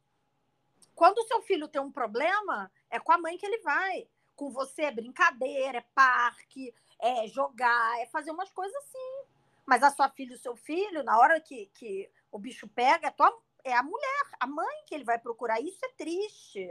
Quando 0.92 1.18
o 1.18 1.26
seu 1.28 1.40
filho 1.42 1.68
tem 1.68 1.80
um 1.80 1.92
problema, 1.92 2.68
é 2.90 2.98
com 2.98 3.12
a 3.12 3.18
mãe 3.18 3.38
que 3.38 3.46
ele 3.46 3.58
vai. 3.58 4.08
Com 4.36 4.50
você 4.50 4.82
é 4.82 4.90
brincadeira, 4.90 5.78
é 5.78 5.84
parque, 5.94 6.74
é 6.98 7.26
jogar, 7.26 8.00
é 8.00 8.06
fazer 8.06 8.30
umas 8.30 8.50
coisas 8.50 8.74
assim. 8.76 9.24
Mas 9.66 9.82
a 9.82 9.90
sua 9.90 10.08
filha 10.10 10.32
e 10.32 10.36
o 10.36 10.38
seu 10.38 10.56
filho, 10.56 11.02
na 11.02 11.18
hora 11.18 11.40
que, 11.40 11.66
que 11.74 12.10
o 12.30 12.38
bicho 12.38 12.68
pega, 12.68 13.08
é, 13.08 13.10
tua, 13.10 13.32
é 13.64 13.74
a 13.74 13.82
mulher, 13.82 14.24
a 14.38 14.46
mãe 14.46 14.84
que 14.86 14.94
ele 14.94 15.04
vai 15.04 15.18
procurar. 15.18 15.60
Isso 15.60 15.78
é 15.84 15.88
triste. 15.96 16.70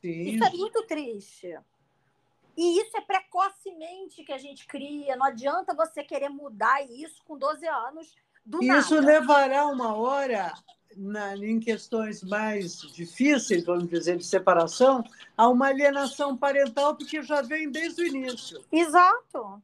Sim. 0.00 0.22
Isso 0.22 0.44
é 0.44 0.50
muito 0.50 0.86
triste. 0.86 1.58
E 2.56 2.80
isso 2.80 2.96
é 2.96 3.00
precocemente 3.00 4.24
que 4.24 4.32
a 4.32 4.38
gente 4.38 4.66
cria. 4.66 5.16
Não 5.16 5.26
adianta 5.26 5.74
você 5.74 6.02
querer 6.04 6.28
mudar 6.28 6.82
isso 6.82 7.22
com 7.24 7.36
12 7.36 7.66
anos 7.66 8.14
do 8.44 8.62
Isso 8.62 8.94
nada. 8.96 9.06
levará 9.06 9.66
uma 9.66 9.94
hora, 9.94 10.52
na, 10.96 11.36
em 11.36 11.58
questões 11.58 12.22
mais 12.22 12.78
difíceis, 12.78 13.64
vamos 13.64 13.88
dizer, 13.88 14.16
de 14.16 14.24
separação, 14.24 15.02
a 15.36 15.48
uma 15.48 15.68
alienação 15.68 16.36
parental, 16.36 16.96
porque 16.96 17.22
já 17.22 17.42
vem 17.42 17.70
desde 17.70 18.02
o 18.02 18.06
início. 18.06 18.64
Exato. 18.70 19.62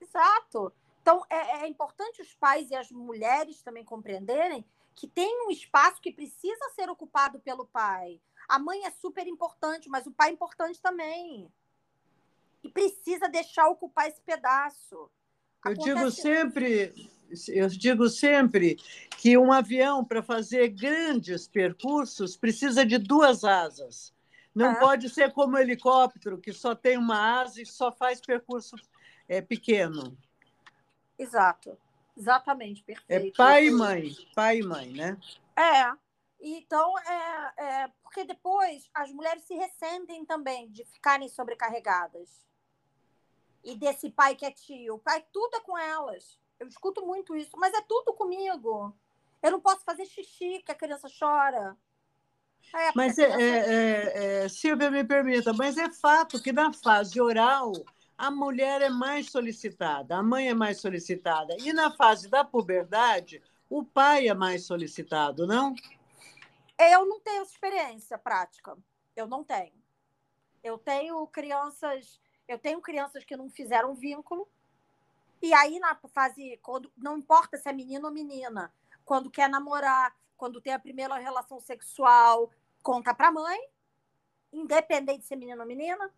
Exato. 0.00 0.72
Então, 1.02 1.24
é, 1.30 1.64
é 1.64 1.68
importante 1.68 2.20
os 2.20 2.34
pais 2.34 2.70
e 2.70 2.74
as 2.74 2.90
mulheres 2.90 3.62
também 3.62 3.84
compreenderem 3.84 4.64
que 4.94 5.06
tem 5.06 5.46
um 5.46 5.50
espaço 5.50 6.00
que 6.00 6.12
precisa 6.12 6.70
ser 6.74 6.90
ocupado 6.90 7.38
pelo 7.38 7.64
pai. 7.64 8.20
A 8.48 8.58
mãe 8.58 8.84
é 8.84 8.90
super 8.90 9.26
importante, 9.26 9.88
mas 9.88 10.06
o 10.06 10.10
pai 10.10 10.30
é 10.30 10.32
importante 10.32 10.80
também. 10.82 11.50
E 12.64 12.68
precisa 12.68 13.28
deixar 13.28 13.68
ocupar 13.68 14.08
esse 14.08 14.20
pedaço. 14.20 15.08
Eu 15.64 15.74
digo 15.74 16.10
sempre, 16.10 16.92
eu 17.48 17.68
digo 17.68 18.08
sempre 18.08 18.76
que 19.18 19.36
um 19.36 19.52
avião 19.52 20.04
para 20.04 20.22
fazer 20.22 20.68
grandes 20.68 21.46
percursos 21.48 22.36
precisa 22.36 22.84
de 22.84 22.98
duas 22.98 23.44
asas. 23.44 24.14
Não 24.54 24.72
é. 24.72 24.80
pode 24.80 25.08
ser 25.08 25.32
como 25.32 25.56
um 25.56 25.58
helicóptero 25.58 26.38
que 26.38 26.52
só 26.52 26.74
tem 26.74 26.98
uma 26.98 27.40
asa 27.40 27.62
e 27.62 27.66
só 27.66 27.92
faz 27.92 28.20
percurso 28.20 28.76
é, 29.28 29.40
pequeno. 29.40 30.16
Exato. 31.18 31.76
Exatamente, 32.16 32.82
é 32.82 32.84
perfeito. 32.84 33.34
É 33.34 33.36
pai 33.36 33.66
e 33.66 33.70
mãe, 33.70 34.16
pai 34.34 34.58
e 34.58 34.62
mãe, 34.62 34.92
né? 34.92 35.16
É. 35.56 35.92
Então, 36.40 36.98
é, 36.98 37.52
é, 37.56 37.88
porque 38.02 38.24
depois 38.24 38.88
as 38.94 39.12
mulheres 39.12 39.44
se 39.44 39.54
ressentem 39.54 40.24
também 40.24 40.68
de 40.70 40.84
ficarem 40.84 41.28
sobrecarregadas. 41.28 42.46
E 43.64 43.76
desse 43.76 44.10
pai 44.10 44.34
que 44.34 44.46
é 44.46 44.50
tio. 44.50 44.94
O 44.94 44.98
pai, 44.98 45.24
tudo 45.32 45.56
é 45.56 45.60
com 45.60 45.76
elas. 45.76 46.38
Eu 46.58 46.66
escuto 46.66 47.04
muito 47.06 47.36
isso, 47.36 47.56
mas 47.56 47.72
é 47.74 47.80
tudo 47.82 48.12
comigo. 48.12 48.94
Eu 49.42 49.52
não 49.52 49.60
posso 49.60 49.84
fazer 49.84 50.04
xixi, 50.06 50.62
que 50.64 50.72
a 50.72 50.74
criança 50.74 51.08
chora. 51.18 51.76
É, 52.74 52.90
mas, 52.94 53.14
criança... 53.14 53.40
É, 53.40 53.48
é, 53.48 54.44
é, 54.44 54.48
Silvia, 54.48 54.90
me 54.90 55.04
permita, 55.04 55.52
mas 55.52 55.76
é 55.76 55.90
fato 55.90 56.42
que 56.42 56.52
na 56.52 56.72
fase 56.72 57.20
oral 57.20 57.72
a 58.16 58.30
mulher 58.30 58.82
é 58.82 58.88
mais 58.88 59.30
solicitada, 59.30 60.16
a 60.16 60.22
mãe 60.22 60.48
é 60.48 60.54
mais 60.54 60.80
solicitada. 60.80 61.56
E 61.60 61.72
na 61.72 61.90
fase 61.92 62.28
da 62.28 62.44
puberdade, 62.44 63.40
o 63.70 63.84
pai 63.84 64.28
é 64.28 64.34
mais 64.34 64.66
solicitado, 64.66 65.46
não? 65.46 65.74
Eu 66.78 67.06
não 67.06 67.20
tenho 67.20 67.42
experiência 67.42 68.18
prática. 68.18 68.76
Eu 69.14 69.26
não 69.26 69.44
tenho. 69.44 69.72
Eu 70.62 70.78
tenho 70.78 71.26
crianças, 71.28 72.20
eu 72.46 72.58
tenho 72.58 72.80
crianças 72.80 73.24
que 73.24 73.36
não 73.36 73.48
fizeram 73.48 73.94
vínculo. 73.94 74.48
E 75.40 75.54
aí 75.54 75.78
na 75.78 75.94
fase 76.12 76.58
quando 76.62 76.90
não 76.96 77.16
importa 77.16 77.56
se 77.56 77.68
é 77.68 77.72
menino 77.72 78.06
ou 78.06 78.12
menina, 78.12 78.72
quando 79.04 79.30
quer 79.30 79.48
namorar, 79.48 80.14
quando 80.36 80.60
tem 80.60 80.72
a 80.72 80.78
primeira 80.78 81.16
relação 81.16 81.60
sexual, 81.60 82.50
conta 82.82 83.14
para 83.14 83.28
a 83.28 83.32
mãe, 83.32 83.58
independente 84.52 85.20
de 85.20 85.26
ser 85.26 85.36
menino 85.36 85.60
ou 85.60 85.66
menina. 85.66 86.12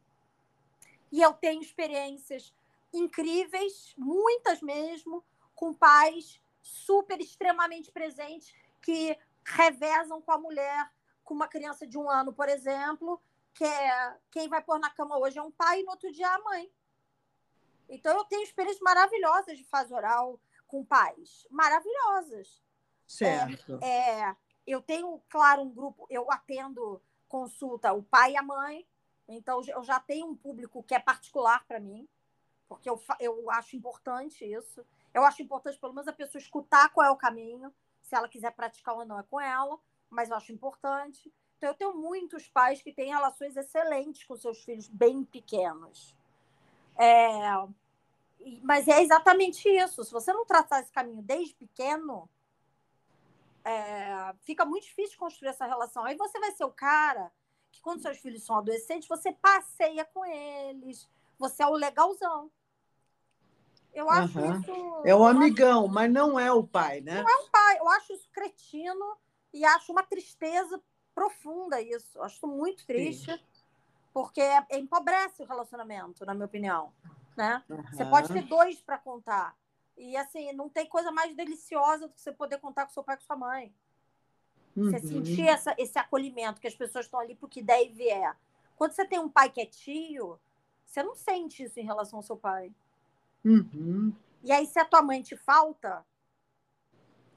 E 1.12 1.20
eu 1.20 1.32
tenho 1.32 1.60
experiências 1.60 2.54
incríveis, 2.92 3.94
muitas 3.96 4.60
mesmo, 4.60 5.24
com 5.54 5.72
pais 5.72 6.40
super 6.62 7.20
extremamente 7.20 7.90
presentes 7.90 8.54
que 8.82 9.16
revezam 9.44 10.20
com 10.20 10.32
a 10.32 10.38
mulher, 10.38 10.90
com 11.24 11.34
uma 11.34 11.48
criança 11.48 11.86
de 11.86 11.98
um 11.98 12.08
ano, 12.08 12.32
por 12.32 12.48
exemplo, 12.48 13.20
que 13.54 13.64
é 13.64 14.16
quem 14.30 14.48
vai 14.48 14.62
pôr 14.62 14.78
na 14.78 14.90
cama 14.90 15.18
hoje 15.18 15.38
é 15.38 15.42
um 15.42 15.50
pai 15.50 15.80
e 15.80 15.84
no 15.84 15.90
outro 15.90 16.10
dia 16.12 16.26
é 16.26 16.34
a 16.34 16.38
mãe. 16.40 16.70
Então 17.90 18.16
eu 18.16 18.24
tenho 18.24 18.42
experiências 18.42 18.82
maravilhosas 18.82 19.58
de 19.58 19.64
fase 19.64 19.92
oral 19.92 20.40
com 20.66 20.84
pais, 20.84 21.46
maravilhosas. 21.50 22.62
Certo. 23.06 23.78
É, 23.82 24.20
é, 24.20 24.36
eu 24.66 24.80
tenho, 24.80 25.20
claro, 25.28 25.62
um 25.62 25.70
grupo, 25.70 26.06
eu 26.08 26.30
atendo 26.30 27.02
consulta 27.28 27.92
o 27.92 28.02
pai 28.02 28.32
e 28.32 28.36
a 28.36 28.42
mãe, 28.42 28.86
então, 29.32 29.62
eu 29.68 29.84
já 29.84 30.00
tenho 30.00 30.26
um 30.26 30.36
público 30.36 30.82
que 30.82 30.92
é 30.92 30.98
particular 30.98 31.64
para 31.66 31.78
mim, 31.78 32.08
porque 32.68 32.90
eu, 32.90 33.00
eu 33.20 33.48
acho 33.50 33.76
importante 33.76 34.44
isso. 34.44 34.84
Eu 35.14 35.24
acho 35.24 35.40
importante, 35.40 35.78
pelo 35.78 35.92
menos, 35.92 36.08
a 36.08 36.12
pessoa 36.12 36.42
escutar 36.42 36.88
qual 36.88 37.06
é 37.06 37.10
o 37.10 37.16
caminho, 37.16 37.72
se 38.02 38.16
ela 38.16 38.28
quiser 38.28 38.50
praticar 38.50 38.96
ou 38.96 39.04
não 39.04 39.20
é 39.20 39.22
com 39.22 39.40
ela, 39.40 39.78
mas 40.08 40.30
eu 40.30 40.36
acho 40.36 40.52
importante. 40.52 41.32
Então, 41.56 41.70
eu 41.70 41.74
tenho 41.74 41.94
muitos 41.94 42.48
pais 42.48 42.82
que 42.82 42.92
têm 42.92 43.10
relações 43.10 43.56
excelentes 43.56 44.24
com 44.24 44.34
seus 44.34 44.64
filhos 44.64 44.88
bem 44.88 45.22
pequenos. 45.24 46.16
É, 47.00 48.60
mas 48.62 48.86
é 48.86 49.02
exatamente 49.02 49.66
isso. 49.66 50.04
Se 50.04 50.12
você 50.12 50.34
não 50.34 50.44
traçar 50.44 50.82
esse 50.82 50.92
caminho 50.92 51.22
desde 51.22 51.54
pequeno, 51.54 52.28
é, 53.64 54.34
fica 54.42 54.66
muito 54.66 54.84
difícil 54.84 55.18
construir 55.18 55.48
essa 55.48 55.64
relação. 55.64 56.04
Aí 56.04 56.14
você 56.14 56.38
vai 56.38 56.52
ser 56.52 56.64
o 56.64 56.70
cara 56.70 57.32
que 57.72 57.80
quando 57.80 58.02
seus 58.02 58.18
filhos 58.18 58.42
são 58.42 58.56
adolescentes, 58.56 59.08
você 59.08 59.32
passeia 59.32 60.04
com 60.04 60.26
eles, 60.26 61.08
você 61.38 61.62
é 61.62 61.66
o 61.66 61.72
legalzão. 61.72 62.50
Eu 63.94 64.10
acho 64.10 64.38
uhum. 64.38 64.60
isso. 64.60 65.02
É 65.04 65.14
o 65.14 65.24
amigão, 65.24 65.84
acho... 65.84 65.94
mas 65.94 66.12
não 66.12 66.38
é 66.38 66.52
o 66.52 66.62
pai, 66.62 67.00
né? 67.00 67.22
Não 67.22 67.30
é 67.30 67.36
o 67.44 67.50
pai. 67.50 67.78
Eu 67.78 67.88
acho 67.88 68.12
isso 68.12 68.28
cretino 68.30 69.16
e 69.54 69.64
acho 69.64 69.90
uma 69.90 70.02
tristeza 70.02 70.80
profunda 71.14 71.80
isso. 71.80 72.10
Eu 72.18 72.24
acho 72.24 72.46
muito 72.46 72.86
triste, 72.86 73.32
Sim. 73.32 73.40
Porque 74.12 74.40
é, 74.40 74.64
empobrece 74.72 75.42
o 75.42 75.46
relacionamento, 75.46 76.24
na 76.24 76.34
minha 76.34 76.46
opinião. 76.46 76.92
Né? 77.36 77.62
Uhum. 77.68 77.82
Você 77.92 78.04
pode 78.04 78.32
ter 78.32 78.42
dois 78.42 78.80
para 78.80 78.98
contar. 78.98 79.56
E 79.96 80.16
assim, 80.16 80.52
não 80.52 80.68
tem 80.68 80.86
coisa 80.86 81.10
mais 81.12 81.34
deliciosa 81.34 82.08
do 82.08 82.14
que 82.14 82.20
você 82.20 82.32
poder 82.32 82.58
contar 82.58 82.86
com 82.86 82.92
seu 82.92 83.04
pai 83.04 83.16
e 83.16 83.18
com 83.18 83.24
sua 83.24 83.36
mãe. 83.36 83.74
Uhum. 84.76 84.90
Você 84.90 84.98
sentir 85.00 85.46
essa, 85.46 85.74
esse 85.78 85.98
acolhimento, 85.98 86.60
que 86.60 86.66
as 86.66 86.74
pessoas 86.74 87.06
estão 87.06 87.20
ali 87.20 87.34
porque 87.34 87.62
der 87.62 87.84
e 87.84 87.88
vier. 87.88 88.36
Quando 88.76 88.92
você 88.92 89.04
tem 89.04 89.18
um 89.18 89.28
pai 89.28 89.50
que 89.50 89.60
é 89.60 89.66
tio, 89.66 90.38
você 90.84 91.02
não 91.02 91.14
sente 91.14 91.62
isso 91.62 91.78
em 91.78 91.84
relação 91.84 92.18
ao 92.18 92.22
seu 92.22 92.36
pai. 92.36 92.72
Uhum. 93.44 94.12
E 94.42 94.50
aí, 94.52 94.66
se 94.66 94.78
a 94.78 94.84
tua 94.84 95.02
mãe 95.02 95.22
te 95.22 95.36
falta, 95.36 96.04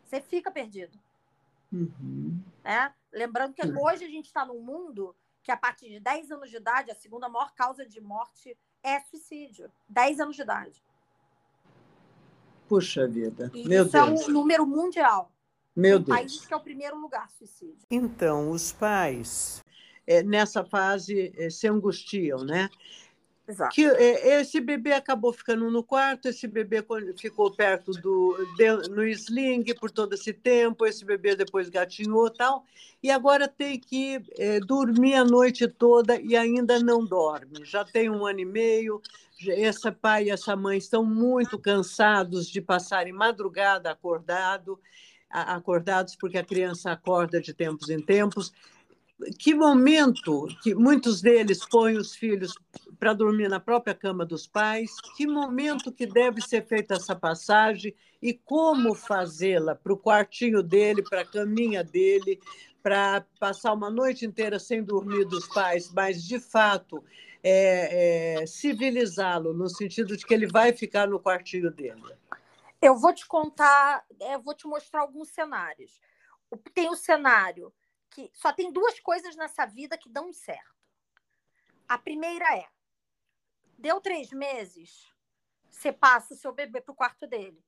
você 0.04 0.22
fica 0.22 0.50
perdido. 0.50 0.98
Uhum. 1.72 2.42
Né? 2.64 2.94
Lembrando 3.12 3.54
que 3.54 3.62
hoje 3.62 4.06
a 4.06 4.10
gente 4.10 4.26
está 4.26 4.46
num 4.46 4.62
mundo 4.62 5.16
que, 5.44 5.52
a 5.52 5.58
partir 5.58 5.90
de 5.90 6.00
10 6.00 6.32
anos 6.32 6.50
de 6.50 6.58
idade, 6.58 6.90
a 6.90 6.96
segunda 6.96 7.28
maior 7.28 7.54
causa 7.54 7.86
de 7.86 8.00
morte 8.00 8.58
é 8.82 9.00
suicídio. 9.02 9.70
10 9.90 10.22
anos 10.22 10.36
de 10.36 10.42
idade. 10.42 10.84
Puxa 12.68 13.06
vida. 13.08 13.52
E 13.54 13.68
Meu 13.68 13.84
isso 13.84 13.92
Deus. 13.92 14.22
é 14.22 14.30
um 14.30 14.34
número 14.34 14.66
mundial. 14.66 15.32
Meu 15.76 16.00
Deus. 16.00 16.18
países 16.18 16.46
que 16.46 16.54
é 16.54 16.58
o 16.58 16.62
primeiro 16.62 16.98
lugar 16.98 17.30
suicídio. 17.32 17.86
Então, 17.92 18.52
os 18.52 18.72
pais, 18.72 19.64
é, 20.08 20.24
nessa 20.24 20.64
fase, 20.64 21.34
é, 21.38 21.50
se 21.50 21.68
angustiam, 21.68 22.44
né? 22.44 22.70
Exato. 23.46 23.76
que 23.76 23.86
é, 23.86 24.40
esse 24.40 24.62
bebê 24.62 24.94
acabou 24.94 25.34
ficando 25.34 25.70
no 25.70 25.84
quarto, 25.84 26.30
esse 26.30 26.48
bebê 26.48 26.84
ficou 27.18 27.52
perto 27.52 27.92
do 27.92 28.38
no 28.90 29.06
sling 29.06 29.66
por 29.80 29.92
todo 29.92 30.14
esse 30.14 30.32
tempo, 30.32 30.86
esse 30.86 31.04
bebê 31.04 31.36
depois 31.36 31.68
gatinhou 31.68 32.30
tal, 32.30 32.64
e 33.02 33.12
agora 33.12 33.46
tem 33.46 33.78
que 33.78 34.24
é, 34.38 34.62
dormir 34.62 35.16
a 35.16 35.26
noite 35.26 35.68
toda 35.68 36.16
e 36.22 36.38
ainda 36.38 36.80
não 36.80 37.06
dorme. 37.06 37.66
Já 37.66 37.84
tem 37.84 38.10
um 38.10 38.26
ano 38.26 38.40
e 38.40 38.46
meio. 38.46 39.02
Esse 39.46 39.92
pai 39.92 40.26
e 40.26 40.30
essa 40.30 40.56
mãe 40.56 40.78
estão 40.78 41.04
muito 41.04 41.60
cansados 41.60 42.50
de 42.50 42.62
passarem 42.62 43.12
madrugada 43.12 43.92
acordado, 43.92 44.80
acordados 45.30 46.16
porque 46.16 46.38
a 46.38 46.46
criança 46.46 46.92
acorda 46.92 47.42
de 47.42 47.54
tempos 47.54 47.90
em 47.90 48.00
tempos 48.00 48.54
que 49.38 49.54
momento 49.54 50.48
que 50.62 50.74
muitos 50.74 51.22
deles 51.22 51.66
põem 51.66 51.98
os 51.98 52.16
filhos 52.16 52.54
para 53.04 53.12
dormir 53.14 53.50
na 53.50 53.60
própria 53.60 53.94
cama 53.94 54.26
dos 54.26 54.48
pais, 54.48 54.90
que 55.18 55.28
momento 55.28 55.92
que 55.92 56.06
deve 56.06 56.40
ser 56.40 56.66
feita 56.66 56.94
essa 56.94 57.14
passagem 57.14 57.94
e 58.22 58.34
como 58.34 58.96
fazê-la 58.96 59.76
para 59.76 59.92
o 59.92 59.98
quartinho 59.98 60.64
dele, 60.64 61.04
para 61.04 61.20
a 61.20 61.26
caminha 61.26 61.84
dele, 61.84 62.40
para 62.82 63.26
passar 63.42 63.74
uma 63.74 63.90
noite 63.90 64.26
inteira 64.26 64.58
sem 64.58 64.82
dormir 64.82 65.26
dos 65.26 65.46
pais, 65.50 65.92
mas 65.92 66.24
de 66.24 66.40
fato 66.40 67.04
é, 67.44 68.40
é, 68.40 68.46
civilizá-lo 68.46 69.54
no 69.54 69.68
sentido 69.68 70.16
de 70.16 70.26
que 70.26 70.34
ele 70.34 70.48
vai 70.48 70.72
ficar 70.72 71.06
no 71.06 71.20
quartinho 71.20 71.70
dele. 71.70 72.02
Eu 72.82 72.96
vou 72.96 73.14
te 73.14 73.28
contar, 73.28 74.06
eu 74.18 74.42
vou 74.42 74.56
te 74.56 74.66
mostrar 74.66 75.02
alguns 75.02 75.28
cenários. 75.28 76.00
Tem 76.74 76.90
o 76.90 76.96
cenário 76.96 77.74
que 78.10 78.32
só 78.32 78.54
tem 78.54 78.72
duas 78.72 78.98
coisas 79.02 79.36
nessa 79.36 79.66
vida 79.66 79.98
que 79.98 80.08
dão 80.08 80.32
certo. 80.32 80.72
A 81.86 81.98
primeira 81.98 82.46
é: 82.56 82.66
deu 83.78 84.00
três 84.02 84.32
meses, 84.32 85.14
você 85.70 85.92
passa 85.92 86.34
o 86.34 86.38
seu 86.38 86.54
bebê 86.54 86.82
para 86.82 86.92
o 86.92 86.96
quarto 86.96 87.28
dele. 87.28 87.64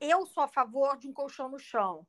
Eu 0.00 0.26
sou 0.26 0.42
a 0.42 0.48
favor 0.48 0.96
de 0.96 1.08
um 1.08 1.12
colchão 1.12 1.48
no 1.48 1.58
chão. 1.58 2.06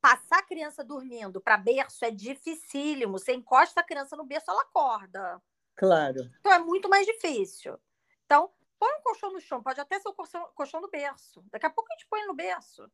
Passar 0.00 0.38
a 0.38 0.42
criança 0.42 0.82
dormindo 0.82 1.40
para 1.40 1.56
berço 1.56 2.04
é 2.04 2.10
dificílimo. 2.10 3.18
Você 3.18 3.32
encosta 3.32 3.80
a 3.80 3.84
criança 3.84 4.16
no 4.16 4.24
berço, 4.24 4.50
ela 4.50 4.62
acorda. 4.62 5.40
Claro. 5.76 6.30
Então 6.40 6.52
é 6.52 6.58
muito 6.58 6.88
mais 6.88 7.06
difícil. 7.06 7.78
Então, 8.24 8.52
põe 8.78 8.92
um 8.94 9.02
colchão 9.02 9.32
no 9.32 9.40
chão, 9.40 9.62
pode 9.62 9.80
até 9.80 9.98
ser 10.00 10.08
o 10.08 10.14
colchão, 10.14 10.44
colchão 10.54 10.80
no 10.80 10.90
berço. 10.90 11.44
Daqui 11.50 11.66
a 11.66 11.70
pouco 11.70 11.90
a 11.92 11.94
gente 11.94 12.08
põe 12.08 12.26
no 12.26 12.34
berço. 12.34 12.90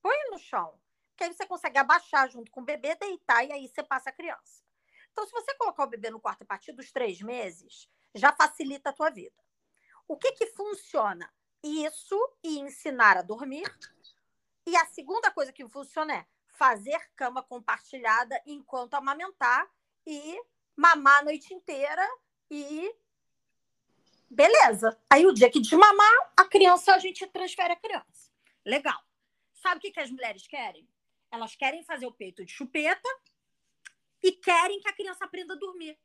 Põe 0.00 0.16
no 0.30 0.38
chão. 0.38 0.78
Que 1.16 1.24
aí 1.24 1.32
você 1.32 1.46
consegue 1.46 1.78
abaixar 1.78 2.28
junto 2.30 2.50
com 2.50 2.60
o 2.60 2.64
bebê, 2.64 2.94
deitar 2.94 3.44
e 3.44 3.52
aí 3.52 3.68
você 3.68 3.82
passa 3.82 4.10
a 4.10 4.12
criança. 4.12 4.62
Então, 5.10 5.26
se 5.26 5.32
você 5.32 5.54
colocar 5.54 5.84
o 5.84 5.88
bebê 5.88 6.10
no 6.10 6.20
quarto 6.20 6.42
a 6.42 6.46
partir 6.46 6.72
dos 6.72 6.90
três 6.90 7.20
meses, 7.20 7.88
já 8.14 8.32
facilita 8.32 8.90
a 8.90 8.92
tua 8.92 9.10
vida. 9.10 9.36
O 10.06 10.16
que 10.16 10.32
que 10.32 10.46
funciona? 10.48 11.32
Isso 11.62 12.18
e 12.42 12.58
ensinar 12.58 13.16
a 13.16 13.22
dormir. 13.22 13.66
E 14.66 14.76
a 14.76 14.86
segunda 14.86 15.30
coisa 15.30 15.52
que 15.52 15.68
funciona 15.68 16.14
é 16.14 16.26
fazer 16.48 17.00
cama 17.16 17.42
compartilhada 17.42 18.40
enquanto 18.46 18.94
amamentar 18.94 19.68
e 20.06 20.40
mamar 20.76 21.20
a 21.20 21.24
noite 21.24 21.54
inteira 21.54 22.06
e 22.50 22.94
beleza. 24.28 24.98
Aí 25.10 25.26
o 25.26 25.32
dia 25.32 25.50
que 25.50 25.60
desmamar, 25.60 26.32
a 26.36 26.44
criança 26.44 26.94
a 26.94 26.98
gente 26.98 27.26
transfere 27.26 27.72
a 27.72 27.76
criança. 27.76 28.30
Legal. 28.64 29.00
Sabe 29.54 29.78
o 29.78 29.80
que, 29.80 29.90
que 29.90 30.00
as 30.00 30.10
mulheres 30.10 30.46
querem? 30.46 30.88
Elas 31.30 31.54
querem 31.54 31.82
fazer 31.84 32.06
o 32.06 32.12
peito 32.12 32.44
de 32.44 32.52
chupeta 32.52 33.08
e 34.22 34.32
querem 34.32 34.80
que 34.80 34.88
a 34.88 34.92
criança 34.92 35.24
aprenda 35.24 35.54
a 35.54 35.58
dormir 35.58 35.98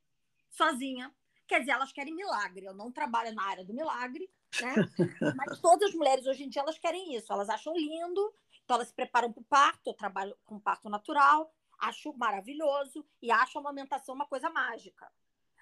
sozinha. 0.49 1.13
Quer 1.47 1.59
dizer, 1.59 1.71
elas 1.71 1.91
querem 1.91 2.15
milagre. 2.15 2.65
Eu 2.65 2.73
não 2.73 2.91
trabalho 2.91 3.33
na 3.33 3.43
área 3.43 3.63
do 3.63 3.73
milagre, 3.73 4.29
né? 4.61 4.75
Mas 5.37 5.59
todas 5.59 5.89
as 5.89 5.95
mulheres 5.95 6.25
hoje 6.25 6.43
em 6.43 6.49
dia 6.49 6.61
elas 6.61 6.77
querem 6.77 7.15
isso. 7.15 7.31
Elas 7.31 7.49
acham 7.49 7.73
lindo, 7.75 8.33
então 8.63 8.75
elas 8.75 8.89
se 8.89 8.93
preparam 8.93 9.31
para 9.31 9.41
o 9.41 9.45
parto. 9.45 9.87
Eu 9.87 9.93
trabalho 9.93 10.37
com 10.45 10.59
parto 10.59 10.89
natural, 10.89 11.53
acho 11.79 12.13
maravilhoso 12.17 13.05
e 13.21 13.31
acho 13.31 13.57
a 13.57 13.61
amamentação 13.61 14.13
uma 14.13 14.27
coisa 14.27 14.49
mágica. 14.49 15.11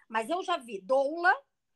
Mas 0.08 0.30
eu 0.30 0.44
já 0.44 0.58
vi 0.58 0.82
doula 0.82 1.34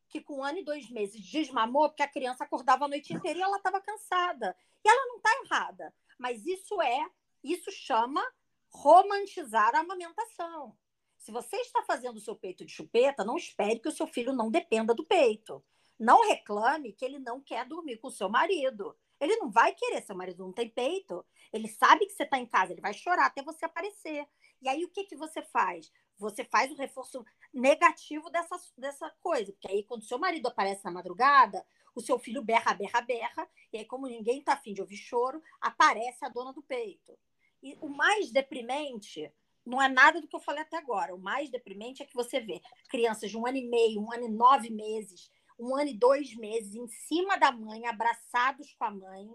que 0.07 0.22
com 0.22 0.39
um 0.39 0.43
ano 0.43 0.57
e 0.57 0.64
dois 0.64 0.89
meses 0.89 1.24
desmamou 1.30 1.88
porque 1.88 2.03
a 2.03 2.07
criança 2.07 2.43
acordava 2.43 2.86
a 2.86 2.88
noite 2.88 3.14
inteira 3.14 3.39
e 3.39 3.41
ela 3.41 3.57
estava 3.57 3.80
cansada. 3.80 4.55
E 4.84 4.89
ela 4.89 5.05
não 5.05 5.18
está 5.18 5.30
errada. 5.43 5.93
Mas 6.18 6.45
isso 6.45 6.82
é, 6.82 7.10
isso 7.43 7.72
chama 7.72 8.26
romantizar 8.72 9.76
a 9.76 9.80
amamentação. 9.80 10.76
Se 11.20 11.32
você 11.32 11.57
está 11.57 11.84
fazendo 11.84 12.15
o 12.15 12.22
seu 12.22 12.34
peito 12.34 12.65
de 12.65 12.72
chupeta, 12.72 13.26
não 13.26 13.36
espere 13.36 13.80
que 13.80 13.89
o 13.89 13.91
seu 13.91 14.07
filho 14.07 14.32
não 14.32 14.49
dependa 14.49 14.95
do 14.95 15.03
peito. 15.03 15.63
Não 15.99 16.26
reclame 16.28 16.93
que 16.93 17.03
ele 17.03 17.20
não 17.20 17.41
quer 17.41 17.65
dormir 17.65 17.97
com 17.97 18.07
o 18.07 18.11
seu 18.11 18.30
marido. 18.30 18.95
Ele 19.20 19.36
não 19.36 19.51
vai 19.51 19.76
querer, 19.76 20.01
seu 20.01 20.15
marido 20.15 20.45
não 20.45 20.53
tem 20.53 20.70
peito. 20.70 21.26
Ele 21.51 21.67
sabe 21.67 22.05
que 22.05 22.13
você 22.13 22.24
está 22.24 22.39
em 22.39 22.45
casa, 22.45 22.72
ele 22.72 22.80
vai 22.80 22.93
chorar 22.93 23.26
até 23.26 23.43
você 23.43 23.65
aparecer. 23.65 24.26
E 24.61 24.70
aí 24.70 24.86
o 24.86 24.89
que, 24.89 25.03
que 25.03 25.15
você 25.17 25.41
faz? 25.41 25.91
Você 26.17 26.45
faz 26.45 26.72
o 26.72 26.76
reforço 26.76 27.26
negativo 27.53 28.30
dessa, 28.30 28.57
dessa 28.78 29.09
coisa. 29.22 29.51
Porque 29.51 29.70
aí, 29.70 29.84
quando 29.84 30.05
seu 30.05 30.17
marido 30.17 30.47
aparece 30.47 30.86
na 30.86 30.91
madrugada, 30.91 31.65
o 31.93 32.01
seu 32.01 32.17
filho 32.17 32.41
berra, 32.41 32.74
berra, 32.74 33.01
berra. 33.01 33.49
E 33.74 33.78
aí, 33.78 33.86
como 33.86 34.07
ninguém 34.07 34.39
está 34.39 34.53
afim 34.53 34.74
de 34.74 34.82
ouvir 34.82 34.97
choro, 34.97 35.43
aparece 35.59 36.24
a 36.24 36.30
dona 36.30 36.53
do 36.53 36.61
peito. 36.61 37.17
E 37.61 37.78
o 37.82 37.89
mais 37.89 38.32
deprimente 38.32 39.30
não 39.70 39.82
é 39.82 39.88
nada 39.88 40.20
do 40.20 40.28
que 40.28 40.36
eu 40.36 40.39
falei 40.39 40.63
até 40.63 40.78
agora. 40.78 41.13
O 41.13 41.20
mais 41.20 41.49
deprimente 41.49 42.01
é 42.01 42.05
que 42.05 42.15
você 42.15 42.39
vê 42.39 42.59
crianças 42.89 43.30
de 43.30 43.38
um 43.38 43.45
ano 43.45 43.57
e 43.57 43.70
meio, 43.70 44.01
um 44.01 44.11
ano 44.11 44.26
e 44.26 44.30
nove 44.30 44.70
meses, 44.72 45.32
um 45.59 45.76
ano 45.76 45.89
e 45.89 45.97
dois 45.97 46.36
meses 46.36 46.74
em 46.74 46.88
cima 46.88 47.38
da 47.38 47.51
mãe, 47.51 47.86
abraçados 47.86 48.74
com 48.74 48.86
a 48.86 48.91
mãe, 48.91 49.30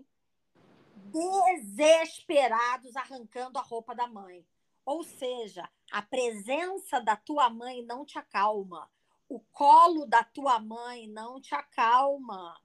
desesperados, 1.12 2.96
arrancando 2.96 3.58
a 3.58 3.62
roupa 3.62 3.94
da 3.94 4.06
mãe. 4.06 4.44
Ou 4.84 5.04
seja, 5.04 5.68
a 5.90 6.02
presença 6.02 7.00
da 7.00 7.16
tua 7.16 7.48
mãe 7.48 7.82
não 7.82 8.04
te 8.04 8.18
acalma. 8.18 8.90
O 9.28 9.40
colo 9.40 10.04
da 10.04 10.24
tua 10.24 10.58
mãe 10.58 11.06
não 11.08 11.40
te 11.40 11.54
acalma. 11.54 12.60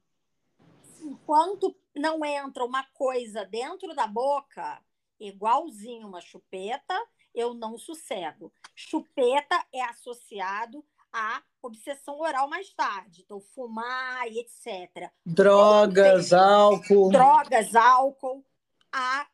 Enquanto 1.01 1.75
não 1.95 2.25
entra 2.25 2.65
uma 2.65 2.83
coisa 2.93 3.45
dentro 3.45 3.95
da 3.95 4.05
boca, 4.05 4.83
igualzinho 5.19 6.07
uma 6.07 6.19
chupeta, 6.19 6.95
eu 7.39 7.53
não 7.53 7.77
sossego. 7.77 8.51
Chupeta 8.75 9.65
é 9.73 9.81
associado 9.81 10.85
à 11.11 11.41
obsessão 11.61 12.19
oral 12.19 12.49
mais 12.49 12.69
tarde. 12.73 13.21
Então, 13.21 13.39
fumar 13.39 14.27
e 14.27 14.39
etc. 14.39 15.09
Drogas, 15.25 16.33
álcool. 16.33 17.09
Drogas, 17.09 17.75
álcool. 17.75 18.45
A... 18.91 19.27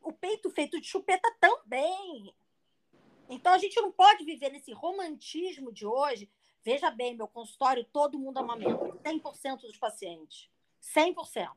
O 0.00 0.12
peito 0.12 0.50
feito 0.50 0.80
de 0.80 0.86
chupeta 0.86 1.30
também. 1.40 2.34
Então, 3.28 3.52
a 3.52 3.58
gente 3.58 3.80
não 3.80 3.90
pode 3.90 4.24
viver 4.24 4.50
nesse 4.50 4.72
romantismo 4.72 5.72
de 5.72 5.86
hoje. 5.86 6.30
Veja 6.62 6.90
bem, 6.90 7.16
meu 7.16 7.28
consultório, 7.28 7.84
todo 7.84 8.18
mundo 8.18 8.38
amamenta. 8.38 8.86
100% 9.02 9.60
dos 9.60 9.78
pacientes. 9.78 10.50
100%. 10.94 11.48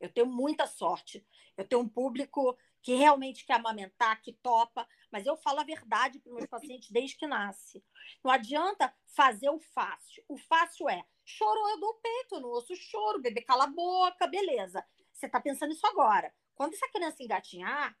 Eu 0.00 0.10
tenho 0.10 0.26
muita 0.26 0.66
sorte. 0.66 1.24
Eu 1.56 1.66
tenho 1.66 1.82
um 1.82 1.88
público 1.88 2.56
que 2.82 2.94
realmente 2.94 3.44
quer 3.44 3.54
amamentar, 3.54 4.20
que 4.22 4.32
topa, 4.32 4.88
mas 5.10 5.26
eu 5.26 5.36
falo 5.36 5.60
a 5.60 5.64
verdade 5.64 6.18
para 6.18 6.30
os 6.30 6.36
meus 6.36 6.48
pacientes 6.48 6.90
desde 6.90 7.16
que 7.16 7.26
nasce. 7.26 7.82
Não 8.24 8.30
adianta 8.30 8.92
fazer 9.14 9.50
o 9.50 9.58
fácil. 9.58 10.24
O 10.28 10.36
fácil 10.36 10.88
é 10.88 11.04
chorou, 11.24 11.70
eu 11.70 11.80
dou 11.80 11.90
o 11.90 12.00
peito, 12.00 12.40
não 12.40 12.50
ouço 12.50 12.74
choro, 12.74 13.20
bebê 13.20 13.42
cala 13.42 13.64
a 13.64 13.68
boca, 13.68 14.26
beleza. 14.26 14.84
Você 15.12 15.26
está 15.26 15.40
pensando 15.40 15.72
isso 15.72 15.86
agora. 15.86 16.32
Quando 16.54 16.74
essa 16.74 16.88
criança 16.88 17.22
engatinhar, 17.22 17.96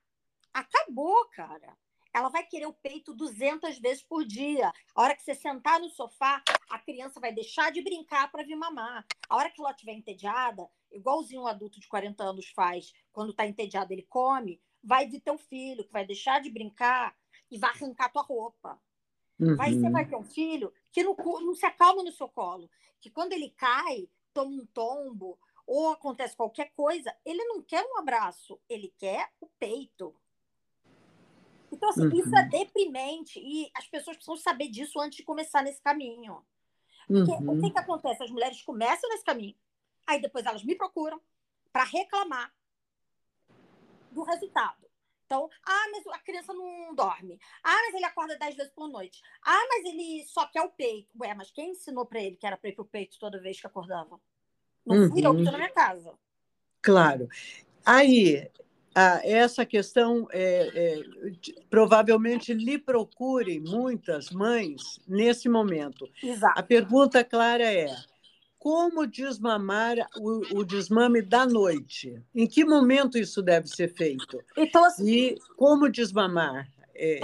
acabou, 0.52 1.26
cara. 1.30 1.76
ela 2.12 2.28
vai 2.28 2.44
querer 2.44 2.66
o 2.66 2.72
peito 2.72 3.14
200 3.14 3.78
vezes 3.78 4.02
por 4.02 4.24
dia. 4.24 4.72
A 4.94 5.02
hora 5.02 5.14
que 5.14 5.22
você 5.22 5.34
sentar 5.34 5.78
no 5.78 5.88
sofá, 5.88 6.42
a 6.68 6.78
criança 6.78 7.20
vai 7.20 7.32
deixar 7.32 7.70
de 7.70 7.82
brincar 7.82 8.30
para 8.32 8.42
vir 8.42 8.56
mamar. 8.56 9.06
A 9.28 9.36
hora 9.36 9.50
que 9.50 9.60
ela 9.60 9.70
estiver 9.70 9.92
entediada, 9.92 10.68
igualzinho 10.90 11.42
um 11.42 11.46
adulto 11.46 11.78
de 11.78 11.86
40 11.86 12.22
anos 12.22 12.48
faz, 12.48 12.92
quando 13.12 13.30
está 13.30 13.46
entediado, 13.46 13.92
ele 13.92 14.06
come, 14.08 14.60
vai 14.82 15.06
vir 15.06 15.20
teu 15.20 15.38
filho, 15.38 15.84
que 15.84 15.92
vai 15.92 16.06
deixar 16.06 16.40
de 16.40 16.50
brincar 16.50 17.14
e 17.50 17.58
vai 17.58 17.70
arrancar 17.70 18.10
tua 18.10 18.22
roupa. 18.22 18.80
Uhum. 19.38 19.56
Vai, 19.56 19.74
você 19.74 19.90
vai 19.90 20.06
ter 20.06 20.16
um 20.16 20.24
filho 20.24 20.72
que 20.92 21.02
não, 21.02 21.14
não 21.14 21.54
se 21.54 21.64
acalma 21.64 22.02
no 22.02 22.12
seu 22.12 22.28
colo, 22.28 22.70
que 23.00 23.10
quando 23.10 23.32
ele 23.32 23.50
cai, 23.50 24.08
toma 24.34 24.50
um 24.50 24.66
tombo, 24.66 25.38
ou 25.66 25.90
acontece 25.90 26.36
qualquer 26.36 26.72
coisa, 26.74 27.14
ele 27.24 27.42
não 27.44 27.62
quer 27.62 27.84
um 27.84 27.98
abraço, 27.98 28.60
ele 28.68 28.92
quer 28.98 29.30
o 29.40 29.46
peito. 29.58 30.14
Então, 31.72 31.88
assim, 31.88 32.06
uhum. 32.06 32.14
isso 32.14 32.36
é 32.36 32.48
deprimente 32.48 33.38
e 33.38 33.70
as 33.74 33.86
pessoas 33.86 34.16
precisam 34.16 34.36
saber 34.36 34.68
disso 34.68 35.00
antes 35.00 35.18
de 35.18 35.22
começar 35.22 35.62
nesse 35.62 35.80
caminho. 35.80 36.44
Porque 37.06 37.30
uhum. 37.32 37.58
o 37.58 37.60
que, 37.60 37.70
que 37.70 37.78
acontece? 37.78 38.22
As 38.22 38.30
mulheres 38.30 38.62
começam 38.62 39.08
nesse 39.10 39.24
caminho, 39.24 39.56
aí 40.06 40.20
depois 40.20 40.44
elas 40.44 40.64
me 40.64 40.74
procuram 40.74 41.20
para 41.72 41.84
reclamar 41.84 42.52
do 44.10 44.22
resultado. 44.22 44.90
Então, 45.26 45.48
ah, 45.64 45.86
mas 45.92 46.04
a 46.08 46.18
criança 46.18 46.52
não 46.52 46.92
dorme. 46.92 47.38
Ah, 47.62 47.76
mas 47.86 47.94
ele 47.94 48.04
acorda 48.04 48.36
dez 48.36 48.56
vezes 48.56 48.72
por 48.72 48.88
noite. 48.88 49.22
Ah, 49.46 49.64
mas 49.68 49.84
ele 49.84 50.24
só 50.24 50.44
quer 50.46 50.62
o 50.62 50.70
peito. 50.70 51.08
Ué, 51.20 51.32
mas 51.34 51.52
quem 51.52 51.70
ensinou 51.70 52.04
para 52.04 52.20
ele 52.20 52.34
que 52.34 52.44
era 52.44 52.56
para 52.56 52.68
ir 52.68 52.74
pro 52.74 52.84
peito 52.84 53.16
toda 53.16 53.40
vez 53.40 53.60
que 53.60 53.66
acordava? 53.66 54.20
Não 54.84 54.96
uhum. 54.96 55.10
fui 55.10 55.24
eu 55.24 55.36
que 55.36 55.42
na 55.42 55.56
minha 55.56 55.70
casa. 55.70 56.12
Claro. 56.82 57.28
Aí, 57.86 58.50
ah, 58.92 59.20
essa 59.22 59.64
questão 59.64 60.26
é, 60.32 60.70
é, 60.74 61.02
provavelmente 61.68 62.52
lhe 62.52 62.76
procurem 62.76 63.60
muitas 63.60 64.30
mães 64.30 65.00
nesse 65.06 65.48
momento. 65.48 66.10
Exato. 66.20 66.58
A 66.58 66.62
pergunta 66.62 67.22
clara 67.22 67.72
é: 67.72 67.86
como 68.60 69.06
desmamar 69.06 69.96
o, 70.18 70.58
o, 70.58 70.64
desmame 70.64 71.22
da 71.22 71.46
noite? 71.46 72.22
Em 72.34 72.46
que 72.46 72.62
momento 72.62 73.16
isso 73.16 73.42
deve 73.42 73.66
ser 73.66 73.88
feito? 73.96 74.38
Então, 74.54 74.84
assim, 74.84 75.10
e 75.10 75.38
como 75.56 75.90
desmamar? 75.90 76.70
É, 76.94 77.16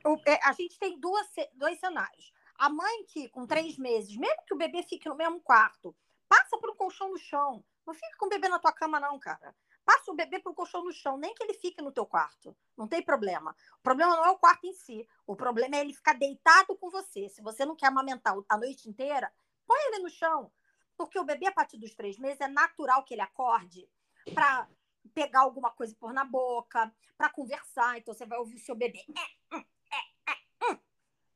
então, 0.00 0.20
é... 0.26 0.40
a 0.42 0.52
gente 0.52 0.76
tem 0.80 0.98
duas, 0.98 1.28
dois 1.54 1.78
cenários. 1.78 2.32
A 2.58 2.68
mãe 2.68 3.04
que, 3.06 3.28
com 3.28 3.46
três 3.46 3.78
meses, 3.78 4.16
mesmo 4.16 4.42
que 4.44 4.52
o 4.52 4.58
bebê 4.58 4.82
fique 4.82 5.08
no 5.08 5.14
mesmo 5.14 5.40
quarto, 5.40 5.94
passa 6.28 6.58
por 6.58 6.70
um 6.70 6.74
colchão 6.74 7.10
no 7.10 7.18
chão. 7.18 7.64
Não 7.86 7.94
fica 7.94 8.16
com 8.18 8.26
o 8.26 8.28
bebê 8.28 8.48
na 8.48 8.58
tua 8.58 8.72
cama, 8.72 8.98
não, 8.98 9.20
cara. 9.20 9.54
Passa 9.84 10.10
o 10.10 10.14
bebê 10.14 10.40
para 10.40 10.50
o 10.50 10.54
colchão 10.54 10.84
no 10.84 10.92
chão, 10.92 11.16
nem 11.16 11.34
que 11.34 11.44
ele 11.44 11.54
fique 11.54 11.80
no 11.80 11.92
teu 11.92 12.04
quarto. 12.04 12.56
Não 12.76 12.88
tem 12.88 13.00
problema. 13.00 13.54
O 13.78 13.82
problema 13.82 14.16
não 14.16 14.24
é 14.24 14.30
o 14.30 14.38
quarto 14.38 14.66
em 14.66 14.72
si. 14.72 15.06
O 15.24 15.36
problema 15.36 15.76
é 15.76 15.80
ele 15.80 15.92
ficar 15.92 16.14
deitado 16.14 16.76
com 16.76 16.90
você. 16.90 17.28
Se 17.28 17.40
você 17.40 17.64
não 17.64 17.76
quer 17.76 17.86
amamentar 17.86 18.34
a 18.48 18.56
noite 18.56 18.88
inteira, 18.88 19.32
põe 19.66 19.78
ele 19.88 20.00
no 20.00 20.10
chão. 20.10 20.52
Porque 20.96 21.18
o 21.18 21.24
bebê, 21.24 21.46
a 21.46 21.52
partir 21.52 21.78
dos 21.78 21.94
três 21.94 22.18
meses, 22.18 22.40
é 22.40 22.48
natural 22.48 23.04
que 23.04 23.14
ele 23.14 23.22
acorde 23.22 23.88
para 24.34 24.68
pegar 25.14 25.40
alguma 25.40 25.70
coisa 25.70 25.92
e 25.92 25.96
pôr 25.96 26.12
na 26.12 26.24
boca, 26.24 26.92
para 27.16 27.28
conversar. 27.28 27.98
Então, 27.98 28.14
você 28.14 28.26
vai 28.26 28.38
ouvir 28.38 28.56
o 28.56 28.60
seu 28.60 28.74
bebê. 28.74 29.04
É, 29.52 29.56
é, 29.56 30.72
é. 30.72 30.78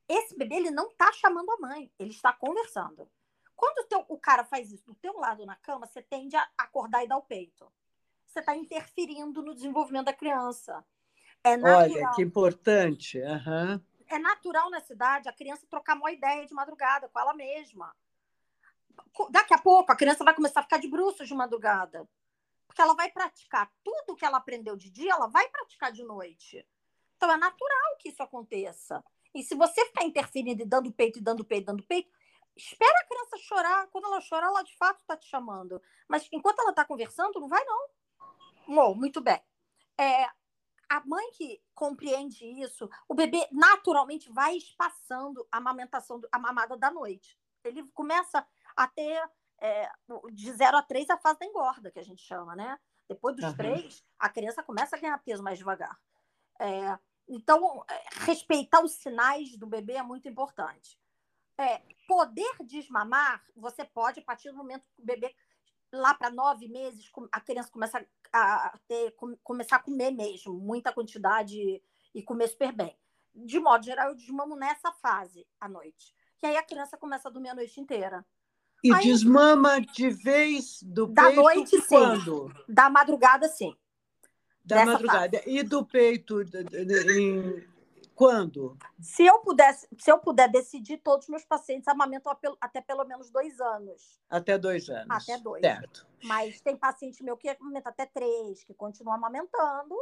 Esse 0.09 0.37
bebê, 0.37 0.57
ele 0.57 0.71
não 0.71 0.89
está 0.89 1.13
chamando 1.13 1.51
a 1.51 1.59
mãe. 1.59 1.91
Ele 1.99 2.11
está 2.11 2.33
conversando. 2.33 3.11
Quando 3.57 3.79
o, 3.79 3.85
teu, 3.85 4.05
o 4.09 4.19
cara 4.19 4.45
faz 4.45 4.71
isso 4.71 4.85
do 4.85 4.95
teu 4.95 5.15
lado 5.19 5.47
na 5.47 5.57
cama, 5.57 5.87
você 5.87 6.03
tende 6.03 6.37
a 6.37 6.49
acordar 6.59 7.03
e 7.03 7.09
dar 7.09 7.17
o 7.17 7.23
peito. 7.23 7.73
Você 8.27 8.41
está 8.41 8.55
interferindo 8.55 9.43
no 9.43 9.55
desenvolvimento 9.55 10.07
da 10.07 10.13
criança. 10.13 10.85
É. 11.43 11.55
Olha, 11.59 12.11
que 12.15 12.23
importante. 12.23 13.19
Uhum. 13.19 13.81
É 14.09 14.19
natural 14.19 14.71
na 14.71 14.81
cidade 14.81 15.29
a 15.29 15.33
criança 15.33 15.67
trocar 15.69 15.97
uma 15.97 16.13
ideia 16.13 16.45
de 16.45 16.53
madrugada 16.53 17.09
com 17.09 17.19
ela 17.19 17.35
mesma. 17.35 17.95
Daqui 19.31 19.55
a 19.55 19.59
pouco 19.59 19.91
a 19.93 19.97
criança 19.97 20.25
vai 20.25 20.35
começar 20.35 20.61
a 20.61 20.63
ficar 20.63 20.79
de 20.79 20.89
bruços 20.89 21.27
de 21.27 21.35
madrugada. 21.35 22.09
Porque 22.67 22.81
ela 22.83 22.95
vai 22.95 23.11
praticar 23.11 23.73
tudo 23.83 24.17
que 24.17 24.25
ela 24.25 24.39
aprendeu 24.39 24.77
de 24.77 24.91
dia, 24.91 25.13
ela 25.13 25.27
vai 25.27 25.49
praticar 25.49 25.91
de 25.93 26.03
noite. 26.05 26.67
Então 27.17 27.31
é 27.31 27.37
natural 27.37 27.97
que 27.99 28.11
isso 28.11 28.23
aconteça. 28.23 29.03
E 29.35 29.43
se 29.43 29.55
você 29.55 29.85
ficar 29.87 30.05
interferindo 30.05 30.63
e 30.63 30.67
dando 30.67 30.93
peito, 30.93 31.19
e 31.19 31.23
dando 31.23 31.45
peito, 31.45 31.67
dando 31.67 31.83
peito, 31.83 32.11
espera 32.57 32.99
a 33.01 33.07
criança 33.07 33.37
chorar. 33.39 33.87
Quando 33.89 34.07
ela 34.07 34.21
chorar, 34.21 34.47
ela 34.47 34.63
de 34.63 34.77
fato 34.77 35.01
está 35.01 35.17
te 35.17 35.27
chamando. 35.27 35.81
Mas 36.09 36.29
enquanto 36.33 36.61
ela 36.61 36.71
está 36.71 36.85
conversando, 36.85 37.41
não 37.41 37.49
vai, 37.49 37.65
não. 37.65 37.89
Bom, 38.67 38.95
muito 38.95 39.21
bem. 39.21 39.41
É, 39.99 40.25
a 40.89 41.01
mãe 41.05 41.31
que 41.33 41.63
compreende 41.75 42.45
isso, 42.45 42.89
o 43.09 43.15
bebê 43.15 43.47
naturalmente 43.53 44.31
vai 44.31 44.57
espaçando 44.57 45.47
a 45.51 45.59
amamentação, 45.59 46.21
a 46.31 46.39
mamada 46.39 46.77
da 46.77 46.91
noite. 46.91 47.39
Ele 47.65 47.83
começa 47.93 48.47
a 48.77 48.87
ter, 48.87 49.31
é, 49.61 49.91
de 50.33 50.53
0 50.53 50.77
a 50.77 50.83
3, 50.83 51.11
a 51.11 51.19
fase 51.19 51.39
da 51.39 51.47
engorda, 51.47 51.91
que 51.91 51.99
a 51.99 52.05
gente 52.05 52.23
chama, 52.23 52.55
né? 52.55 52.79
Depois 53.09 53.37
dos 53.37 53.45
uhum. 53.45 53.57
três, 53.57 54.05
a 54.19 54.29
criança 54.29 54.63
começa 54.63 54.97
a 54.97 54.99
ganhar 54.99 55.19
peso 55.19 55.43
mais 55.43 55.59
devagar. 55.59 55.99
É, 56.61 56.99
então, 57.29 57.85
é, 57.89 58.03
respeitar 58.25 58.85
os 58.85 58.93
sinais 58.93 59.57
do 59.57 59.67
bebê 59.67 59.95
é 59.95 60.03
muito 60.03 60.29
importante. 60.29 60.99
É, 61.59 61.83
poder 62.07 62.57
desmamar, 62.65 63.43
você 63.57 63.85
pode, 63.85 64.21
a 64.21 64.25
partir 64.25 64.51
do 64.51 64.57
momento 64.57 64.85
que 64.95 65.03
o 65.03 65.05
bebê, 65.05 65.35
lá 65.93 66.15
para 66.15 66.31
nove 66.31 66.69
meses, 66.69 67.11
a 67.33 67.41
criança 67.41 67.71
começa 67.71 68.07
a 68.33 68.79
ter, 68.87 69.15
começar 69.43 69.77
a 69.77 69.83
comer 69.83 70.11
mesmo, 70.11 70.53
muita 70.53 70.93
quantidade 70.93 71.83
e 72.15 72.23
comer 72.23 72.49
super 72.49 72.73
bem. 72.73 72.99
De 73.35 73.59
modo 73.59 73.85
geral, 73.85 74.09
eu 74.09 74.15
desmamo 74.15 74.57
nessa 74.57 74.93
fase 74.93 75.47
à 75.61 75.69
noite. 75.69 76.15
E 76.43 76.47
aí 76.47 76.57
a 76.57 76.63
criança 76.63 76.97
começa 76.97 77.29
a 77.29 77.31
dormir 77.31 77.51
a 77.51 77.55
noite 77.55 77.81
inteira. 77.81 78.27
E 78.83 78.93
aí, 78.93 79.03
desmama 79.03 79.81
de 79.81 80.11
vez 80.11 80.83
do 80.83 81.07
da 81.07 81.25
peito 81.25 81.43
noite, 81.43 81.83
quando? 81.89 82.49
Sim. 82.49 82.65
Da 82.69 82.91
madrugada, 82.91 83.49
sim. 83.49 83.77
Da 84.65 84.85
madrugada. 84.85 85.41
E 85.47 85.63
do 85.63 85.85
peito 85.85 86.43
em 86.43 87.65
quando? 88.15 88.77
Se 89.01 89.25
eu 89.25 89.39
pudesse, 89.41 89.87
se 89.99 90.11
eu 90.11 90.19
puder 90.19 90.51
decidir, 90.51 90.99
todos 90.99 91.27
os 91.27 91.31
meus 91.31 91.45
pacientes 91.45 91.87
amamentam 91.87 92.37
até 92.61 92.81
pelo 92.81 93.05
menos 93.05 93.31
dois 93.31 93.61
anos. 93.61 94.19
Até 94.29 94.59
dois 94.59 94.89
anos. 94.89 95.09
Até 95.11 95.39
dois. 95.39 95.61
Certo. 95.61 96.07
Mas 96.25 96.61
tem 96.61 96.77
paciente 96.77 97.23
meu 97.23 97.37
que 97.37 97.49
amamenta 97.49 97.91
até 97.91 98.07
três, 98.07 98.65
que 98.65 98.75
continua 98.75 99.15
amamentando. 99.15 99.95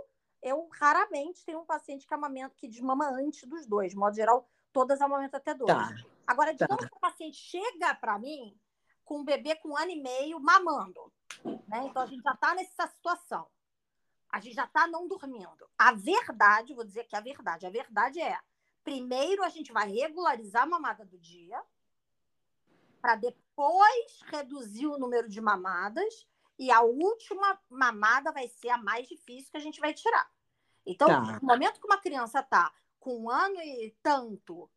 Eu 0.43 0.69
raramente 0.73 1.45
tenho 1.45 1.61
um 1.61 1.65
paciente 1.65 2.07
que 2.07 2.15
amamenta, 2.15 2.55
que 2.57 2.69
desmama 2.69 3.09
antes 3.11 3.49
dos 3.49 3.67
dois. 3.67 3.91
De 3.91 3.97
modo 3.97 4.15
geral, 4.15 4.49
todas 4.73 5.01
amamentam 5.01 5.39
até 5.39 5.55
dois. 5.55 5.73
Tá. 5.73 5.95
Agora, 6.27 6.53
digamos 6.53 6.83
tá. 6.83 6.89
que 6.89 6.97
o 6.97 7.01
paciente 7.01 7.37
chega 7.37 7.95
para 7.95 8.19
mim 8.19 8.57
com 9.05 9.21
um 9.21 9.25
bebê 9.25 9.55
com 9.57 9.71
um 9.71 9.77
ano 9.77 9.91
e 9.91 10.01
meio 10.01 10.41
mamando. 10.41 11.13
Né? 11.45 11.85
Então, 11.85 12.03
a 12.03 12.07
gente 12.07 12.23
já 12.23 12.33
está 12.33 12.55
nessa 12.55 12.87
situação 12.89 13.47
a 14.35 14.41
gente 14.41 14.57
já 14.57 14.65
está 14.65 14.89
não 14.89 15.07
dormindo. 15.07 15.65
A 15.79 15.93
verdade, 15.93 16.75
vou 16.75 16.85
dizer 16.85 17.05
que 17.05 17.15
a 17.15 17.21
verdade, 17.21 17.67
a 17.67 17.71
verdade 17.71 18.21
é, 18.21 18.37
primeiro 18.83 19.45
a 19.45 19.49
gente 19.49 19.73
vai 19.73 19.89
regularizar 19.89 20.65
a 20.65 20.67
mamada 20.67 21.05
do 21.05 21.17
dia, 21.21 21.63
para 23.01 23.15
depois 23.15 24.21
reduzir 24.25 24.89
o 24.89 24.99
número 24.99 25.29
de 25.29 25.41
mamadas, 25.41 26.27
e 26.59 26.69
a 26.73 26.81
última 26.81 27.61
mamada 27.71 28.33
vai 28.33 28.49
ser 28.49 28.71
a 28.71 28.77
mais 28.77 29.07
difícil 29.07 29.53
que 29.53 29.57
a 29.57 29.61
gente 29.61 29.79
vai 29.79 29.95
tirar. 29.95 30.29
Então, 30.85 31.07
tá. 31.07 31.21
no 31.41 31.47
momento 31.47 31.79
que 31.79 31.87
uma 31.87 31.99
criança 31.99 32.41
está 32.41 32.75
com 32.99 33.17
um 33.17 33.31
ano 33.31 33.61
e 33.61 33.97
tanto 34.03 34.69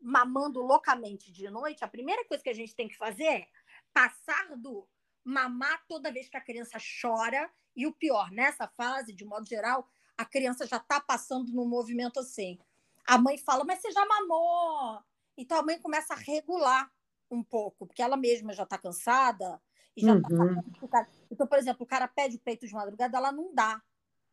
mamando 0.00 0.60
loucamente 0.60 1.32
de 1.32 1.50
noite, 1.50 1.84
a 1.84 1.88
primeira 1.88 2.24
coisa 2.26 2.44
que 2.44 2.50
a 2.50 2.54
gente 2.54 2.76
tem 2.76 2.86
que 2.86 2.96
fazer 2.96 3.24
é 3.24 3.48
passar 3.92 4.56
do 4.56 4.88
mamar 5.24 5.84
toda 5.86 6.12
vez 6.12 6.28
que 6.28 6.36
a 6.36 6.40
criança 6.40 6.78
chora 7.00 7.50
e 7.76 7.86
o 7.86 7.92
pior, 7.92 8.30
nessa 8.30 8.66
fase, 8.68 9.12
de 9.12 9.24
modo 9.24 9.46
geral, 9.46 9.88
a 10.16 10.24
criança 10.24 10.66
já 10.66 10.76
está 10.76 11.00
passando 11.00 11.52
num 11.52 11.66
movimento 11.66 12.20
assim. 12.20 12.58
A 13.06 13.18
mãe 13.18 13.38
fala, 13.38 13.64
mas 13.64 13.80
você 13.80 13.90
já 13.90 14.04
mamou. 14.04 15.00
Então 15.36 15.58
a 15.58 15.62
mãe 15.62 15.78
começa 15.80 16.14
a 16.14 16.16
regular 16.16 16.90
um 17.30 17.42
pouco, 17.42 17.86
porque 17.86 18.02
ela 18.02 18.16
mesma 18.16 18.52
já 18.52 18.64
está 18.64 18.76
cansada 18.76 19.60
e 19.96 20.02
já 20.02 20.20
tá 20.20 20.28
uhum. 20.30 20.88
tá 20.88 21.08
Então, 21.30 21.46
por 21.46 21.58
exemplo, 21.58 21.84
o 21.84 21.86
cara 21.86 22.08
pede 22.08 22.36
o 22.36 22.40
peito 22.40 22.66
de 22.66 22.74
madrugada, 22.74 23.16
ela 23.16 23.32
não 23.32 23.54
dá. 23.54 23.80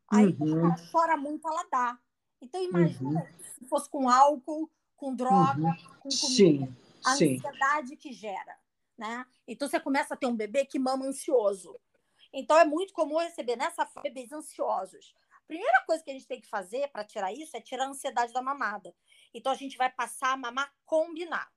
Aí 0.10 0.36
uhum. 0.40 0.76
chora 0.92 1.16
muito, 1.18 1.48
ela 1.48 1.66
dá. 1.72 2.00
Então, 2.42 2.62
imagina 2.64 3.22
uhum. 3.22 3.44
se 3.60 3.66
fosse 3.68 3.90
com 3.90 4.10
álcool, 4.10 4.70
com 4.96 5.16
droga, 5.16 5.60
uhum. 5.60 5.76
com 6.00 6.10
comida. 6.10 6.12
Sim. 6.12 6.76
A 7.06 7.12
ansiedade 7.12 7.96
que 7.96 8.12
gera. 8.12 8.58
Né? 8.98 9.26
Então, 9.48 9.68
você 9.68 9.80
começa 9.80 10.14
a 10.14 10.18
ter 10.18 10.26
um 10.26 10.36
bebê 10.36 10.66
que 10.66 10.80
mama 10.80 11.06
ansioso. 11.06 11.80
Então, 12.34 12.58
é 12.58 12.66
muito 12.66 12.94
comum 12.94 13.18
receber 13.18 13.56
nessa 13.56 13.86
bebês 14.02 14.32
ansiosos. 14.32 15.14
A 15.32 15.42
primeira 15.48 15.84
coisa 15.86 16.04
que 16.04 16.10
a 16.10 16.14
gente 16.14 16.28
tem 16.28 16.42
que 16.42 16.50
fazer 16.50 16.88
para 16.90 17.04
tirar 17.04 17.32
isso 17.32 17.56
é 17.56 17.62
tirar 17.62 17.86
a 17.86 17.90
ansiedade 17.90 18.34
da 18.34 18.42
mamada. 18.42 18.94
Então, 19.34 19.52
a 19.52 19.56
gente 19.56 19.78
vai 19.78 19.90
passar 19.90 20.34
a 20.34 20.38
mamar 20.38 20.74
combinado. 20.86 21.52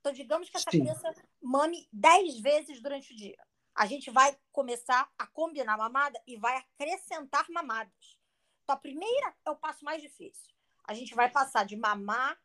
Então, 0.00 0.12
digamos 0.12 0.48
que 0.48 0.56
essa 0.56 0.70
Sim. 0.70 0.80
criança 0.80 1.14
mame 1.42 1.88
10 1.92 2.40
vezes 2.40 2.80
durante 2.80 3.12
o 3.12 3.16
dia. 3.16 3.38
A 3.74 3.86
gente 3.86 4.10
vai 4.10 4.36
começar 4.50 5.08
a 5.18 5.26
combinar 5.26 5.74
a 5.74 5.78
mamada 5.78 6.20
e 6.26 6.36
vai 6.36 6.56
acrescentar 6.56 7.46
mamadas. 7.50 8.18
Então, 8.64 8.74
a 8.74 8.78
primeira 8.78 9.34
é 9.44 9.50
o 9.50 9.56
passo 9.56 9.84
mais 9.84 10.02
difícil. 10.02 10.54
A 10.84 10.94
gente 10.94 11.14
vai 11.14 11.30
passar 11.30 11.64
de 11.64 11.76
mamar 11.76 12.38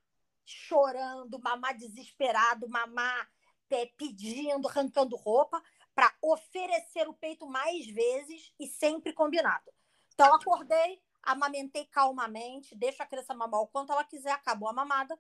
chorando, 0.46 1.40
mamar 1.40 1.76
desesperado, 1.76 2.68
mamar 2.68 3.30
é, 3.70 3.86
pedindo, 3.98 4.68
arrancando 4.68 5.16
roupa, 5.16 5.62
para 5.96 6.14
oferecer 6.22 7.08
o 7.08 7.14
peito 7.14 7.48
mais 7.48 7.86
vezes 7.88 8.54
e 8.60 8.68
sempre 8.68 9.14
combinado. 9.14 9.72
Então, 10.14 10.34
acordei, 10.34 11.02
amamentei 11.22 11.86
calmamente, 11.86 12.76
deixo 12.76 13.02
a 13.02 13.06
criança 13.06 13.34
mamar 13.34 13.62
o 13.62 13.68
quanto 13.68 13.92
ela 13.92 14.04
quiser, 14.04 14.32
acabou 14.32 14.70
a 14.70 14.74
mamada. 14.74 15.18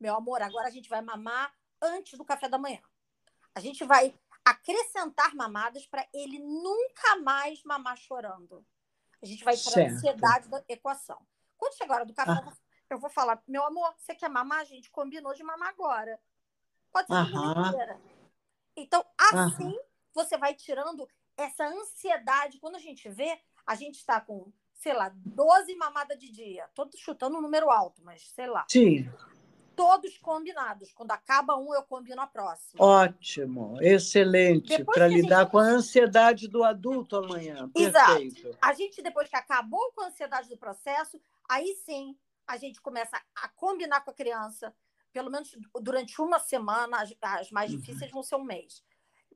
Meu 0.00 0.14
amor, 0.14 0.42
agora 0.42 0.68
a 0.68 0.70
gente 0.70 0.88
vai 0.88 1.00
mamar 1.00 1.52
antes 1.80 2.18
do 2.18 2.24
café 2.24 2.48
da 2.48 2.58
manhã. 2.58 2.80
A 3.54 3.60
gente 3.60 3.84
vai 3.84 4.14
acrescentar 4.44 5.34
mamadas 5.34 5.86
para 5.86 6.06
ele 6.12 6.38
nunca 6.38 7.16
mais 7.22 7.62
mamar 7.64 7.96
chorando. 7.96 8.64
A 9.22 9.26
gente 9.26 9.44
vai 9.44 9.56
tirar 9.56 9.82
a 9.82 9.90
ansiedade 9.90 10.48
da 10.48 10.64
equação. 10.68 11.24
Quando 11.56 11.76
chegar 11.76 11.94
a 11.94 11.96
hora 11.98 12.06
do 12.06 12.14
café, 12.14 12.32
ah. 12.32 12.56
eu 12.90 12.98
vou 12.98 13.08
falar, 13.08 13.40
meu 13.46 13.64
amor, 13.64 13.94
você 13.96 14.14
quer 14.14 14.28
mamar? 14.28 14.60
A 14.60 14.64
gente 14.64 14.90
combinou 14.90 15.32
de 15.32 15.44
mamar 15.44 15.68
agora. 15.68 16.18
Pode 16.92 17.06
ser 17.06 17.14
a 17.14 17.68
inteira. 17.68 18.00
Então, 18.76 19.04
assim, 19.18 19.74
você 20.14 20.36
vai 20.36 20.54
tirando 20.54 21.08
essa 21.36 21.66
ansiedade. 21.66 22.58
Quando 22.58 22.76
a 22.76 22.80
gente 22.80 23.08
vê, 23.08 23.38
a 23.66 23.74
gente 23.74 23.96
está 23.96 24.20
com, 24.20 24.52
sei 24.74 24.92
lá, 24.92 25.12
12 25.14 25.74
mamadas 25.76 26.18
de 26.18 26.30
dia. 26.30 26.68
Todos 26.74 26.98
chutando 27.00 27.38
um 27.38 27.40
número 27.40 27.70
alto, 27.70 28.02
mas 28.04 28.22
sei 28.30 28.46
lá. 28.46 28.66
Sim. 28.68 29.10
Todos 29.74 30.18
combinados. 30.18 30.92
Quando 30.92 31.12
acaba 31.12 31.56
um, 31.56 31.74
eu 31.74 31.82
combino 31.82 32.20
a 32.20 32.26
próxima. 32.26 32.84
Ótimo, 32.84 33.78
excelente. 33.80 34.84
Para 34.84 35.08
lidar 35.08 35.42
gente... 35.42 35.50
com 35.50 35.58
a 35.58 35.62
ansiedade 35.62 36.46
do 36.46 36.62
adulto 36.62 37.16
amanhã. 37.16 37.70
Perfeito. 37.70 38.48
Exato. 38.48 38.58
A 38.60 38.74
gente, 38.74 39.00
depois 39.00 39.28
que 39.28 39.36
acabou 39.36 39.92
com 39.92 40.02
a 40.02 40.06
ansiedade 40.08 40.48
do 40.48 40.58
processo, 40.58 41.18
aí 41.48 41.74
sim 41.86 42.16
a 42.46 42.58
gente 42.58 42.80
começa 42.82 43.20
a 43.34 43.48
combinar 43.48 44.02
com 44.02 44.10
a 44.10 44.14
criança, 44.14 44.74
pelo 45.12 45.30
menos 45.30 45.56
durante 45.80 46.20
uma 46.20 46.38
semana, 46.38 47.02
as, 47.02 47.14
as 47.20 47.50
mais 47.50 47.70
uhum. 47.70 47.78
difíceis 47.78 48.10
vão 48.10 48.22
ser 48.22 48.36
um 48.36 48.44
mês, 48.44 48.82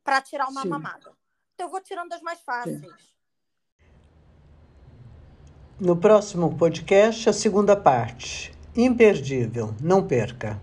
para 0.02 0.20
tirar 0.22 0.48
uma 0.48 0.62
Sim. 0.62 0.68
mamada. 0.68 1.12
Então, 1.54 1.66
eu 1.66 1.70
vou 1.70 1.80
tirando 1.80 2.12
as 2.12 2.22
mais 2.22 2.40
fáceis. 2.40 2.80
Sim. 2.80 3.16
No 5.78 5.96
próximo 5.96 6.56
podcast, 6.56 7.28
a 7.28 7.32
segunda 7.32 7.76
parte. 7.76 8.50
Imperdível. 8.74 9.74
Não 9.80 10.06
perca. 10.06 10.60